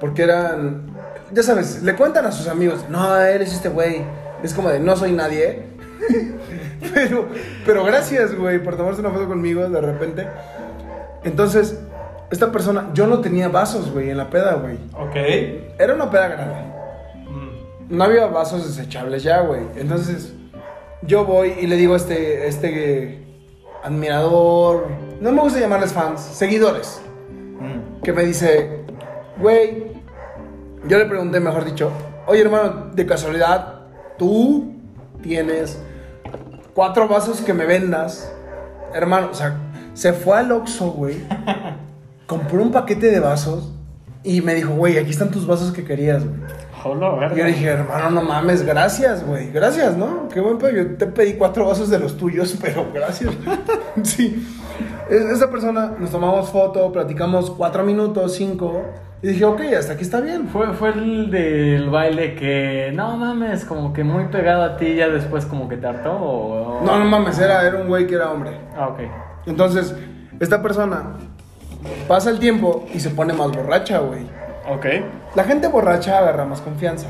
Porque 0.00 0.22
eran, 0.22 0.86
ya 1.32 1.42
sabes, 1.42 1.82
le 1.82 1.94
cuentan 1.94 2.26
a 2.26 2.32
sus 2.32 2.48
amigos, 2.48 2.86
no, 2.88 3.16
eres 3.20 3.52
este 3.52 3.68
güey. 3.68 4.02
Es 4.42 4.54
como 4.54 4.70
de, 4.70 4.80
no 4.80 4.96
soy 4.96 5.12
nadie. 5.12 5.64
pero, 6.94 7.28
pero 7.66 7.84
gracias, 7.84 8.34
güey, 8.34 8.62
por 8.62 8.76
tomarse 8.76 9.00
una 9.00 9.10
foto 9.10 9.28
conmigo 9.28 9.68
de 9.68 9.80
repente. 9.80 10.26
Entonces, 11.22 11.78
esta 12.30 12.50
persona, 12.50 12.90
yo 12.94 13.06
no 13.06 13.20
tenía 13.20 13.48
vasos, 13.48 13.92
güey, 13.92 14.10
en 14.10 14.16
la 14.16 14.30
peda, 14.30 14.54
güey. 14.54 14.76
Ok. 14.94 15.16
Era 15.78 15.94
una 15.94 16.10
peda 16.10 16.28
grande. 16.28 16.54
Mm. 17.28 17.96
No 17.96 18.04
había 18.04 18.26
vasos 18.26 18.66
desechables 18.66 19.22
ya, 19.22 19.40
güey. 19.40 19.62
Entonces, 19.76 20.32
yo 21.02 21.24
voy 21.24 21.54
y 21.60 21.66
le 21.66 21.76
digo 21.76 21.94
a 21.94 21.96
este, 21.96 22.46
este 22.48 23.24
admirador, 23.82 24.88
no 25.20 25.32
me 25.32 25.40
gusta 25.42 25.60
llamarles 25.60 25.92
fans, 25.92 26.20
seguidores, 26.20 27.00
Mm. 27.60 28.00
que 28.02 28.12
me 28.14 28.24
dice, 28.24 28.84
güey, 29.38 29.84
yo 30.88 30.98
le 30.98 31.04
pregunté, 31.04 31.40
mejor 31.40 31.64
dicho, 31.66 31.90
oye 32.26 32.40
hermano, 32.40 32.86
de 32.94 33.04
casualidad, 33.04 33.80
tú 34.18 34.76
tienes 35.22 35.78
cuatro 36.74 37.06
vasos 37.06 37.42
que 37.42 37.52
me 37.52 37.66
vendas, 37.66 38.32
hermano, 38.94 39.28
o 39.30 39.34
sea, 39.34 39.58
se 39.92 40.14
fue 40.14 40.38
al 40.38 40.50
Oxxo, 40.52 40.90
güey, 40.92 41.16
compró 42.26 42.62
un 42.62 42.72
paquete 42.72 43.10
de 43.10 43.20
vasos 43.20 43.72
y 44.22 44.40
me 44.40 44.54
dijo, 44.54 44.74
güey, 44.74 44.96
aquí 44.96 45.10
están 45.10 45.30
tus 45.30 45.46
vasos 45.46 45.70
que 45.72 45.84
querías, 45.84 46.24
güey. 46.24 46.40
Hola, 46.84 47.10
verga. 47.14 47.34
Y 47.36 47.38
yo 47.38 47.44
dije, 47.46 47.66
hermano, 47.68 48.10
no 48.10 48.22
mames, 48.22 48.64
gracias, 48.64 49.24
güey. 49.26 49.50
Gracias, 49.50 49.96
¿no? 49.96 50.28
Qué 50.32 50.40
buen 50.40 50.58
pedo. 50.58 50.70
Yo 50.70 50.96
te 50.96 51.06
pedí 51.06 51.34
cuatro 51.34 51.66
vasos 51.66 51.90
de 51.90 51.98
los 51.98 52.16
tuyos, 52.16 52.56
pero 52.62 52.86
gracias. 52.94 53.32
sí. 54.02 54.46
Es- 55.10 55.24
Esa 55.24 55.50
persona, 55.50 55.92
nos 55.98 56.10
tomamos 56.10 56.48
foto, 56.50 56.90
platicamos 56.92 57.50
cuatro 57.50 57.82
minutos, 57.84 58.34
cinco. 58.34 58.82
Y 59.22 59.28
dije, 59.28 59.44
ok, 59.44 59.60
hasta 59.78 59.92
aquí 59.92 60.02
está 60.02 60.20
bien. 60.22 60.48
Fue, 60.48 60.72
fue 60.72 60.90
el 60.90 61.30
del 61.30 61.90
baile 61.90 62.34
que, 62.34 62.90
no 62.94 63.18
mames, 63.18 63.66
como 63.66 63.92
que 63.92 64.02
muy 64.02 64.24
pegado 64.28 64.62
a 64.62 64.76
ti, 64.78 64.94
ya 64.94 65.08
después 65.08 65.44
como 65.44 65.68
que 65.68 65.76
te 65.76 65.86
hartó 65.86 66.12
o... 66.12 66.80
No, 66.82 66.98
no 66.98 67.04
mames, 67.04 67.38
era, 67.38 67.66
era 67.66 67.76
un 67.76 67.88
güey 67.88 68.06
que 68.06 68.14
era 68.14 68.30
hombre. 68.30 68.52
Ah, 68.74 68.88
ok. 68.88 69.00
Entonces, 69.44 69.94
esta 70.38 70.62
persona 70.62 71.16
pasa 72.08 72.30
el 72.30 72.38
tiempo 72.38 72.86
y 72.94 73.00
se 73.00 73.10
pone 73.10 73.34
más 73.34 73.48
borracha, 73.52 73.98
güey. 73.98 74.22
Ok. 74.70 74.86
La 75.34 75.44
gente 75.44 75.66
borracha 75.66 76.18
agarra 76.18 76.44
más 76.44 76.60
confianza. 76.60 77.08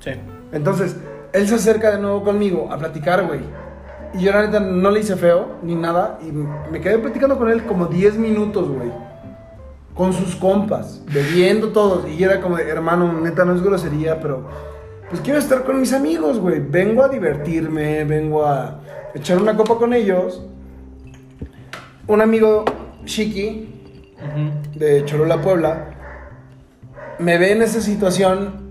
Sí. 0.00 0.10
Entonces, 0.52 0.96
él 1.32 1.46
se 1.46 1.54
acerca 1.54 1.92
de 1.92 1.98
nuevo 1.98 2.24
conmigo 2.24 2.68
a 2.70 2.78
platicar, 2.78 3.26
güey. 3.26 3.40
Y 4.14 4.24
yo 4.24 4.32
la 4.32 4.46
neta 4.46 4.58
no 4.58 4.90
le 4.90 5.00
hice 5.00 5.16
feo 5.16 5.56
ni 5.62 5.74
nada. 5.74 6.18
Y 6.20 6.32
me 6.32 6.80
quedé 6.80 6.98
platicando 6.98 7.38
con 7.38 7.48
él 7.48 7.64
como 7.64 7.86
10 7.86 8.16
minutos, 8.16 8.68
güey. 8.68 8.90
Con 9.94 10.12
sus 10.12 10.34
compas, 10.36 11.02
bebiendo 11.12 11.68
todos. 11.68 12.08
Y 12.08 12.22
era 12.22 12.40
como, 12.40 12.58
hermano, 12.58 13.12
neta 13.20 13.44
no 13.44 13.54
es 13.54 13.62
grosería, 13.62 14.20
pero 14.20 14.48
pues 15.08 15.20
quiero 15.20 15.38
estar 15.38 15.64
con 15.64 15.80
mis 15.80 15.92
amigos, 15.92 16.38
güey. 16.38 16.60
Vengo 16.60 17.04
a 17.04 17.08
divertirme, 17.08 18.04
vengo 18.04 18.44
a 18.44 18.80
echar 19.14 19.38
una 19.38 19.56
copa 19.56 19.76
con 19.76 19.92
ellos. 19.92 20.44
Un 22.06 22.20
amigo, 22.20 22.64
Shiki, 23.04 23.74
de 24.74 25.04
Cholula, 25.04 25.40
Puebla, 25.40 25.97
me 27.18 27.38
ve 27.38 27.52
en 27.52 27.62
esa 27.62 27.80
situación 27.80 28.68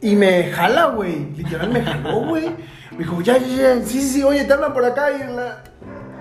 y 0.00 0.16
me 0.16 0.44
jala, 0.50 0.86
güey. 0.86 1.30
Literal 1.36 1.70
me 1.70 1.82
jaló, 1.82 2.26
güey. 2.26 2.48
Me 2.92 2.98
dijo, 2.98 3.20
ya, 3.20 3.38
ya, 3.38 3.46
ya, 3.46 3.74
sí, 3.84 4.00
sí, 4.00 4.08
sí, 4.08 4.22
oye, 4.22 4.44
te 4.44 4.52
hablan 4.52 4.72
por 4.72 4.84
acá 4.84 5.10
y 5.12 5.34
la... 5.34 5.62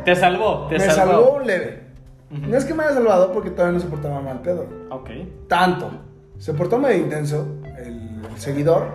Te 0.06 0.16
salvó, 0.16 0.68
te 0.68 0.78
me 0.78 0.86
salvó. 0.86 1.12
salvó 1.12 1.40
leve. 1.40 1.90
No 2.30 2.56
es 2.56 2.64
que 2.64 2.74
me 2.74 2.84
haya 2.84 2.94
salvado 2.94 3.32
porque 3.32 3.50
todavía 3.50 3.74
no 3.74 3.80
se 3.80 3.88
portaba 3.88 4.22
mal 4.22 4.42
pedo. 4.42 4.68
Ok. 4.92 5.10
Tanto. 5.48 5.92
Se 6.38 6.54
portó 6.54 6.78
medio 6.78 6.98
intenso 6.98 7.48
el, 7.78 8.22
seguidor. 8.38 8.88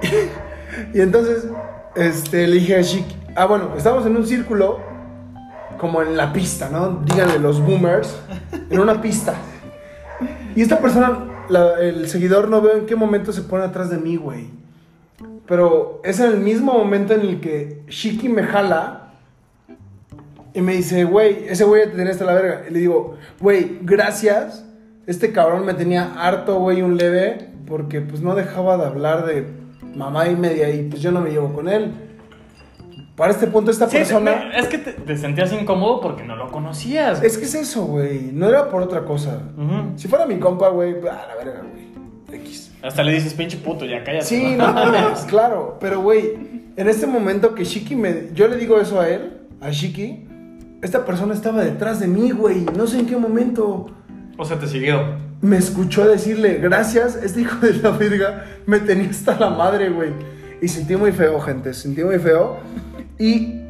y 0.94 1.00
entonces, 1.00 1.48
este, 1.96 2.46
le 2.46 2.54
dije 2.54 2.76
a 2.76 2.82
Chic, 2.82 3.04
ah, 3.34 3.46
bueno, 3.46 3.70
estábamos 3.76 4.06
en 4.06 4.16
un 4.16 4.26
círculo, 4.26 4.78
como 5.78 6.02
en 6.02 6.16
la 6.16 6.32
pista, 6.32 6.70
¿no? 6.70 7.02
Díganle 7.04 7.38
los 7.38 7.60
boomers, 7.60 8.16
en 8.70 8.78
una 8.78 9.02
pista. 9.02 9.34
Y 10.54 10.62
esta 10.62 10.78
persona, 10.78 11.18
el 11.80 12.08
seguidor, 12.08 12.48
no 12.48 12.60
veo 12.60 12.76
en 12.76 12.86
qué 12.86 12.96
momento 12.96 13.32
se 13.32 13.42
pone 13.42 13.64
atrás 13.64 13.90
de 13.90 13.98
mí, 13.98 14.16
güey. 14.16 14.48
Pero 15.46 16.00
es 16.04 16.20
en 16.20 16.32
el 16.32 16.40
mismo 16.40 16.72
momento 16.72 17.14
en 17.14 17.20
el 17.20 17.40
que 17.40 17.82
Shiki 17.88 18.28
me 18.28 18.42
jala 18.42 19.12
y 20.52 20.60
me 20.60 20.74
dice, 20.74 21.04
güey, 21.04 21.46
ese 21.48 21.64
güey 21.64 21.84
te 21.84 21.96
tenía 21.96 22.12
hasta 22.12 22.24
la 22.24 22.34
verga. 22.34 22.64
Y 22.68 22.72
le 22.72 22.80
digo, 22.80 23.16
güey, 23.40 23.78
gracias. 23.82 24.64
Este 25.06 25.30
cabrón 25.30 25.64
me 25.64 25.74
tenía 25.74 26.14
harto, 26.14 26.58
güey, 26.58 26.82
un 26.82 26.96
leve, 26.96 27.50
porque 27.66 28.00
pues 28.00 28.22
no 28.22 28.34
dejaba 28.34 28.76
de 28.76 28.86
hablar 28.86 29.26
de 29.26 29.46
mamá 29.94 30.28
y 30.28 30.36
media 30.36 30.68
y 30.70 30.88
pues 30.88 31.00
yo 31.00 31.12
no 31.12 31.20
me 31.20 31.30
llevo 31.30 31.52
con 31.52 31.68
él. 31.68 31.92
Para 33.16 33.32
este 33.32 33.46
punto, 33.46 33.70
esta 33.70 33.88
Sí, 33.88 33.96
persona... 33.96 34.50
es 34.56 34.66
que 34.68 34.76
te, 34.78 34.92
te 34.92 35.16
sentías 35.16 35.50
incómodo 35.52 36.00
porque 36.02 36.22
no 36.22 36.36
lo 36.36 36.50
conocías. 36.50 37.22
Es 37.22 37.38
que 37.38 37.46
es 37.46 37.54
eso, 37.54 37.84
güey. 37.86 38.30
No 38.32 38.48
era 38.48 38.68
por 38.68 38.82
otra 38.82 39.04
cosa. 39.04 39.40
Si 39.96 40.06
fuera 40.06 40.26
mi 40.26 40.38
compa, 40.38 40.68
güey, 40.68 40.92
a 41.00 41.26
la 41.26 41.34
verga, 41.42 41.62
güey. 41.72 41.86
X. 42.42 42.72
Hasta 42.82 43.02
le 43.02 43.12
dices, 43.12 43.32
pinche 43.32 43.56
puto, 43.56 43.86
ya 43.86 44.04
cállate. 44.04 44.26
Sí, 44.26 44.54
no 44.56 44.70
mames, 44.72 45.20
claro. 45.28 45.78
Pero, 45.80 46.02
güey, 46.02 46.34
en 46.76 46.88
este 46.88 47.06
momento 47.06 47.54
que 47.54 47.64
Shiki 47.64 47.96
me. 47.96 48.28
Yo 48.34 48.48
le 48.48 48.56
digo 48.58 48.78
eso 48.78 49.00
a 49.00 49.08
él, 49.08 49.38
a 49.62 49.70
Shiki. 49.70 50.24
Esta 50.82 51.06
persona 51.06 51.32
estaba 51.32 51.64
detrás 51.64 52.00
de 52.00 52.08
mí, 52.08 52.32
güey. 52.32 52.66
No 52.76 52.86
sé 52.86 52.98
en 53.00 53.06
qué 53.06 53.16
momento. 53.16 53.86
O 54.36 54.44
sea, 54.44 54.58
te 54.58 54.66
siguió. 54.66 55.00
Me 55.40 55.56
escuchó 55.56 56.06
decirle, 56.06 56.58
gracias, 56.58 57.16
este 57.16 57.40
hijo 57.42 57.64
de 57.64 57.72
la 57.74 57.90
verga 57.90 58.44
me 58.66 58.78
tenía 58.80 59.08
hasta 59.08 59.38
la 59.38 59.48
madre, 59.50 59.88
güey. 59.88 60.10
Y 60.60 60.68
sentí 60.68 60.96
muy 60.96 61.12
feo, 61.12 61.40
gente. 61.40 61.72
Sentí 61.72 62.04
muy 62.04 62.18
feo. 62.18 62.58
Y 63.18 63.62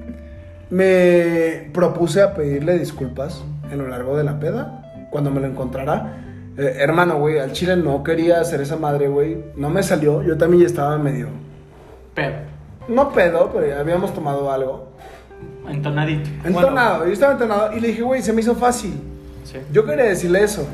me 0.71 1.71
propuse 1.73 2.23
a 2.23 2.35
pedirle 2.35 2.79
disculpas 2.79 3.43
en 3.71 3.79
lo 3.79 3.89
largo 3.89 4.17
de 4.17 4.25
la 4.25 4.39
peda. 4.41 4.83
Cuando 5.11 5.31
me 5.31 5.41
lo 5.41 5.47
encontrara. 5.47 6.23
Eh, 6.59 6.77
hermano, 6.79 7.19
güey, 7.19 7.39
al 7.39 7.53
chile 7.53 7.77
no 7.77 8.03
quería 8.03 8.41
hacer 8.41 8.61
esa 8.61 8.77
madre, 8.77 9.09
güey. 9.09 9.39
No 9.57 9.71
me 9.71 9.83
salió. 9.83 10.23
Yo 10.23 10.37
también 10.37 10.63
ya 10.63 10.67
estaba 10.67 10.99
medio. 10.99 11.29
Pero, 12.15 12.37
No 12.89 13.13
pedo, 13.13 13.51
pero 13.53 13.67
ya 13.67 13.81
habíamos 13.81 14.15
tomado 14.15 14.51
algo. 14.51 14.89
entonadito. 15.69 16.29
Entonado, 16.45 17.07
yo 17.07 17.13
estaba 17.13 17.33
entonado 17.33 17.77
y 17.77 17.81
le 17.81 17.89
dije, 17.89 18.03
güey, 18.03 18.23
se 18.23 18.33
me 18.33 18.41
hizo 18.41 18.55
fácil. 18.55 18.95
Sí. 19.45 19.59
Yo 19.73 19.85
quería 19.85 20.05
decirle 20.07 20.43
eso. 20.43 20.67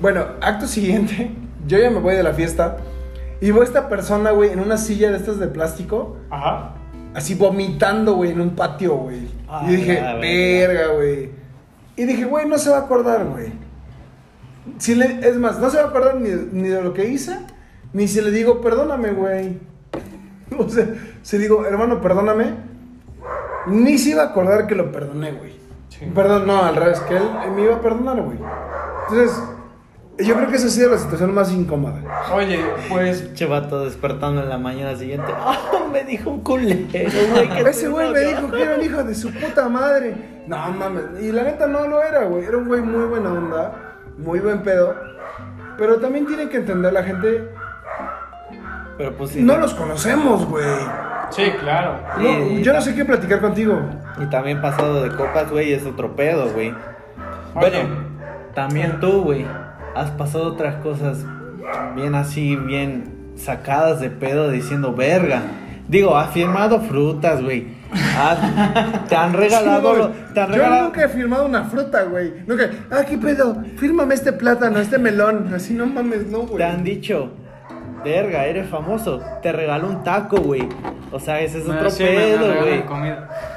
Bueno, 0.00 0.24
acto 0.40 0.66
siguiente, 0.66 1.30
yo 1.66 1.78
ya 1.78 1.90
me 1.90 2.00
voy 2.00 2.14
de 2.14 2.22
la 2.22 2.32
fiesta 2.32 2.76
y 3.40 3.50
veo 3.50 3.62
a 3.62 3.64
esta 3.64 3.88
persona, 3.88 4.30
güey, 4.32 4.50
en 4.50 4.60
una 4.60 4.76
silla 4.76 5.10
de 5.10 5.16
estas 5.16 5.38
de 5.38 5.46
plástico, 5.46 6.16
Ajá. 6.30 6.74
Así 7.14 7.34
vomitando, 7.34 8.14
güey, 8.14 8.30
en 8.32 8.40
un 8.40 8.50
patio, 8.50 8.96
güey. 8.96 9.28
Ah, 9.48 9.64
y 9.66 9.76
dije, 9.76 9.94
verga. 9.94 10.14
verga, 10.18 10.94
güey. 10.94 11.30
Y 11.96 12.04
dije, 12.04 12.24
güey, 12.24 12.48
no 12.48 12.58
se 12.58 12.70
va 12.70 12.78
a 12.78 12.80
acordar, 12.82 13.26
güey. 13.26 13.52
Si 14.78 14.94
le, 14.94 15.26
es 15.28 15.36
más, 15.36 15.58
no 15.58 15.70
se 15.70 15.78
va 15.78 15.84
a 15.84 15.86
acordar 15.88 16.16
ni, 16.16 16.30
ni 16.30 16.68
de 16.68 16.82
lo 16.82 16.92
que 16.92 17.08
hice, 17.08 17.36
ni 17.92 18.08
si 18.08 18.20
le 18.20 18.30
digo, 18.30 18.60
perdóname, 18.60 19.12
güey. 19.12 19.58
O 20.58 20.68
sea, 20.68 20.86
si 21.22 21.38
digo, 21.38 21.64
hermano, 21.64 22.00
perdóname, 22.00 22.54
ni 23.68 23.98
se 23.98 24.10
iba 24.10 24.22
a 24.22 24.26
acordar 24.26 24.66
que 24.66 24.74
lo 24.74 24.90
perdoné, 24.90 25.32
güey. 25.32 25.52
Sí. 25.88 26.06
Perdón, 26.12 26.46
no, 26.46 26.62
al 26.62 26.74
revés, 26.74 27.00
que 27.00 27.16
él 27.16 27.22
me 27.54 27.62
iba 27.62 27.76
a 27.76 27.80
perdonar, 27.80 28.20
güey. 28.20 28.38
Entonces, 29.08 29.42
yo 30.24 30.34
creo 30.36 30.48
que 30.48 30.56
esa 30.56 30.66
ha 30.66 30.70
sido 30.70 30.90
la 30.90 30.98
situación 30.98 31.34
más 31.34 31.52
incómoda. 31.52 32.00
Oye, 32.32 32.58
pues 32.88 33.22
Pinche 33.22 33.46
vato 33.46 33.84
despertando 33.84 34.42
en 34.42 34.48
la 34.48 34.58
mañana 34.58 34.96
siguiente. 34.96 35.32
¡Ah! 35.38 35.56
me 35.92 36.04
dijo 36.04 36.30
un 36.30 36.40
culero, 36.42 36.80
güey. 36.90 37.06
Ese 37.68 37.88
güey 37.88 38.12
me 38.12 38.20
novia". 38.22 38.28
dijo 38.36 38.50
que 38.52 38.62
era 38.62 38.74
un 38.76 38.82
hijo 38.84 39.02
de 39.02 39.14
su 39.14 39.32
puta 39.32 39.68
madre. 39.68 40.14
No 40.46 40.56
mames. 40.72 41.04
Y 41.20 41.32
la 41.32 41.42
neta 41.44 41.66
no 41.66 41.86
lo 41.86 42.02
era, 42.02 42.24
güey. 42.24 42.44
Era 42.44 42.56
un 42.58 42.66
güey 42.68 42.80
muy 42.80 43.04
buena 43.06 43.32
onda, 43.32 43.72
muy 44.18 44.38
buen 44.40 44.62
pedo. 44.62 44.94
Pero 45.78 45.96
también 45.96 46.26
tienen 46.26 46.48
que 46.48 46.58
entender 46.58 46.92
la 46.92 47.02
gente. 47.02 47.50
Pero 48.98 49.16
pues 49.16 49.30
sí. 49.30 49.42
No 49.42 49.56
los 49.56 49.74
conocemos, 49.74 50.46
güey. 50.46 50.64
sí, 51.30 51.50
claro. 51.60 51.96
No, 52.18 52.22
Sí. 52.22 52.62
yo 52.62 52.72
no 52.72 52.80
sé 52.80 52.94
qué 52.94 53.04
platicar 53.04 53.40
contigo. 53.40 53.80
Y 54.20 54.26
también 54.26 54.60
pasado 54.60 55.02
de 55.02 55.10
copas, 55.16 55.50
güey, 55.50 55.72
es 55.72 55.86
otro 55.86 56.14
pedo, 56.14 56.50
güey. 56.52 56.74
Bueno, 57.54 57.78
también 58.54 59.00
tú, 59.00 59.22
güey, 59.22 59.46
has 59.94 60.10
pasado 60.12 60.44
otras 60.52 60.76
cosas 60.76 61.24
bien 61.94 62.14
así, 62.14 62.56
bien 62.56 63.32
sacadas 63.36 64.00
de 64.00 64.10
pedo 64.10 64.50
diciendo 64.50 64.92
verga. 64.94 65.42
Digo, 65.88 66.16
has 66.16 66.30
firmado 66.30 66.80
frutas, 66.80 67.42
güey. 67.42 67.66
Has- 68.16 69.08
te 69.08 69.16
han 69.16 69.32
regalado, 69.34 69.92
Sí, 69.92 69.98
lo- 69.98 70.08
güey. 70.08 70.20
te 70.34 70.40
han 70.40 70.52
Yo 70.52 70.82
nunca 70.84 71.04
he 71.04 71.08
firmado 71.08 71.46
una 71.46 71.64
fruta, 71.64 72.04
güey. 72.04 72.32
Nunca. 72.46 72.70
Ah, 72.90 73.02
qué 73.08 73.18
pedo. 73.18 73.62
Fírmame 73.76 74.14
este 74.14 74.32
plátano, 74.32 74.78
este 74.78 74.98
melón. 74.98 75.52
Así 75.52 75.74
no 75.74 75.86
mames, 75.86 76.26
no, 76.28 76.40
güey. 76.42 76.58
Te 76.58 76.64
han 76.64 76.84
dicho, 76.84 77.32
verga, 78.04 78.46
eres 78.46 78.68
famoso. 78.68 79.20
Te 79.42 79.50
regaló 79.50 79.88
un 79.88 80.04
taco, 80.04 80.36
güey. 80.36 80.68
O 81.10 81.18
sea, 81.18 81.40
ese 81.40 81.58
es 81.58 81.66
Me- 81.66 81.74
otro 81.76 81.90
pedo, 81.98 82.54
güey. 82.60 82.84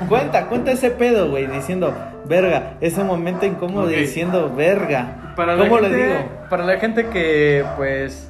Cuenta, 0.09 0.47
cuenta 0.47 0.71
ese 0.71 0.89
pedo, 0.89 1.29
güey, 1.29 1.45
diciendo, 1.45 1.93
verga, 2.27 2.77
ese 2.81 3.03
momento 3.03 3.45
incómodo 3.45 3.85
Ok. 3.85 3.91
diciendo, 3.93 4.51
verga. 4.55 5.17
Para 5.35 5.55
la 5.55 5.63
¿Cómo 5.63 5.77
gente, 5.77 5.89
le 5.89 6.05
digo? 6.05 6.19
Para 6.49 6.63
la 6.65 6.77
gente 6.77 7.07
que, 7.09 7.65
pues, 7.75 8.29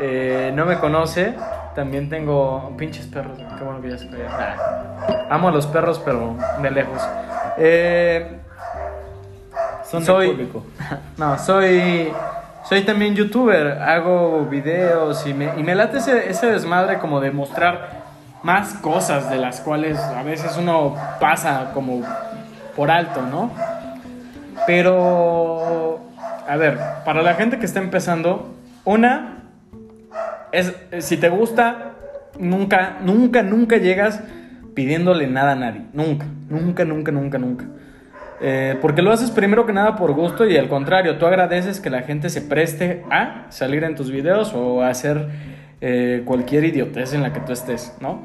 eh, 0.00 0.52
no 0.54 0.66
me 0.66 0.78
conoce, 0.78 1.34
también 1.74 2.08
tengo 2.08 2.74
pinches 2.76 3.06
perros. 3.06 3.38
Qué 3.58 3.64
bueno 3.64 3.80
que 3.80 3.90
ya 3.90 3.98
se. 3.98 4.08
Ah, 4.28 5.26
amo 5.30 5.48
a 5.48 5.50
los 5.50 5.66
perros, 5.66 6.00
pero 6.04 6.36
de 6.60 6.70
lejos. 6.70 7.00
Eh, 7.56 8.38
Son 9.84 10.04
soy- 10.04 10.30
público. 10.30 10.64
no, 11.16 11.38
soy, 11.38 12.12
soy 12.64 12.82
también 12.82 13.14
youtuber. 13.14 13.80
Hago 13.80 14.44
videos 14.44 15.26
y 15.26 15.32
me, 15.32 15.50
y 15.56 15.62
me 15.62 15.74
late 15.74 15.98
ese, 15.98 16.28
ese 16.28 16.46
desmadre 16.50 16.98
como 16.98 17.20
de 17.20 17.30
mostrar 17.30 18.06
más 18.42 18.74
cosas 18.74 19.30
de 19.30 19.36
las 19.36 19.60
cuales 19.60 19.98
a 19.98 20.22
veces 20.22 20.56
uno 20.58 20.94
pasa 21.18 21.70
como 21.74 22.02
por 22.76 22.90
alto, 22.90 23.22
¿no? 23.22 23.50
Pero, 24.68 25.98
a 26.46 26.56
ver, 26.58 26.76
para 27.06 27.22
la 27.22 27.32
gente 27.36 27.58
que 27.58 27.64
está 27.64 27.80
empezando, 27.80 28.54
una 28.84 29.44
es, 30.52 30.74
si 30.98 31.16
te 31.16 31.30
gusta, 31.30 31.92
nunca, 32.38 32.98
nunca, 33.00 33.42
nunca 33.42 33.78
llegas 33.78 34.22
pidiéndole 34.74 35.26
nada 35.26 35.52
a 35.52 35.54
nadie. 35.54 35.86
Nunca, 35.94 36.26
nunca, 36.50 36.84
nunca, 36.84 37.10
nunca, 37.10 37.38
nunca. 37.38 37.64
Eh, 38.42 38.76
porque 38.82 39.00
lo 39.00 39.10
haces 39.10 39.30
primero 39.30 39.64
que 39.64 39.72
nada 39.72 39.96
por 39.96 40.12
gusto 40.12 40.46
y 40.46 40.58
al 40.58 40.68
contrario, 40.68 41.16
tú 41.16 41.24
agradeces 41.24 41.80
que 41.80 41.88
la 41.88 42.02
gente 42.02 42.28
se 42.28 42.42
preste 42.42 43.06
a 43.10 43.46
salir 43.48 43.84
en 43.84 43.94
tus 43.94 44.10
videos 44.10 44.52
o 44.52 44.82
a 44.82 44.90
hacer 44.90 45.28
eh, 45.80 46.24
cualquier 46.26 46.64
idiotez 46.64 47.14
en 47.14 47.22
la 47.22 47.32
que 47.32 47.40
tú 47.40 47.52
estés, 47.52 47.96
¿no? 48.02 48.20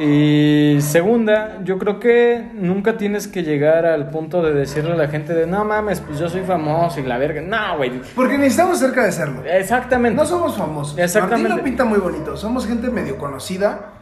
Y 0.00 0.78
segunda, 0.80 1.58
yo 1.64 1.76
creo 1.78 1.98
que 1.98 2.46
nunca 2.54 2.96
tienes 2.96 3.26
que 3.26 3.42
llegar 3.42 3.84
al 3.84 4.10
punto 4.10 4.42
de 4.42 4.54
decirle 4.54 4.92
a 4.92 4.96
la 4.96 5.08
gente 5.08 5.34
de 5.34 5.44
no 5.48 5.64
mames, 5.64 6.00
pues 6.00 6.20
yo 6.20 6.28
soy 6.28 6.42
famoso 6.42 7.00
y 7.00 7.02
la 7.02 7.18
verga. 7.18 7.40
No, 7.40 7.78
güey. 7.78 8.00
Porque 8.14 8.38
necesitamos 8.38 8.78
cerca 8.78 9.04
de 9.04 9.10
serlo. 9.10 9.42
Exactamente. 9.44 10.16
No 10.16 10.24
somos 10.24 10.56
famosos. 10.56 10.96
Exactamente. 10.96 11.48
Martín 11.48 11.58
lo 11.58 11.64
pinta 11.64 11.84
muy 11.84 11.98
bonito. 11.98 12.36
Somos 12.36 12.64
gente 12.68 12.90
medio 12.90 13.18
conocida. 13.18 13.94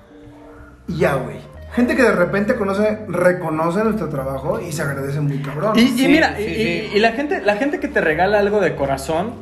Y 0.86 0.98
ya, 0.98 1.14
güey. 1.14 1.38
Gente 1.72 1.96
que 1.96 2.02
de 2.02 2.12
repente 2.12 2.56
conoce, 2.56 2.98
reconoce 3.08 3.82
nuestro 3.82 4.10
trabajo 4.10 4.60
y 4.60 4.72
se 4.72 4.82
agradece 4.82 5.20
muy 5.22 5.38
cabrón. 5.40 5.78
Y, 5.78 5.80
y 5.82 5.88
Sí, 5.88 6.08
mira, 6.08 6.34
sí, 6.36 6.42
y, 6.42 6.54
sí. 6.54 6.90
y- 6.92 6.96
y 6.96 7.00
la 7.00 7.12
gente, 7.12 7.40
la 7.42 7.56
gente 7.56 7.80
que 7.80 7.88
te 7.88 8.02
regala 8.02 8.38
algo 8.38 8.60
de 8.60 8.74
corazón, 8.76 9.32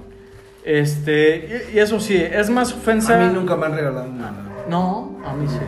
este, 0.64 1.64
y, 1.72 1.76
y 1.76 1.78
eso 1.80 1.98
sí, 2.00 2.16
es 2.16 2.48
más 2.48 2.72
ofensa. 2.72 3.16
A 3.16 3.26
mí 3.28 3.34
nunca 3.34 3.56
me 3.56 3.66
han 3.66 3.74
regalado 3.74 4.06
nada. 4.06 4.34
No, 4.68 5.18
a 5.26 5.34
mí 5.34 5.46
sí. 5.48 5.58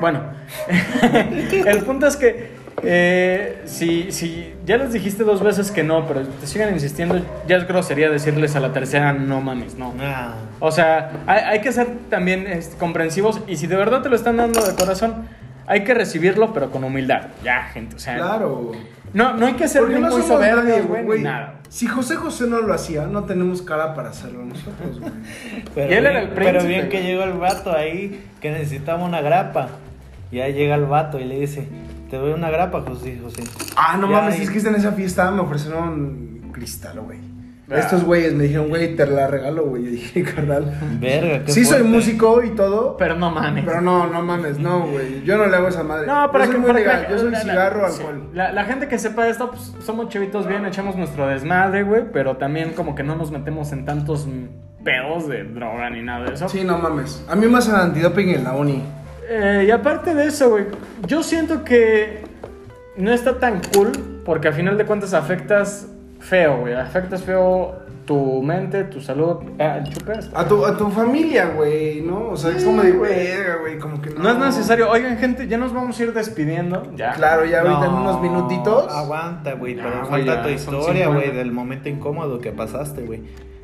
Bueno, 0.00 0.22
el 1.66 1.78
punto 1.82 2.06
es 2.06 2.16
que 2.16 2.50
eh, 2.82 3.62
si, 3.64 4.12
si 4.12 4.54
ya 4.64 4.76
les 4.76 4.92
dijiste 4.92 5.24
dos 5.24 5.42
veces 5.42 5.70
que 5.70 5.82
no, 5.82 6.06
pero 6.06 6.22
te 6.22 6.46
siguen 6.46 6.72
insistiendo, 6.72 7.20
ya 7.46 7.56
es 7.56 7.66
grosería 7.66 8.08
decirles 8.08 8.54
a 8.56 8.60
la 8.60 8.72
tercera 8.72 9.12
no 9.12 9.40
mames, 9.40 9.74
no. 9.76 9.94
Ah, 10.00 10.34
O 10.60 10.70
sea, 10.70 11.10
hay, 11.26 11.40
hay 11.44 11.60
que 11.60 11.72
ser 11.72 11.88
también 12.08 12.46
este, 12.46 12.76
comprensivos 12.76 13.40
y 13.48 13.56
si 13.56 13.66
de 13.66 13.76
verdad 13.76 14.02
te 14.02 14.08
lo 14.08 14.16
están 14.16 14.36
dando 14.36 14.64
de 14.64 14.74
corazón, 14.74 15.26
hay 15.66 15.84
que 15.84 15.92
recibirlo, 15.94 16.52
pero 16.52 16.70
con 16.70 16.84
humildad. 16.84 17.22
Ya, 17.42 17.64
gente, 17.64 17.96
o 17.96 17.98
sea, 17.98 18.16
Claro. 18.16 18.72
no, 19.12 19.34
no 19.34 19.46
hay 19.46 19.54
que 19.54 19.68
ser 19.68 19.82
no 19.82 20.00
muy 20.08 20.22
soberbios, 20.22 20.64
nadie, 20.64 21.02
güey, 21.02 21.20
nada. 21.22 21.54
Si 21.68 21.86
José 21.86 22.16
José 22.16 22.46
no 22.46 22.60
lo 22.60 22.72
hacía, 22.72 23.06
no 23.06 23.24
tenemos 23.24 23.60
cara 23.60 23.92
para 23.94 24.10
hacerlo 24.10 24.42
nosotros, 24.44 25.00
güey. 25.00 25.12
pero 25.74 25.90
Y 25.90 25.94
él 25.94 26.00
bien, 26.02 26.06
era 26.06 26.20
el 26.22 26.28
príncipe, 26.28 26.58
Pero 26.58 26.68
bien 26.68 26.88
que 26.88 27.02
llegó 27.02 27.24
el 27.24 27.34
vato 27.34 27.74
ahí 27.76 28.24
que 28.40 28.50
necesitaba 28.50 29.04
una 29.04 29.20
grapa. 29.20 29.68
Y 30.30 30.40
ahí 30.40 30.52
llega 30.52 30.74
el 30.74 30.84
vato 30.86 31.18
y 31.18 31.24
le 31.24 31.40
dice, 31.40 31.68
te 32.10 32.16
doy 32.16 32.32
una 32.32 32.50
grapa, 32.50 32.82
José 32.86 33.18
José. 33.22 33.42
Ah, 33.76 33.96
no 33.98 34.08
Ya, 34.10 34.20
mames, 34.20 34.38
y- 34.38 34.42
es 34.42 34.50
que 34.50 34.58
en 34.68 34.74
esa 34.74 34.92
fiesta 34.92 35.30
me 35.30 35.40
ofrecieron 35.40 36.50
cristal, 36.52 37.00
güey. 37.00 37.18
Ah. 37.70 37.78
Estos 37.80 38.02
güeyes 38.02 38.32
me 38.34 38.44
dijeron, 38.44 38.68
güey, 38.70 38.96
te 38.96 39.06
la 39.06 39.26
regalo, 39.26 39.66
güey. 39.66 39.84
Yo 39.84 39.90
dije, 39.90 40.22
carnal. 40.34 40.72
Verga, 41.00 41.44
qué 41.44 41.52
Sí 41.52 41.64
soy 41.66 41.82
músico 41.82 42.42
y 42.42 42.50
todo, 42.50 42.96
Pero 42.96 43.14
no 43.16 43.30
mames. 43.30 43.62
pero 43.66 43.82
no, 43.82 44.06
no 44.06 44.22
mames, 44.22 44.58
no, 44.58 44.86
güey. 44.88 45.22
Yo 45.24 45.36
no 45.36 45.46
le 45.46 45.54
hago 45.56 45.68
esa 45.68 45.82
madre. 45.82 46.06
No, 46.06 46.30
para 46.32 46.46
yo 46.46 46.50
que 46.50 46.56
soy 46.56 46.60
muy 46.60 46.68
para 46.68 46.78
legal. 46.80 47.06
que- 47.06 47.12
Yo 47.12 47.18
soy 47.18 47.30
la- 47.30 47.40
cigarro, 47.40 47.86
alcohol. 47.86 48.30
La, 48.32 48.52
la 48.52 48.64
gente 48.64 48.88
que 48.88 48.98
sepa 48.98 49.28
esto, 49.28 49.50
pues 49.50 49.74
somos 49.84 50.08
chavitos 50.08 50.46
bien, 50.48 50.64
echamos 50.64 50.96
nuestro 50.96 51.26
desmadre, 51.26 51.82
güey, 51.82 52.04
pero 52.10 52.38
también 52.38 52.72
como 52.72 52.94
que 52.94 53.02
no 53.02 53.16
nos 53.16 53.30
metemos 53.30 53.70
en 53.72 53.84
tantos 53.84 54.26
pedos 54.82 55.28
de 55.28 55.44
droga 55.44 55.90
ni 55.90 56.02
nada 56.02 56.24
de 56.24 56.34
eso. 56.34 56.48
Sí, 56.48 56.64
no 56.64 56.78
mames. 56.78 57.22
A 57.28 57.36
mí 57.36 57.46
me 57.48 57.58
hacen 57.58 57.74
antidoping 57.74 58.30
en 58.30 58.44
la 58.44 58.52
uni. 58.54 58.82
Eh, 59.28 59.64
y 59.68 59.70
aparte 59.70 60.14
de 60.14 60.26
eso, 60.26 60.50
güey, 60.50 60.64
yo 61.06 61.22
siento 61.22 61.64
que 61.64 62.22
no 62.96 63.12
está 63.12 63.38
tan 63.38 63.60
cool 63.74 64.22
porque 64.24 64.48
al 64.48 64.54
final 64.54 64.76
de 64.78 64.84
cuentas 64.86 65.14
afectas 65.14 65.88
feo, 66.20 66.60
güey. 66.60 66.74
Afectas 66.74 67.22
feo 67.22 67.76
tu 68.08 68.42
mente, 68.42 68.84
tu 68.84 69.02
salud. 69.02 69.36
Ah, 69.58 69.78
el 69.84 69.92
chupe 69.92 70.12
está. 70.12 70.40
A 70.40 70.48
tu, 70.48 70.64
a 70.64 70.74
tu 70.76 70.88
familia, 70.90 71.50
güey, 71.54 72.00
¿no? 72.00 72.30
O 72.30 72.36
sea, 72.38 72.56
es 72.56 72.64
como 72.64 72.82
de, 72.82 72.92
verga, 72.92 73.56
güey, 73.60 73.78
como 73.78 74.00
que 74.00 74.10
no. 74.10 74.22
No 74.22 74.30
es 74.30 74.38
necesario. 74.38 74.90
Oigan, 74.90 75.18
gente, 75.18 75.46
ya 75.46 75.58
nos 75.58 75.74
vamos 75.74 76.00
a 76.00 76.02
ir 76.02 76.14
despidiendo. 76.14 76.90
Ya. 76.96 77.12
Claro, 77.12 77.44
ya 77.44 77.60
ahorita 77.60 77.84
en 77.84 77.92
No, 77.92 78.00
unos 78.00 78.22
minutitos. 78.22 78.90
Aguanta, 78.90 79.52
güey, 79.54 79.74
No, 79.74 79.82
pero 79.82 79.98
güey, 79.98 80.10
falta 80.10 80.36
ya, 80.36 80.42
tu 80.42 80.48
historia, 80.48 81.04
50. 81.04 81.14
güey, 81.14 81.30
del 81.36 81.52
momento 81.52 81.90
incómodo 81.90 82.40
que 82.40 82.50
pasaste, 82.50 83.02
güey. 83.02 83.20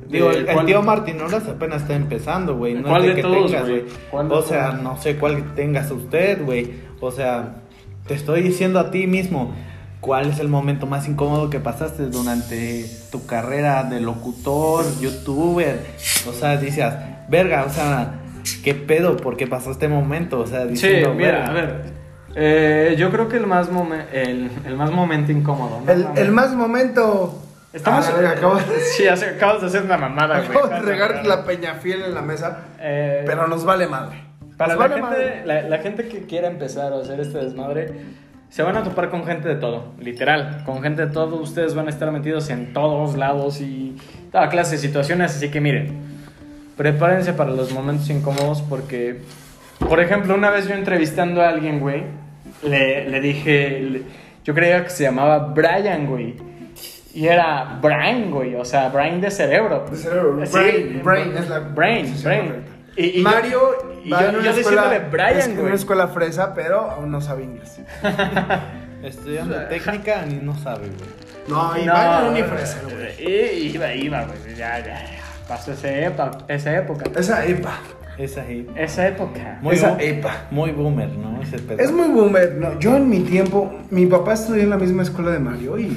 Digo, 0.09 0.31
¿De 0.31 0.39
el, 0.51 0.67
tío 0.67 0.83
Martín 0.83 1.21
Olas 1.21 1.47
apenas 1.49 1.83
está 1.83 1.95
empezando, 1.95 2.57
güey. 2.57 2.75
No 2.75 2.89
¿Cuál 2.89 3.03
es 3.05 3.09
de 3.11 3.15
que 3.17 3.23
todos, 3.23 3.51
tengas, 3.51 3.69
güey? 3.69 3.81
güey. 3.83 3.93
¿Cuál 4.11 4.29
de 4.29 4.35
O 4.35 4.43
sea, 4.43 4.71
todos? 4.71 4.83
no 4.83 4.97
sé 5.01 5.17
cuál 5.17 5.55
tengas 5.55 5.91
usted, 5.91 6.45
güey. 6.45 6.73
O 7.01 7.11
sea, 7.11 7.57
te 8.07 8.15
estoy 8.15 8.43
diciendo 8.43 8.79
a 8.81 8.91
ti 8.91 9.07
mismo, 9.07 9.53
¿cuál 10.01 10.29
es 10.31 10.39
el 10.39 10.49
momento 10.49 10.87
más 10.87 11.09
incómodo 11.09 11.51
que 11.51 11.61
pasaste 11.61 12.07
durante 12.07 12.85
tu 13.11 13.27
carrera 13.27 13.85
de 13.85 14.01
locutor, 14.01 14.85
youtuber? 15.01 15.81
O 16.29 16.33
sea, 16.33 16.57
dices, 16.59 16.93
verga, 17.29 17.65
o 17.67 17.71
sea, 17.71 18.21
¿qué 18.63 18.75
pedo? 18.75 19.17
¿Por 19.17 19.37
qué 19.37 19.47
pasó 19.47 19.71
este 19.71 19.89
momento? 19.89 20.41
O 20.41 20.47
sea, 20.47 20.63
Sí, 20.65 20.69
diciendo, 20.71 21.15
mira, 21.15 21.31
verga. 21.33 21.47
a 21.49 21.53
ver. 21.53 21.83
eh, 22.37 22.97
yo 22.99 23.11
creo 23.11 23.29
que 23.29 23.37
el 23.39 23.47
más, 23.47 23.71
momen- 23.71 24.05
el, 24.13 24.51
el 24.67 24.77
más 24.77 24.91
momento 24.91 25.33
incómodo. 25.33 25.81
¿no? 25.85 25.91
El, 25.93 26.07
el 26.17 26.31
más 26.31 26.55
momento. 26.55 27.41
Estamos. 27.75 28.07
Ah, 28.07 28.11
la 28.13 28.17
verga, 28.17 28.31
acabo, 28.39 28.59
Sí, 28.97 29.07
acabas 29.09 29.61
de 29.61 29.67
hacer 29.67 29.83
una 29.83 29.99
mamada, 29.99 30.37
güey. 30.39 30.49
de 30.49 30.55
Acabas 30.59 30.71
de 30.85 30.91
regar 30.93 31.27
la 31.27 31.45
peñafiel 31.45 32.03
en 32.03 32.15
la 32.15 32.23
mesa. 32.23 32.59
Eh, 32.81 33.25
Pero 33.27 33.47
nos 33.49 33.65
vale 33.65 33.87
madre. 33.89 34.23
Para 34.57 34.75
Nos 34.75 34.83
la 34.83 34.89
vale 34.89 35.03
madre. 35.03 35.25
gente, 35.31 35.47
la, 35.47 35.63
la 35.63 35.79
gente 35.79 36.07
que 36.09 36.23
quiera 36.23 36.47
empezar 36.49 36.93
a 36.93 36.99
hacer 37.01 37.19
este 37.21 37.39
desmadre, 37.39 37.93
se 38.49 38.63
van 38.63 38.77
a 38.77 38.85
topar 38.85 39.11
con 39.11 39.27
gente 39.27 39.49
de 39.49 39.57
todo, 39.57 39.93
literal. 39.99 40.63
Con 40.65 40.81
gente 40.83 41.07
de 41.07 41.13
todo, 41.13 41.37
ustedes 41.41 41.75
van 41.75 41.89
a 41.89 41.91
estar 41.91 42.11
metidos 42.13 42.49
en 42.51 42.73
todos 42.73 43.17
lados 43.17 43.61
y 43.61 43.97
toda 44.31 44.49
clase 44.49 44.77
de 44.77 44.79
situaciones. 44.79 45.35
Así 45.35 45.51
que 45.51 45.61
miren, 45.61 45.99
prepárense 46.77 47.33
para 47.33 47.51
los 47.51 47.73
momentos 47.73 48.09
incómodos 48.11 48.63
porque, 48.63 49.21
por 49.81 49.99
ejemplo, 50.01 50.35
una 50.37 50.51
vez 50.51 50.69
yo 50.69 50.75
entrevistando 50.77 51.43
a 51.43 51.49
alguien, 51.49 51.81
güey, 51.81 52.05
le, 52.63 53.09
le 53.11 53.21
dije, 53.21 53.81
le- 53.81 54.03
yo 54.45 54.55
creía 54.55 54.85
que 54.85 54.91
se 54.91 55.03
llamaba 55.03 55.39
Brian, 55.53 56.07
güey. 56.07 56.37
Y 57.15 57.29
era 57.29 57.79
Brian, 57.81 58.31
güey, 58.31 58.55
o 58.57 58.65
sea, 58.65 58.89
Brian 58.89 59.21
de 59.21 59.31
cerebro. 59.31 59.87
De 59.89 59.97
cerebro, 59.97 60.45
Sí, 60.45 60.53
brain, 60.53 61.01
brain 61.05 61.37
es 61.39 61.49
la 61.49 61.61
Brain, 61.61 62.15
brain. 62.23 62.65
Y- 62.97 63.21
y 63.21 63.23
Mario 63.23 63.77
y 64.05 64.11
yo- 64.11 64.21
en 64.21 64.37
una 64.37 64.45
yo 64.45 64.51
escuela, 64.61 65.01
Brian, 65.11 65.39
es- 65.39 65.47
en 65.47 65.55
güey. 65.55 65.67
una 65.67 65.75
escuela 65.77 66.09
fresa, 66.09 66.55
pero 66.55 66.81
aún 66.91 67.11
no 67.13 67.21
sabe 67.21 67.45
inglés. 67.45 67.81
Estudiando 69.03 69.57
técnica 69.67 70.25
ni 70.27 70.35
no 70.37 70.57
sabe, 70.59 70.87
güey. 70.87 71.11
No, 71.49 71.77
y 71.77 71.85
No, 71.85 72.27
en 72.27 72.35
una 72.35 72.45
fresa, 72.47 72.81
güey. 72.85 73.15
y- 73.19 73.73
Iba, 73.75 73.93
iba, 73.95 74.23
güey. 74.25 74.57
Ya, 74.57 74.79
ya, 74.79 74.85
ya. 74.87 75.21
Pasó 75.47 75.73
esa 75.73 75.91
época. 75.91 76.39
Esa 76.49 76.75
época. 76.77 77.05
Esa 77.17 77.45
epa. 77.45 77.79
Esa 78.19 78.43
ahí. 78.43 78.69
Esa 78.77 79.09
época. 79.09 79.59
Muy, 79.61 79.75
Esa 79.75 79.97
epa. 80.01 80.47
muy 80.51 80.71
boomer, 80.71 81.11
¿no? 81.11 81.43
Ese 81.43 81.59
pedo. 81.59 81.79
Es 81.81 81.91
muy 81.93 82.09
boomer. 82.09 82.55
No, 82.55 82.79
yo 82.79 82.97
en 82.97 83.09
mi 83.09 83.21
tiempo, 83.21 83.73
mi 83.91 84.07
papá 84.07 84.35
estudió 84.35 84.63
en 84.63 84.71
la 84.71 84.77
misma 84.79 85.03
escuela 85.03 85.31
de 85.33 85.39
Mario 85.41 85.79
y 85.79 85.97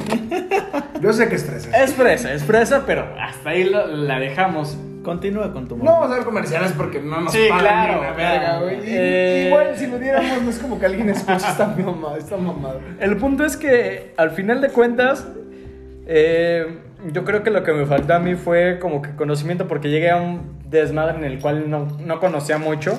yo 1.02 1.14
sé 1.14 1.30
que 1.30 1.36
es 1.36 1.46
fresa. 1.46 1.84
Es 1.84 1.94
fresa, 1.94 2.34
es 2.34 2.44
fresa, 2.44 2.84
pero 2.86 3.06
hasta 3.20 3.50
ahí 3.52 3.64
lo- 3.66 3.88
la 3.88 4.20
dejamos. 4.20 4.78
Continúa 5.04 5.54
con 5.54 5.70
tu 5.70 5.78
No 5.78 5.86
vamos 5.86 6.12
a 6.12 6.16
ver 6.16 6.26
comerciales 6.26 6.74
porque 6.74 7.00
no 7.00 7.22
nos 7.22 7.32
Sí, 7.32 7.46
pagan 7.48 7.64
claro, 7.64 7.94
ni 7.94 8.00
una 8.00 8.12
verga, 8.12 8.60
güey. 8.60 8.76
Y- 8.80 8.82
Eh. 8.88 9.46
Igual 9.48 9.78
si 9.78 9.88
lo 9.88 10.00
diéramos 10.00 10.42
no 10.42 10.50
es 10.50 10.60
como 10.60 10.78
que 10.80 10.86
alguien 10.86 11.08
escuche 11.10 11.48
esta 11.48 11.66
mamada, 11.78 12.18
esta 12.18 12.36
mamada. 12.36 12.80
El 13.00 13.16
punto 13.16 13.46
es 13.46 13.56
que 13.56 14.12
al 14.18 14.32
final 14.32 14.60
de 14.60 14.68
cuentas, 14.68 15.26
eh, 16.08 16.80
yo 17.12 17.24
creo 17.24 17.44
que 17.44 17.52
lo 17.52 17.64
que 17.64 17.74
me 17.74 17.86
faltó 17.86 18.14
a 18.14 18.20
mí 18.20 18.36
fue 18.36 18.80
como 18.80 19.02
que 19.02 19.16
conocimiento 19.16 19.68
porque 19.68 19.90
llegué 19.90 20.10
a 20.10 20.18
un 20.18 20.60
desmadre 20.70 21.18
en 21.18 21.24
el 21.24 21.40
cual 21.40 21.70
no, 21.70 21.86
no 22.00 22.20
conocía 22.20 22.58
mucho. 22.58 22.98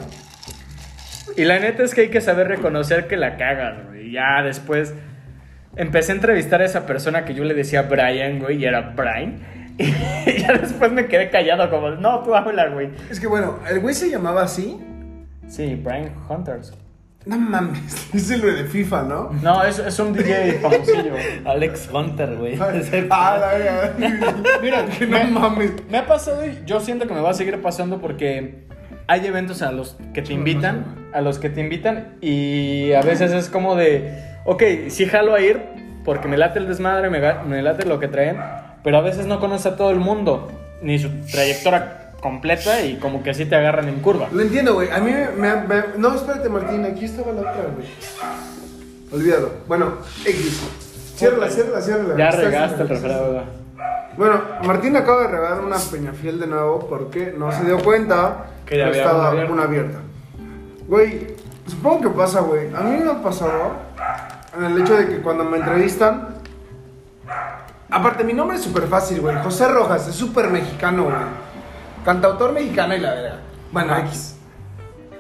Y 1.37 1.45
la 1.45 1.59
neta 1.59 1.83
es 1.83 1.95
que 1.95 2.03
hay 2.03 2.09
que 2.09 2.21
saber 2.21 2.49
reconocer 2.49 3.07
que 3.07 3.17
la 3.17 3.37
cagas, 3.37 3.87
güey. 3.87 4.09
Y 4.09 4.13
Ya 4.13 4.43
después 4.43 4.95
empecé 5.77 6.13
a 6.13 6.15
entrevistar 6.17 6.61
a 6.63 6.65
esa 6.65 6.87
persona 6.87 7.25
que 7.25 7.35
yo 7.35 7.45
le 7.45 7.55
decía 7.55 7.83
Brian, 7.83 8.39
güey, 8.39 8.59
y 8.59 8.65
era 8.65 8.93
Brian. 8.97 9.41
Y 9.79 10.39
ya 10.43 10.53
después 10.53 10.91
me 10.93 11.07
quedé 11.07 11.31
callado 11.31 11.71
como, 11.71 11.91
no, 11.91 12.21
tú 12.23 12.35
habla, 12.35 12.69
güey. 12.69 12.91
Es 13.11 13.21
que 13.21 13.27
bueno, 13.27 13.61
el 13.71 13.81
güey 13.81 13.95
se 13.95 14.11
llamaba 14.11 14.43
así. 14.43 14.79
Sí, 15.47 15.77
Brian 15.77 16.13
Hunters. 16.29 16.75
No 17.29 17.39
mames, 17.39 18.09
es 18.15 18.31
el 18.31 18.41
de 18.41 18.65
FIFA, 18.65 19.03
¿no? 19.03 19.31
No, 19.43 19.63
es, 19.63 19.79
es 19.79 19.99
un 19.99 20.15
DJ 20.15 20.61
famosillo. 20.63 21.13
Alex 21.45 21.89
Hunter, 21.93 22.37
güey. 22.37 22.59
Ah, 23.11 23.39
la 23.39 23.59
verga. 23.59 23.95
Mira, 24.63 24.87
que 24.87 25.07
no 25.07 25.19
me- 25.19 25.25
mames. 25.27 25.73
Me 25.91 25.99
ha 25.99 26.07
pasado 26.07 26.47
y 26.47 26.59
yo 26.65 26.81
siento 26.81 27.07
que 27.07 27.13
me 27.13 27.21
va 27.21 27.31
a 27.31 27.35
seguir 27.35 27.61
pasando 27.61 28.01
porque 28.01 28.65
hay 29.07 29.27
eventos 29.27 29.61
a 29.61 29.73
los 29.73 29.97
que 30.15 30.23
te 30.23 30.33
invitan, 30.33 30.85
a 31.13 31.21
los 31.21 31.39
que 31.39 31.51
te 31.51 31.61
invitan 31.61 32.17
y 32.23 32.93
a 32.93 33.03
veces 33.03 33.31
es 33.33 33.49
como 33.51 33.77
de, 33.77 34.23
ok, 34.47 34.63
sí 34.89 35.05
jalo 35.05 35.35
a 35.35 35.41
ir 35.41 35.63
porque 36.07 36.29
me 36.29 36.39
late 36.39 36.59
el 36.61 36.67
desmadre, 36.67 37.11
me, 37.11 37.21
me 37.45 37.61
late 37.63 37.85
lo 37.87 38.01
que 38.01 38.09
traen, 38.09 38.39
pero 38.83 38.97
a 38.97 39.01
veces 39.03 39.27
no 39.27 39.39
conoce 39.39 39.69
a 39.69 39.77
todo 39.77 39.91
el 39.91 39.99
mundo, 39.99 40.51
ni 40.83 40.99
su 40.99 41.11
trayectoria 41.31 42.08
completa 42.21 42.83
y 42.83 42.97
como 42.97 43.23
que 43.23 43.31
así 43.31 43.45
te 43.47 43.55
agarran 43.57 43.89
en 43.89 44.01
curva. 44.01 44.29
Lo 44.33 44.43
entiendo, 44.43 44.75
güey. 44.75 44.91
A 44.91 44.99
mí 44.99 45.11
me, 45.13 45.29
me- 45.31 45.57
me- 45.67 45.85
No, 45.99 46.15
espérate, 46.15 46.49
Martín. 46.49 46.85
Aquí 46.85 47.05
estaba 47.05 47.33
la 47.33 47.41
otra, 47.41 47.65
güey. 47.75 47.87
Olvídalo. 49.13 49.51
Bueno, 49.67 49.93
X. 50.25 50.61
Ciérrala, 51.17 51.49
ciérrala, 51.51 51.81
ciérrala. 51.81 52.17
Ya 52.17 52.31
regaste 52.31 52.83
el 52.83 52.89
refrado. 52.89 53.43
Bueno, 54.17 54.41
Martín 54.65 54.97
acaba 54.97 55.23
de 55.23 55.29
regalar 55.29 55.61
una 55.61 55.77
peñafiel 55.79 56.41
de 56.41 56.47
nuevo 56.49 56.87
porque 56.89 57.33
no 57.37 57.53
se 57.53 57.65
dio 57.65 57.79
cuenta 57.83 58.47
Que 58.67 58.77
ya 58.79 58.87
había 58.89 59.03
estaba 59.03 59.19
una 59.21 59.29
abierta. 59.31 59.53
una 59.53 59.63
abierta. 59.63 59.99
Güey, 60.89 61.27
supongo 61.67 62.01
que 62.03 62.09
pasa, 62.11 62.41
güey. 62.41 62.75
A 62.75 62.81
mí 62.81 62.99
me 63.05 63.11
ha 63.11 63.23
pasado 63.23 63.73
en 64.57 64.65
el 64.65 64.81
hecho 64.83 64.97
de 64.97 65.07
que 65.09 65.19
cuando 65.19 65.45
me 65.45 65.59
entrevistan. 65.59 66.29
Aparte, 67.91 68.23
mi 68.25 68.33
nombre 68.35 68.57
es 68.57 68.63
súper 68.63 68.85
fácil, 68.85 69.21
güey. 69.21 69.37
José 69.43 69.69
Rojas, 69.69 70.07
es 70.09 70.15
súper 70.15 70.49
mexicano, 70.51 71.05
güey. 71.05 71.17
Cantautor 72.05 72.53
mexicano 72.53 72.95
y 72.97 73.01
la 73.01 73.15
verga. 73.15 73.37
Bueno, 73.73 73.97
X. 73.99 74.37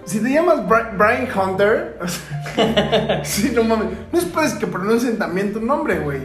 Si 0.04 0.20
te 0.22 0.30
llamas 0.30 0.60
Bri- 0.66 0.96
Brian 0.96 1.28
Hunter, 1.38 1.98
o 2.02 2.08
sea, 2.08 3.20
sí, 3.24 3.52
no 3.54 3.64
mames. 3.64 3.88
No 4.12 4.18
esperes 4.18 4.54
que 4.54 4.66
pronuncien 4.66 5.18
también 5.18 5.52
tu 5.52 5.60
nombre, 5.60 5.98
güey. 5.98 6.20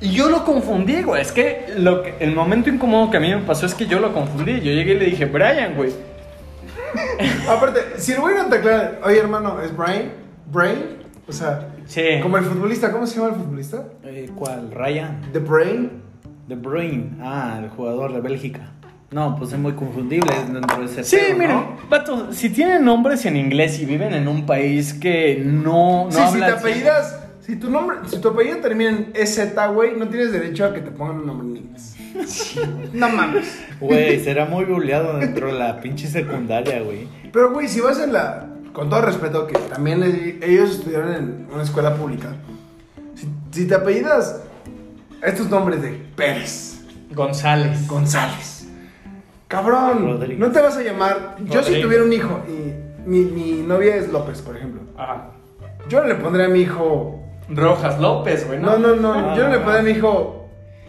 Y 0.00 0.10
yo 0.12 0.28
lo 0.28 0.44
confundí, 0.44 1.02
güey. 1.02 1.22
Es 1.22 1.32
que, 1.32 1.66
lo 1.78 2.02
que 2.02 2.14
el 2.20 2.34
momento 2.34 2.68
incómodo 2.70 3.10
que 3.10 3.16
a 3.16 3.20
mí 3.20 3.34
me 3.34 3.40
pasó 3.42 3.66
es 3.66 3.74
que 3.74 3.86
yo 3.86 4.00
lo 4.00 4.12
confundí. 4.12 4.54
Yo 4.60 4.70
llegué 4.72 4.94
y 4.94 4.98
le 4.98 5.04
dije, 5.06 5.24
Brian, 5.24 5.74
güey. 5.74 5.92
Aparte, 7.48 7.80
si 7.96 8.12
el 8.12 8.20
güey 8.20 8.36
no 8.36 8.46
te 8.46 8.56
aclara, 8.56 8.98
oye 9.04 9.18
hermano, 9.18 9.60
¿es 9.62 9.76
Brian? 9.76 10.12
¿Brain? 10.52 10.98
O 11.26 11.32
sea, 11.32 11.68
Sí. 11.86 12.20
como 12.22 12.36
el 12.38 12.44
futbolista, 12.44 12.92
¿cómo 12.92 13.06
se 13.06 13.16
llama 13.18 13.30
el 13.30 13.40
futbolista? 13.40 13.84
Eh, 14.04 14.30
¿Cuál? 14.34 14.70
Ryan. 14.72 15.20
The 15.32 15.38
Brain. 15.38 16.02
De 16.46 16.54
Bruyne. 16.56 17.16
Ah, 17.22 17.58
el 17.62 17.70
jugador 17.70 18.12
de 18.12 18.20
Bélgica. 18.20 18.72
No, 19.14 19.36
pues 19.36 19.52
es 19.52 19.58
muy 19.60 19.74
confundible 19.74 20.32
dentro 20.52 20.80
de 20.80 20.86
ese 20.86 21.04
Sí, 21.04 21.16
pedo, 21.16 21.38
miren, 21.38 21.56
¿no? 21.56 21.76
vato, 21.88 22.32
si 22.32 22.50
tienen 22.50 22.84
nombres 22.84 23.24
en 23.26 23.36
inglés 23.36 23.78
y 23.78 23.84
viven 23.86 24.12
en 24.12 24.26
un 24.26 24.44
país 24.44 24.92
que 24.92 25.40
no, 25.40 26.06
no 26.06 26.10
sí, 26.10 26.20
si 26.32 26.38
te 26.40 26.44
apellidas, 26.46 27.20
si 27.40 27.54
tu 27.54 27.70
nombre, 27.70 27.98
si 28.08 28.20
tu 28.20 28.30
apellido 28.30 28.56
termina 28.56 28.90
en 28.90 29.12
EZ, 29.14 29.54
güey, 29.72 29.96
no 29.96 30.08
tienes 30.08 30.32
derecho 30.32 30.64
a 30.64 30.74
que 30.74 30.80
te 30.80 30.90
pongan 30.90 31.18
un 31.20 31.26
nombre 31.28 31.48
en 31.48 31.56
inglés. 31.58 31.94
No 32.92 33.08
mames. 33.08 33.64
Güey, 33.78 34.18
será 34.24 34.46
muy 34.46 34.64
buleado 34.64 35.18
dentro 35.18 35.46
de 35.46 35.52
la 35.60 35.80
pinche 35.80 36.08
secundaria, 36.08 36.80
güey. 36.80 37.06
Pero, 37.32 37.52
güey, 37.52 37.68
si 37.68 37.80
vas 37.80 38.00
en 38.00 38.12
la. 38.12 38.48
Con 38.72 38.90
todo 38.90 39.02
respeto, 39.02 39.46
que 39.46 39.56
también 39.58 40.02
ellos 40.42 40.70
estudiaron 40.72 41.14
en 41.14 41.46
una 41.52 41.62
escuela 41.62 41.94
pública. 41.94 42.30
Si, 43.14 43.28
si 43.52 43.68
te 43.68 43.76
apellidas 43.76 44.42
estos 45.22 45.48
nombres 45.50 45.82
de 45.82 45.90
Pérez, 46.16 46.80
González. 47.12 47.86
González. 47.86 48.53
Cabrón, 49.54 50.20
no 50.38 50.50
te 50.50 50.60
vas 50.60 50.76
a 50.76 50.82
llamar. 50.82 51.36
Yo 51.44 51.62
si 51.62 51.80
tuviera 51.80 52.04
un 52.04 52.12
hijo 52.12 52.40
y 52.48 53.08
mi, 53.08 53.20
mi 53.20 53.52
novia 53.62 53.96
es 53.96 54.10
López, 54.12 54.40
por 54.42 54.56
ejemplo. 54.56 54.82
Ajá. 54.96 55.30
Yo 55.88 56.00
no 56.02 56.08
le 56.08 56.14
pondré 56.16 56.44
a 56.44 56.48
mi 56.48 56.60
hijo. 56.60 57.20
Rojas 57.48 58.00
López, 58.00 58.46
güey, 58.46 58.58
No, 58.58 58.78
no, 58.78 58.96
no. 58.96 59.12
Ah. 59.12 59.34
yo 59.36 59.44
no 59.44 59.50
le 59.50 59.58
pondré 59.58 59.80
a 59.80 59.82
mi 59.82 59.90
hijo 59.90 60.48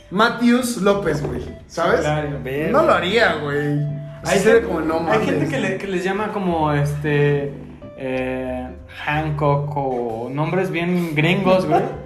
Matthews 0.10 0.78
López, 0.82 1.22
güey. 1.26 1.42
¿Sabes? 1.68 2.00
Claro. 2.02 2.30
No 2.72 2.84
lo 2.84 2.94
haría, 2.94 3.36
güey. 3.44 3.78
Hay, 4.24 4.40
gente, 4.40 4.62
como 4.62 4.82
no 4.82 5.06
hay 5.12 5.20
gente 5.26 5.48
que, 5.48 5.60
le- 5.60 5.78
que 5.78 5.88
les 5.88 6.04
llama 6.04 6.32
como 6.32 6.72
este. 6.74 7.52
eh, 7.98 8.68
Hancock 9.06 9.72
o 9.76 10.30
nombres 10.32 10.72
bien 10.72 11.14
gringos, 11.16 11.66
güey. 11.66 11.82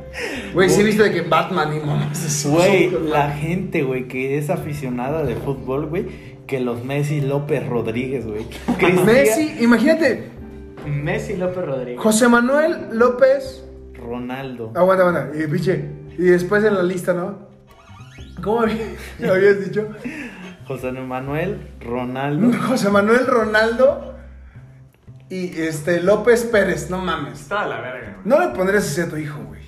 Güey, 0.55 0.70
sí 0.72 0.82
viste 0.82 1.03
de 1.03 1.12
que 1.12 1.22
Batman 1.22 1.72
y 1.78 1.86
mamás. 1.86 2.47
Güey, 2.49 2.89
la 3.10 3.30
gente, 3.30 3.84
güey, 3.84 4.07
que 4.07 4.39
es 4.39 4.49
aficionada 4.49 5.22
de 5.24 5.36
fútbol, 5.36 5.86
güey, 5.86 6.07
que 6.49 6.59
los 6.59 6.83
Messi 6.83 7.21
López 7.21 7.65
Rodríguez, 7.67 8.25
güey. 8.25 8.45
Messi, 9.05 9.57
imagínate, 9.61 10.29
Messi 10.87 11.37
López 11.37 11.63
Rodríguez. 11.63 12.01
José 12.01 12.27
Manuel 12.27 12.87
López. 12.91 13.63
Ronaldo. 13.93 14.71
Aguanta, 14.75 15.07
aguanta. 15.07 15.37
Y 15.39 15.45
pinche. 15.47 15.85
Y 16.17 16.23
después 16.23 16.63
en 16.63 16.73
la 16.73 16.81
lista, 16.83 17.13
¿no? 17.13 17.47
¿Cómo 18.41 18.61
había- 18.61 18.75
me 19.19 19.29
habías 19.29 19.63
dicho? 19.63 19.89
José 20.67 20.91
Manuel 20.91 21.59
Ronaldo. 21.81 22.51
José 22.67 22.89
Manuel 22.89 23.27
Ronaldo 23.27 24.15
y 25.29 25.59
este 25.61 26.01
López 26.01 26.45
Pérez, 26.45 26.89
no 26.89 26.97
mames. 26.97 27.41
Está 27.41 27.61
a 27.61 27.67
la 27.67 27.79
verga. 27.81 28.17
No 28.25 28.39
le 28.39 28.47
pondrías 28.55 28.85
así 28.85 29.01
a 29.01 29.09
tu 29.09 29.17
hijo, 29.17 29.39
güey. 29.47 29.61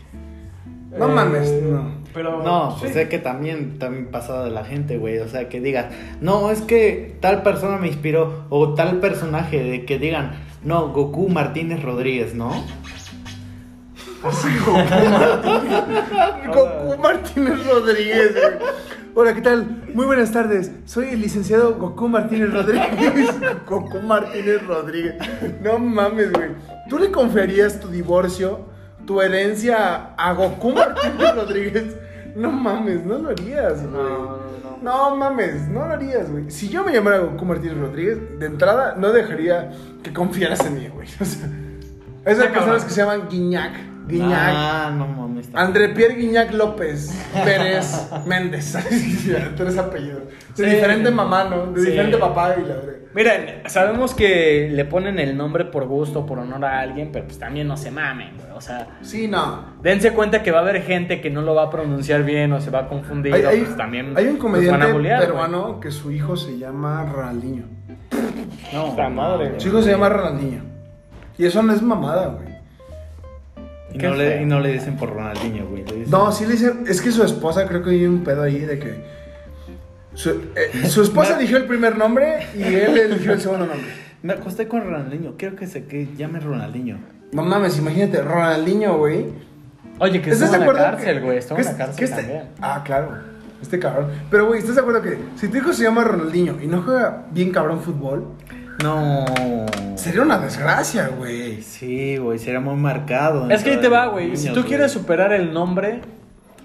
No 0.98 1.10
Eh, 1.10 1.14
mames, 1.16 1.52
no. 1.62 2.01
Pero. 2.14 2.44
No, 2.44 2.72
sí. 2.72 2.78
pues 2.82 2.96
es 2.96 3.10
que 3.10 3.20
también, 3.20 3.80
también 3.80 4.08
pasado 4.08 4.46
de 4.46 4.52
la 4.52 4.64
gente, 4.64 4.98
güey. 4.98 5.20
O 5.20 5.28
sea, 5.28 5.50
que 5.50 5.60
digas, 5.62 5.88
no, 6.20 6.52
es 6.52 6.62
que 6.62 7.16
tal 7.20 7.44
persona 7.44 7.78
me 7.78 7.88
inspiró. 7.88 8.46
O 8.50 8.74
tal 8.74 9.00
personaje, 9.00 9.64
de 9.64 9.86
que 9.86 10.00
digan, 10.00 10.32
no, 10.64 10.90
Goku 10.90 11.30
Martínez 11.30 11.82
Rodríguez, 11.82 12.36
¿no? 12.36 12.52
Goku 16.54 16.98
Martínez 17.02 17.66
Rodríguez, 17.66 18.34
güey. 18.34 18.52
Hola, 19.14 19.34
¿qué 19.34 19.42
tal? 19.42 19.84
Muy 19.94 20.06
buenas 20.06 20.32
tardes. 20.32 20.72
Soy 20.86 21.10
el 21.10 21.20
licenciado 21.20 21.76
Goku 21.76 22.08
Martínez 22.08 22.54
Rodríguez. 22.54 23.30
Goku 23.68 24.00
Martínez 24.00 24.66
Rodríguez. 24.66 25.16
No 25.62 25.80
mames, 25.80 26.32
güey. 26.32 26.52
¿Tú 26.88 26.98
le 26.98 27.12
confiarías 27.12 27.82
tu 27.82 27.90
divorcio, 27.90 28.62
tu 29.06 29.20
herencia 29.20 30.14
a 30.16 30.34
Goku 30.34 30.72
Martínez 30.72 31.36
Rodríguez? 31.36 31.98
No 32.36 32.52
mames, 32.52 33.06
no 33.06 33.18
lo 33.18 33.30
harías, 33.30 33.82
güey. 33.82 33.94
No, 33.94 34.10
no, 34.10 34.38
no. 34.38 35.10
No 35.10 35.16
mames, 35.16 35.68
no 35.68 35.86
lo 35.88 35.94
harías, 35.94 36.32
güey. 36.32 36.50
Si 36.50 36.70
yo 36.70 36.84
me 36.84 36.92
llamara 36.94 37.20
Goku 37.20 37.46
Martínez 37.46 37.78
Rodríguez, 37.78 38.40
de 38.40 38.46
entrada 38.46 38.96
no 38.98 39.12
dejaría 39.12 39.72
que 40.04 40.12
confiaras 40.14 40.66
en 40.66 40.76
mí, 40.76 40.88
güey. 40.88 41.08
O 41.20 41.26
sea, 41.26 41.50
esas 42.26 42.48
personas 42.48 42.86
que 42.86 42.92
se 42.92 43.02
llaman 43.02 43.28
Guiñac. 43.30 43.91
Guiñac. 44.12 44.54
Ah, 44.56 44.92
no 44.96 45.08
mames. 45.08 45.50
André 45.54 45.90
Pierre 45.90 46.16
Guiñac 46.16 46.54
López 46.54 47.10
Pérez 47.44 48.10
Méndez. 48.28 48.78
Tres 49.58 49.78
apellidos. 49.78 50.24
De 50.56 50.64
Sí. 50.66 50.76
diferente 50.76 51.10
mamá, 51.12 51.46
¿no? 51.46 51.68
De 51.68 51.82
Sí. 51.82 51.88
diferente 51.92 52.18
papá 52.18 52.56
y 52.58 52.62
la 52.68 52.76
verdad. 52.76 52.94
Miren, 53.14 53.64
sabemos 53.66 54.14
que 54.14 54.70
le 54.72 54.86
ponen 54.86 55.20
el 55.20 55.36
nombre 55.36 55.66
por 55.66 55.86
gusto, 55.86 56.26
por 56.26 56.40
honor 56.40 56.64
a 56.64 56.80
alguien, 56.80 57.10
pero 57.12 57.26
pues 57.26 57.38
también 57.40 57.68
no 57.68 57.76
se 57.76 57.92
mamen, 57.92 58.38
güey. 58.38 58.52
O 58.56 58.62
sea, 58.62 58.88
Sí, 59.02 59.28
no. 59.28 59.66
dense 59.82 60.12
cuenta 60.14 60.44
que 60.44 60.52
va 60.52 60.60
a 60.60 60.62
haber 60.62 60.82
gente 60.84 61.20
que 61.20 61.30
no 61.30 61.42
lo 61.42 61.54
va 61.56 61.64
a 61.64 61.70
pronunciar 61.70 62.24
bien 62.24 62.54
o 62.54 62.62
se 62.62 62.70
va 62.70 62.80
a 62.82 62.88
confundir. 62.88 63.34
Hay, 63.34 63.44
o, 63.44 63.50
hay- 63.50 63.62
pues 63.62 63.76
también 63.76 64.14
hay 64.16 64.28
un 64.28 64.38
comediante 64.38 64.92
bullear, 64.94 65.18
güey. 65.20 65.30
peruano 65.30 65.80
que 65.82 65.92
su 65.92 66.12
hijo 66.12 66.38
se 66.38 66.58
llama 66.58 67.06
Ronaldinho. 67.12 67.64
No, 68.74 69.10
madre. 69.10 69.60
Su 69.60 69.68
hijo 69.70 69.82
se 69.82 69.92
llama 69.92 70.08
Ronaldinho. 70.10 70.62
Y 71.38 71.46
eso 71.46 71.62
no 71.64 71.74
es 71.74 71.82
mamada, 71.82 72.28
güey. 72.28 72.51
Y 73.94 73.98
no, 73.98 74.16
le, 74.16 74.42
y 74.42 74.46
no 74.46 74.60
le 74.60 74.74
dicen 74.74 74.96
por 74.98 75.10
Ronaldinho, 75.10 75.68
güey. 75.68 75.84
dicen- 75.84 76.10
No, 76.10 76.32
sí 76.32 76.46
le 76.46 76.54
dicen. 76.54 76.84
Es 76.88 77.02
que 77.02 77.12
su 77.12 77.24
esposa, 77.24 77.68
creo 77.68 77.84
que 77.84 77.90
hay 77.92 78.06
un 78.06 78.24
pedo 78.24 78.44
ahí 78.44 78.60
de 78.60 78.80
que. 78.80 79.04
Su, 80.14 80.30
eh, 80.56 80.88
su 80.88 81.02
esposa 81.04 81.38
eligió 81.38 81.58
el 81.58 81.66
primer 81.66 81.98
nombre 81.98 82.46
y 82.56 82.64
él 82.64 82.98
eligió 82.98 83.34
el 83.34 83.42
segundo 83.42 83.66
nombre. 83.68 83.88
Me 84.24 84.34
acosté 84.34 84.68
con 84.68 84.84
Ronaldinho. 84.84 85.36
Quiero 85.38 85.56
que 85.56 85.68
se 85.68 85.86
que 85.86 86.08
llame 86.16 86.40
Ronaldinho. 86.40 86.98
No 87.32 87.44
mames, 87.44 87.78
imagínate, 87.80 88.22
Ronaldinho, 88.22 88.98
güey. 88.98 89.26
Oye, 90.00 90.22
que 90.22 90.32
¿Estás 90.32 90.50
estuvo 90.50 90.52
de 90.52 90.56
en 90.56 90.60
la 90.60 90.66
acuerdo 90.66 90.82
cárcel, 90.98 91.22
güey. 91.22 91.38
Estuvo 91.38 91.58
en 91.60 91.66
la 91.66 91.78
cárcel 91.78 92.04
este- 92.04 92.16
también. 92.22 92.44
Ah, 92.62 92.82
claro. 92.86 93.10
Este 93.62 93.78
cabrón. 93.80 94.08
Pero, 94.30 94.48
güey, 94.48 94.60
¿estás 94.60 94.76
de 94.76 94.82
acuerdo 94.82 95.02
que 95.02 95.18
si 95.36 95.48
tu 95.48 95.58
hijo 95.58 95.72
se 95.74 95.84
llama 95.84 96.04
Ronaldinho 96.04 96.58
y 96.62 96.68
no 96.68 96.82
juega 96.82 97.26
bien 97.32 97.52
cabrón 97.52 97.80
fútbol, 97.82 98.28
No. 98.84 99.26
sería 99.96 100.22
una 100.22 100.40
desgracia, 100.40 101.10
güey? 101.10 101.62
Sí, 101.62 102.18
güey, 102.18 102.40
sería 102.40 102.60
muy 102.60 102.76
marcado. 102.76 103.50
Es 103.50 103.64
que 103.64 103.72
ahí 103.72 103.78
te 103.78 103.90
va, 103.90 104.08
güey. 104.08 104.36
Si 104.38 104.50
tú 104.54 104.64
quieres 104.66 104.92
superar 104.92 105.34
el 105.34 105.54
nombre, 105.54 106.02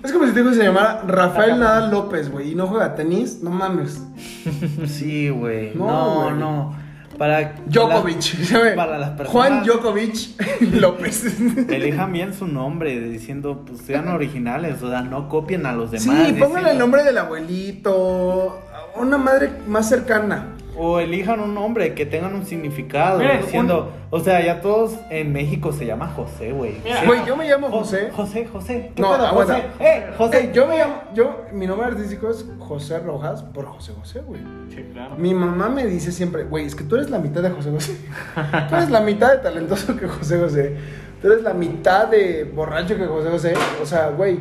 Es 0.03 0.13
como 0.13 0.27
si 0.27 0.39
hijo 0.39 0.53
se 0.53 0.63
llamara 0.63 1.03
Rafael 1.07 1.59
Nadal 1.59 1.91
López, 1.91 2.31
güey, 2.31 2.53
y 2.53 2.55
no 2.55 2.67
juega 2.69 2.95
tenis, 2.95 3.41
no 3.43 3.51
mames. 3.51 4.03
Sí, 4.87 5.29
güey. 5.31 5.75
No, 5.75 6.31
No. 6.31 6.87
Para. 7.19 7.55
Djokovic, 7.67 8.21
¿sabe? 8.45 8.73
para 8.73 8.99
las 8.99 9.11
personas- 9.11 9.33
Juan 9.33 9.65
Djokovic 9.65 10.15
López. 10.81 11.25
Elijan 11.71 12.13
bien 12.13 12.35
su 12.35 12.47
nombre, 12.47 13.01
diciendo, 13.01 13.65
pues 13.67 13.81
sean 13.81 14.09
originales, 14.09 14.83
o 14.83 14.91
sea, 14.91 15.01
no 15.01 15.27
copien 15.31 15.65
a 15.65 15.73
los 15.73 15.91
demás. 15.91 16.27
Sí, 16.29 16.35
pónganle 16.39 16.73
el 16.73 16.79
nombre 16.79 17.05
del 17.05 17.17
abuelito, 17.17 18.61
una 18.97 19.17
madre 19.17 19.51
más 19.67 19.89
cercana. 19.89 20.49
O 20.79 21.01
elijan 21.01 21.41
un 21.41 21.55
nombre 21.55 21.95
que 21.95 22.05
tengan 22.05 22.35
un 22.35 22.45
significado, 22.45 23.19
Miren, 23.19 23.41
diciendo, 23.41 23.91
o 24.11 24.21
sea, 24.21 24.45
ya 24.45 24.61
todos 24.61 24.95
en 25.11 25.33
México 25.33 25.73
se 25.73 25.87
llama 25.87 26.09
José, 26.15 26.53
güey. 26.53 26.75
Güey, 27.07 27.25
yo 27.27 27.35
me 27.35 27.49
llamo 27.49 27.69
Jo- 27.71 27.79
José. 27.79 28.11
José, 28.15 28.47
José. 28.53 28.93
¿Qué 28.95 29.01
No, 29.01 29.13
pedo, 29.13 29.27
aguanta. 29.27 29.55
José? 29.55 29.65
Eh, 29.81 30.07
José. 30.19 30.39
Eh, 30.45 30.51
yo 30.53 30.67
me 30.67 30.77
llamo, 30.77 30.95
yo, 31.15 31.41
mi 31.53 31.67
nombre 31.67 31.87
artístico 31.87 32.29
es 32.31 32.45
José 32.59 32.99
Rojas 32.99 33.43
por 33.43 33.65
José 33.65 33.93
José, 33.99 34.21
güey. 34.27 34.41
Sí, 34.69 34.85
claro. 34.93 35.15
Mi 35.17 35.33
mamá 35.33 35.69
me 35.71 35.87
dice 35.87 36.13
siempre, 36.13 36.45
güey, 36.45 36.67
es 36.67 36.75
que 36.75 36.85
tú 36.85 36.97
eres 36.97 37.09
la 37.09 37.19
mitad 37.21 37.41
de 37.43 37.51
José 37.51 37.71
José. 37.71 37.97
Tú 38.69 38.75
eres 38.77 38.91
la 38.91 39.01
mitad 39.01 39.33
de 39.33 39.39
talentoso 39.39 39.97
que 39.97 40.07
José 40.09 40.39
José. 40.39 40.77
Tú 41.23 41.29
eres 41.33 41.43
la 41.43 41.55
mitad 41.55 42.09
de 42.09 42.45
borracho 42.45 42.97
que 42.99 43.07
José 43.07 43.31
José. 43.31 43.55
O 43.83 43.87
sea, 43.87 44.09
güey, 44.11 44.39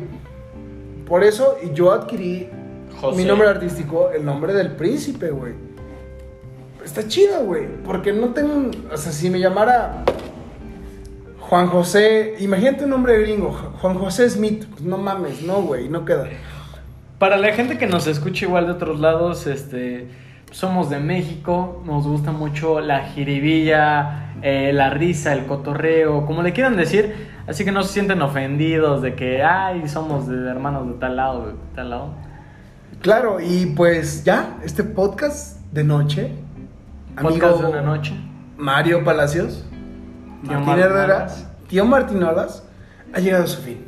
por 1.06 1.24
eso 1.24 1.56
y 1.62 1.72
yo 1.72 1.92
adquirí 1.92 2.48
José. 3.00 3.16
mi 3.16 3.24
nombre 3.24 3.48
artístico, 3.48 4.10
el 4.10 4.24
nombre 4.24 4.52
del 4.52 4.72
príncipe, 4.72 5.30
güey. 5.30 5.54
Está 6.86 7.08
chido, 7.08 7.44
güey, 7.44 7.66
porque 7.84 8.12
no 8.12 8.28
tengo, 8.28 8.70
o 8.92 8.96
sea, 8.96 9.10
si 9.10 9.28
me 9.28 9.40
llamara 9.40 10.04
Juan 11.40 11.66
José, 11.66 12.36
imagínate 12.38 12.84
un 12.84 12.90
nombre 12.90 13.20
gringo, 13.20 13.50
Juan 13.50 13.98
José 13.98 14.30
Smith, 14.30 14.66
pues 14.70 14.82
no 14.82 14.96
mames, 14.96 15.42
no, 15.42 15.62
güey, 15.62 15.88
no 15.88 16.04
queda. 16.04 16.28
Para 17.18 17.38
la 17.38 17.52
gente 17.54 17.76
que 17.76 17.88
nos 17.88 18.06
escucha 18.06 18.44
igual 18.44 18.66
de 18.66 18.72
otros 18.74 19.00
lados, 19.00 19.48
este, 19.48 20.06
somos 20.52 20.88
de 20.88 21.00
México, 21.00 21.82
nos 21.84 22.06
gusta 22.06 22.30
mucho 22.30 22.78
la 22.80 23.00
jiribilla, 23.00 24.36
eh, 24.42 24.70
la 24.72 24.88
risa, 24.90 25.32
el 25.32 25.46
cotorreo, 25.46 26.24
como 26.24 26.44
le 26.44 26.52
quieran 26.52 26.76
decir, 26.76 27.16
así 27.48 27.64
que 27.64 27.72
no 27.72 27.82
se 27.82 27.94
sienten 27.94 28.22
ofendidos 28.22 29.02
de 29.02 29.16
que, 29.16 29.42
ay, 29.42 29.88
somos 29.88 30.28
de 30.28 30.36
hermanos 30.48 30.86
de 30.86 30.94
tal 30.94 31.16
lado, 31.16 31.48
de 31.48 31.52
tal 31.74 31.90
lado. 31.90 32.14
Claro, 33.02 33.40
y 33.40 33.66
pues 33.74 34.22
ya, 34.22 34.58
este 34.62 34.84
podcast 34.84 35.60
de 35.72 35.82
noche, 35.82 36.45
Podcast 37.20 37.60
de 37.60 37.66
una 37.66 37.80
noche. 37.82 38.14
Mario 38.56 39.04
Palacios, 39.04 39.64
Tío 40.42 40.52
Martín 40.60 40.66
Martín 40.66 40.84
Herrera, 40.84 41.26
tío 41.68 41.84
Martín 41.84 42.22
Olas, 42.22 42.62
ha 43.12 43.20
llegado 43.20 43.44
a 43.44 43.46
su 43.46 43.62
fin. 43.62 43.84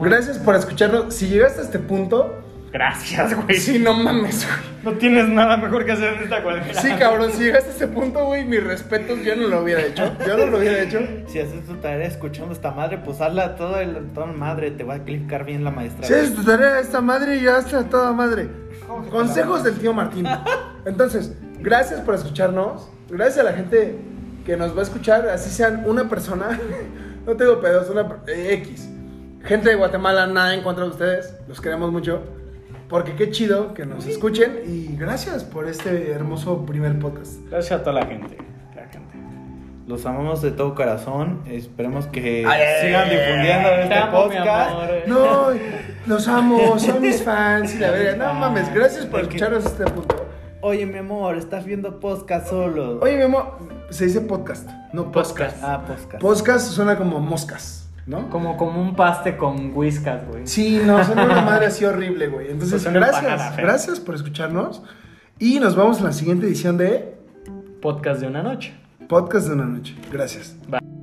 Gracias 0.00 0.38
por 0.38 0.54
escucharnos. 0.54 1.14
Si 1.14 1.28
llegaste 1.28 1.60
a 1.60 1.64
este 1.64 1.78
punto, 1.78 2.42
Gracias, 2.72 3.34
güey. 3.34 3.56
sí, 3.58 3.78
no 3.78 3.94
mames, 3.94 4.46
güey. 4.46 4.76
No 4.94 4.98
tienes 4.98 5.28
nada 5.28 5.56
mejor 5.56 5.84
que 5.86 5.92
hacer 5.92 6.14
en 6.14 6.24
esta 6.24 6.42
cuarentena. 6.42 6.80
Sí, 6.80 6.90
cabrón, 6.98 7.30
si 7.32 7.44
llegaste 7.44 7.70
a 7.70 7.72
este 7.72 7.86
punto, 7.86 8.26
güey, 8.26 8.44
mis 8.44 8.62
respetos, 8.62 9.22
yo 9.24 9.34
no 9.34 9.48
lo 9.48 9.62
hubiera 9.62 9.82
hecho. 9.82 10.12
Yo 10.26 10.36
no 10.36 10.46
lo 10.46 10.58
hubiera 10.58 10.82
hecho. 10.82 10.98
Si 11.28 11.40
haces 11.40 11.64
tu 11.64 11.74
tarea 11.76 12.06
escuchando 12.06 12.52
esta 12.52 12.72
madre, 12.72 12.98
pues 12.98 13.20
hazla 13.20 13.56
todo 13.56 13.80
el 13.80 14.12
toda 14.12 14.26
madre, 14.26 14.72
te 14.72 14.84
va 14.84 14.94
a 14.94 14.98
clicar 15.04 15.44
bien 15.44 15.64
la 15.64 15.70
maestra. 15.70 16.06
Si 16.06 16.12
haces 16.12 16.34
tu 16.34 16.44
tarea 16.44 16.80
esta 16.80 17.00
madre, 17.00 17.40
ya 17.40 17.58
está 17.58 17.84
toda 17.84 18.12
madre. 18.12 18.48
Consejos 19.10 19.64
del 19.64 19.78
tío 19.78 19.94
Martín. 19.94 20.26
Entonces, 20.84 21.34
gracias 21.60 22.00
por 22.00 22.14
escucharnos. 22.14 22.88
Gracias 23.08 23.38
a 23.38 23.50
la 23.50 23.56
gente 23.56 23.96
que 24.44 24.56
nos 24.56 24.74
va 24.76 24.80
a 24.80 24.82
escuchar, 24.84 25.28
así 25.28 25.50
sean 25.50 25.84
una 25.86 26.08
persona. 26.08 26.58
No 27.26 27.34
tengo 27.36 27.60
pedos, 27.60 27.90
una 27.90 28.02
eh, 28.28 28.52
X. 28.62 28.88
Gente 29.42 29.70
de 29.70 29.74
Guatemala, 29.74 30.28
nada 30.28 30.54
en 30.54 30.62
contra 30.62 30.84
de 30.84 30.90
ustedes. 30.90 31.34
Los 31.48 31.60
queremos 31.60 31.90
mucho. 31.90 32.22
Porque 32.88 33.16
qué 33.16 33.30
chido 33.32 33.74
que 33.74 33.84
nos 33.84 34.06
escuchen. 34.06 34.60
Y 34.64 34.96
gracias 34.96 35.42
por 35.42 35.66
este 35.68 36.12
hermoso 36.12 36.64
primer 36.64 36.96
podcast. 37.00 37.40
Gracias 37.50 37.80
a 37.80 37.82
toda 37.82 37.94
la 38.00 38.06
gente. 38.06 38.38
la 38.76 38.82
gente. 38.86 39.16
Los 39.88 40.06
amamos 40.06 40.40
de 40.40 40.52
todo 40.52 40.76
corazón. 40.76 41.42
Esperemos 41.46 42.06
que 42.06 42.44
Ay, 42.46 42.86
sigan 42.86 43.10
difundiendo 43.10 43.68
Te 43.70 43.82
este 43.82 43.94
amo, 43.96 44.22
podcast. 44.22 44.70
amor. 44.70 44.88
No, 45.08 45.46
los 46.06 46.28
amo, 46.28 46.78
son 46.78 47.02
mis 47.02 47.20
fans 47.24 47.74
y 47.74 47.78
la 47.80 47.90
verga. 47.90 48.24
No 48.24 48.34
mames, 48.34 48.72
gracias 48.72 49.04
por 49.04 49.18
escucharnos 49.18 49.66
este 49.66 49.84
punto. 49.84 50.25
Oye, 50.68 50.84
mi 50.84 50.98
amor, 50.98 51.36
estás 51.36 51.64
viendo 51.64 52.00
podcast 52.00 52.48
solo. 52.48 52.98
Oye, 52.98 53.16
mi 53.16 53.22
amor, 53.22 53.56
se 53.90 54.06
dice 54.06 54.20
podcast, 54.20 54.68
no 54.92 55.12
podcast. 55.12 55.30
Podcast. 55.30 55.62
Ah, 55.62 55.84
podcast. 55.86 56.20
Podcast 56.20 56.70
suena 56.72 56.98
como 56.98 57.20
moscas, 57.20 57.88
¿no? 58.04 58.28
Como, 58.30 58.56
como 58.56 58.82
un 58.82 58.96
paste 58.96 59.36
con 59.36 59.70
whiskas, 59.76 60.26
güey. 60.26 60.44
Sí, 60.44 60.80
no, 60.84 61.04
suena 61.04 61.24
una 61.24 61.42
madre 61.42 61.66
así 61.66 61.84
horrible, 61.84 62.26
güey. 62.26 62.50
Entonces, 62.50 62.82
Pues 62.82 62.92
gracias, 62.92 63.22
empanada, 63.22 63.56
gracias 63.56 64.00
por 64.00 64.16
escucharnos. 64.16 64.82
Y 65.38 65.60
nos 65.60 65.76
vemos 65.76 65.98
en 65.98 66.06
la 66.06 66.12
siguiente 66.12 66.46
edición 66.46 66.76
de 66.76 67.14
Podcast 67.80 68.20
de 68.20 68.26
una 68.26 68.42
noche. 68.42 68.74
Podcast 69.06 69.46
de 69.46 69.54
una 69.54 69.66
noche. 69.66 69.94
Gracias. 70.10 70.56
Bye. 70.66 70.95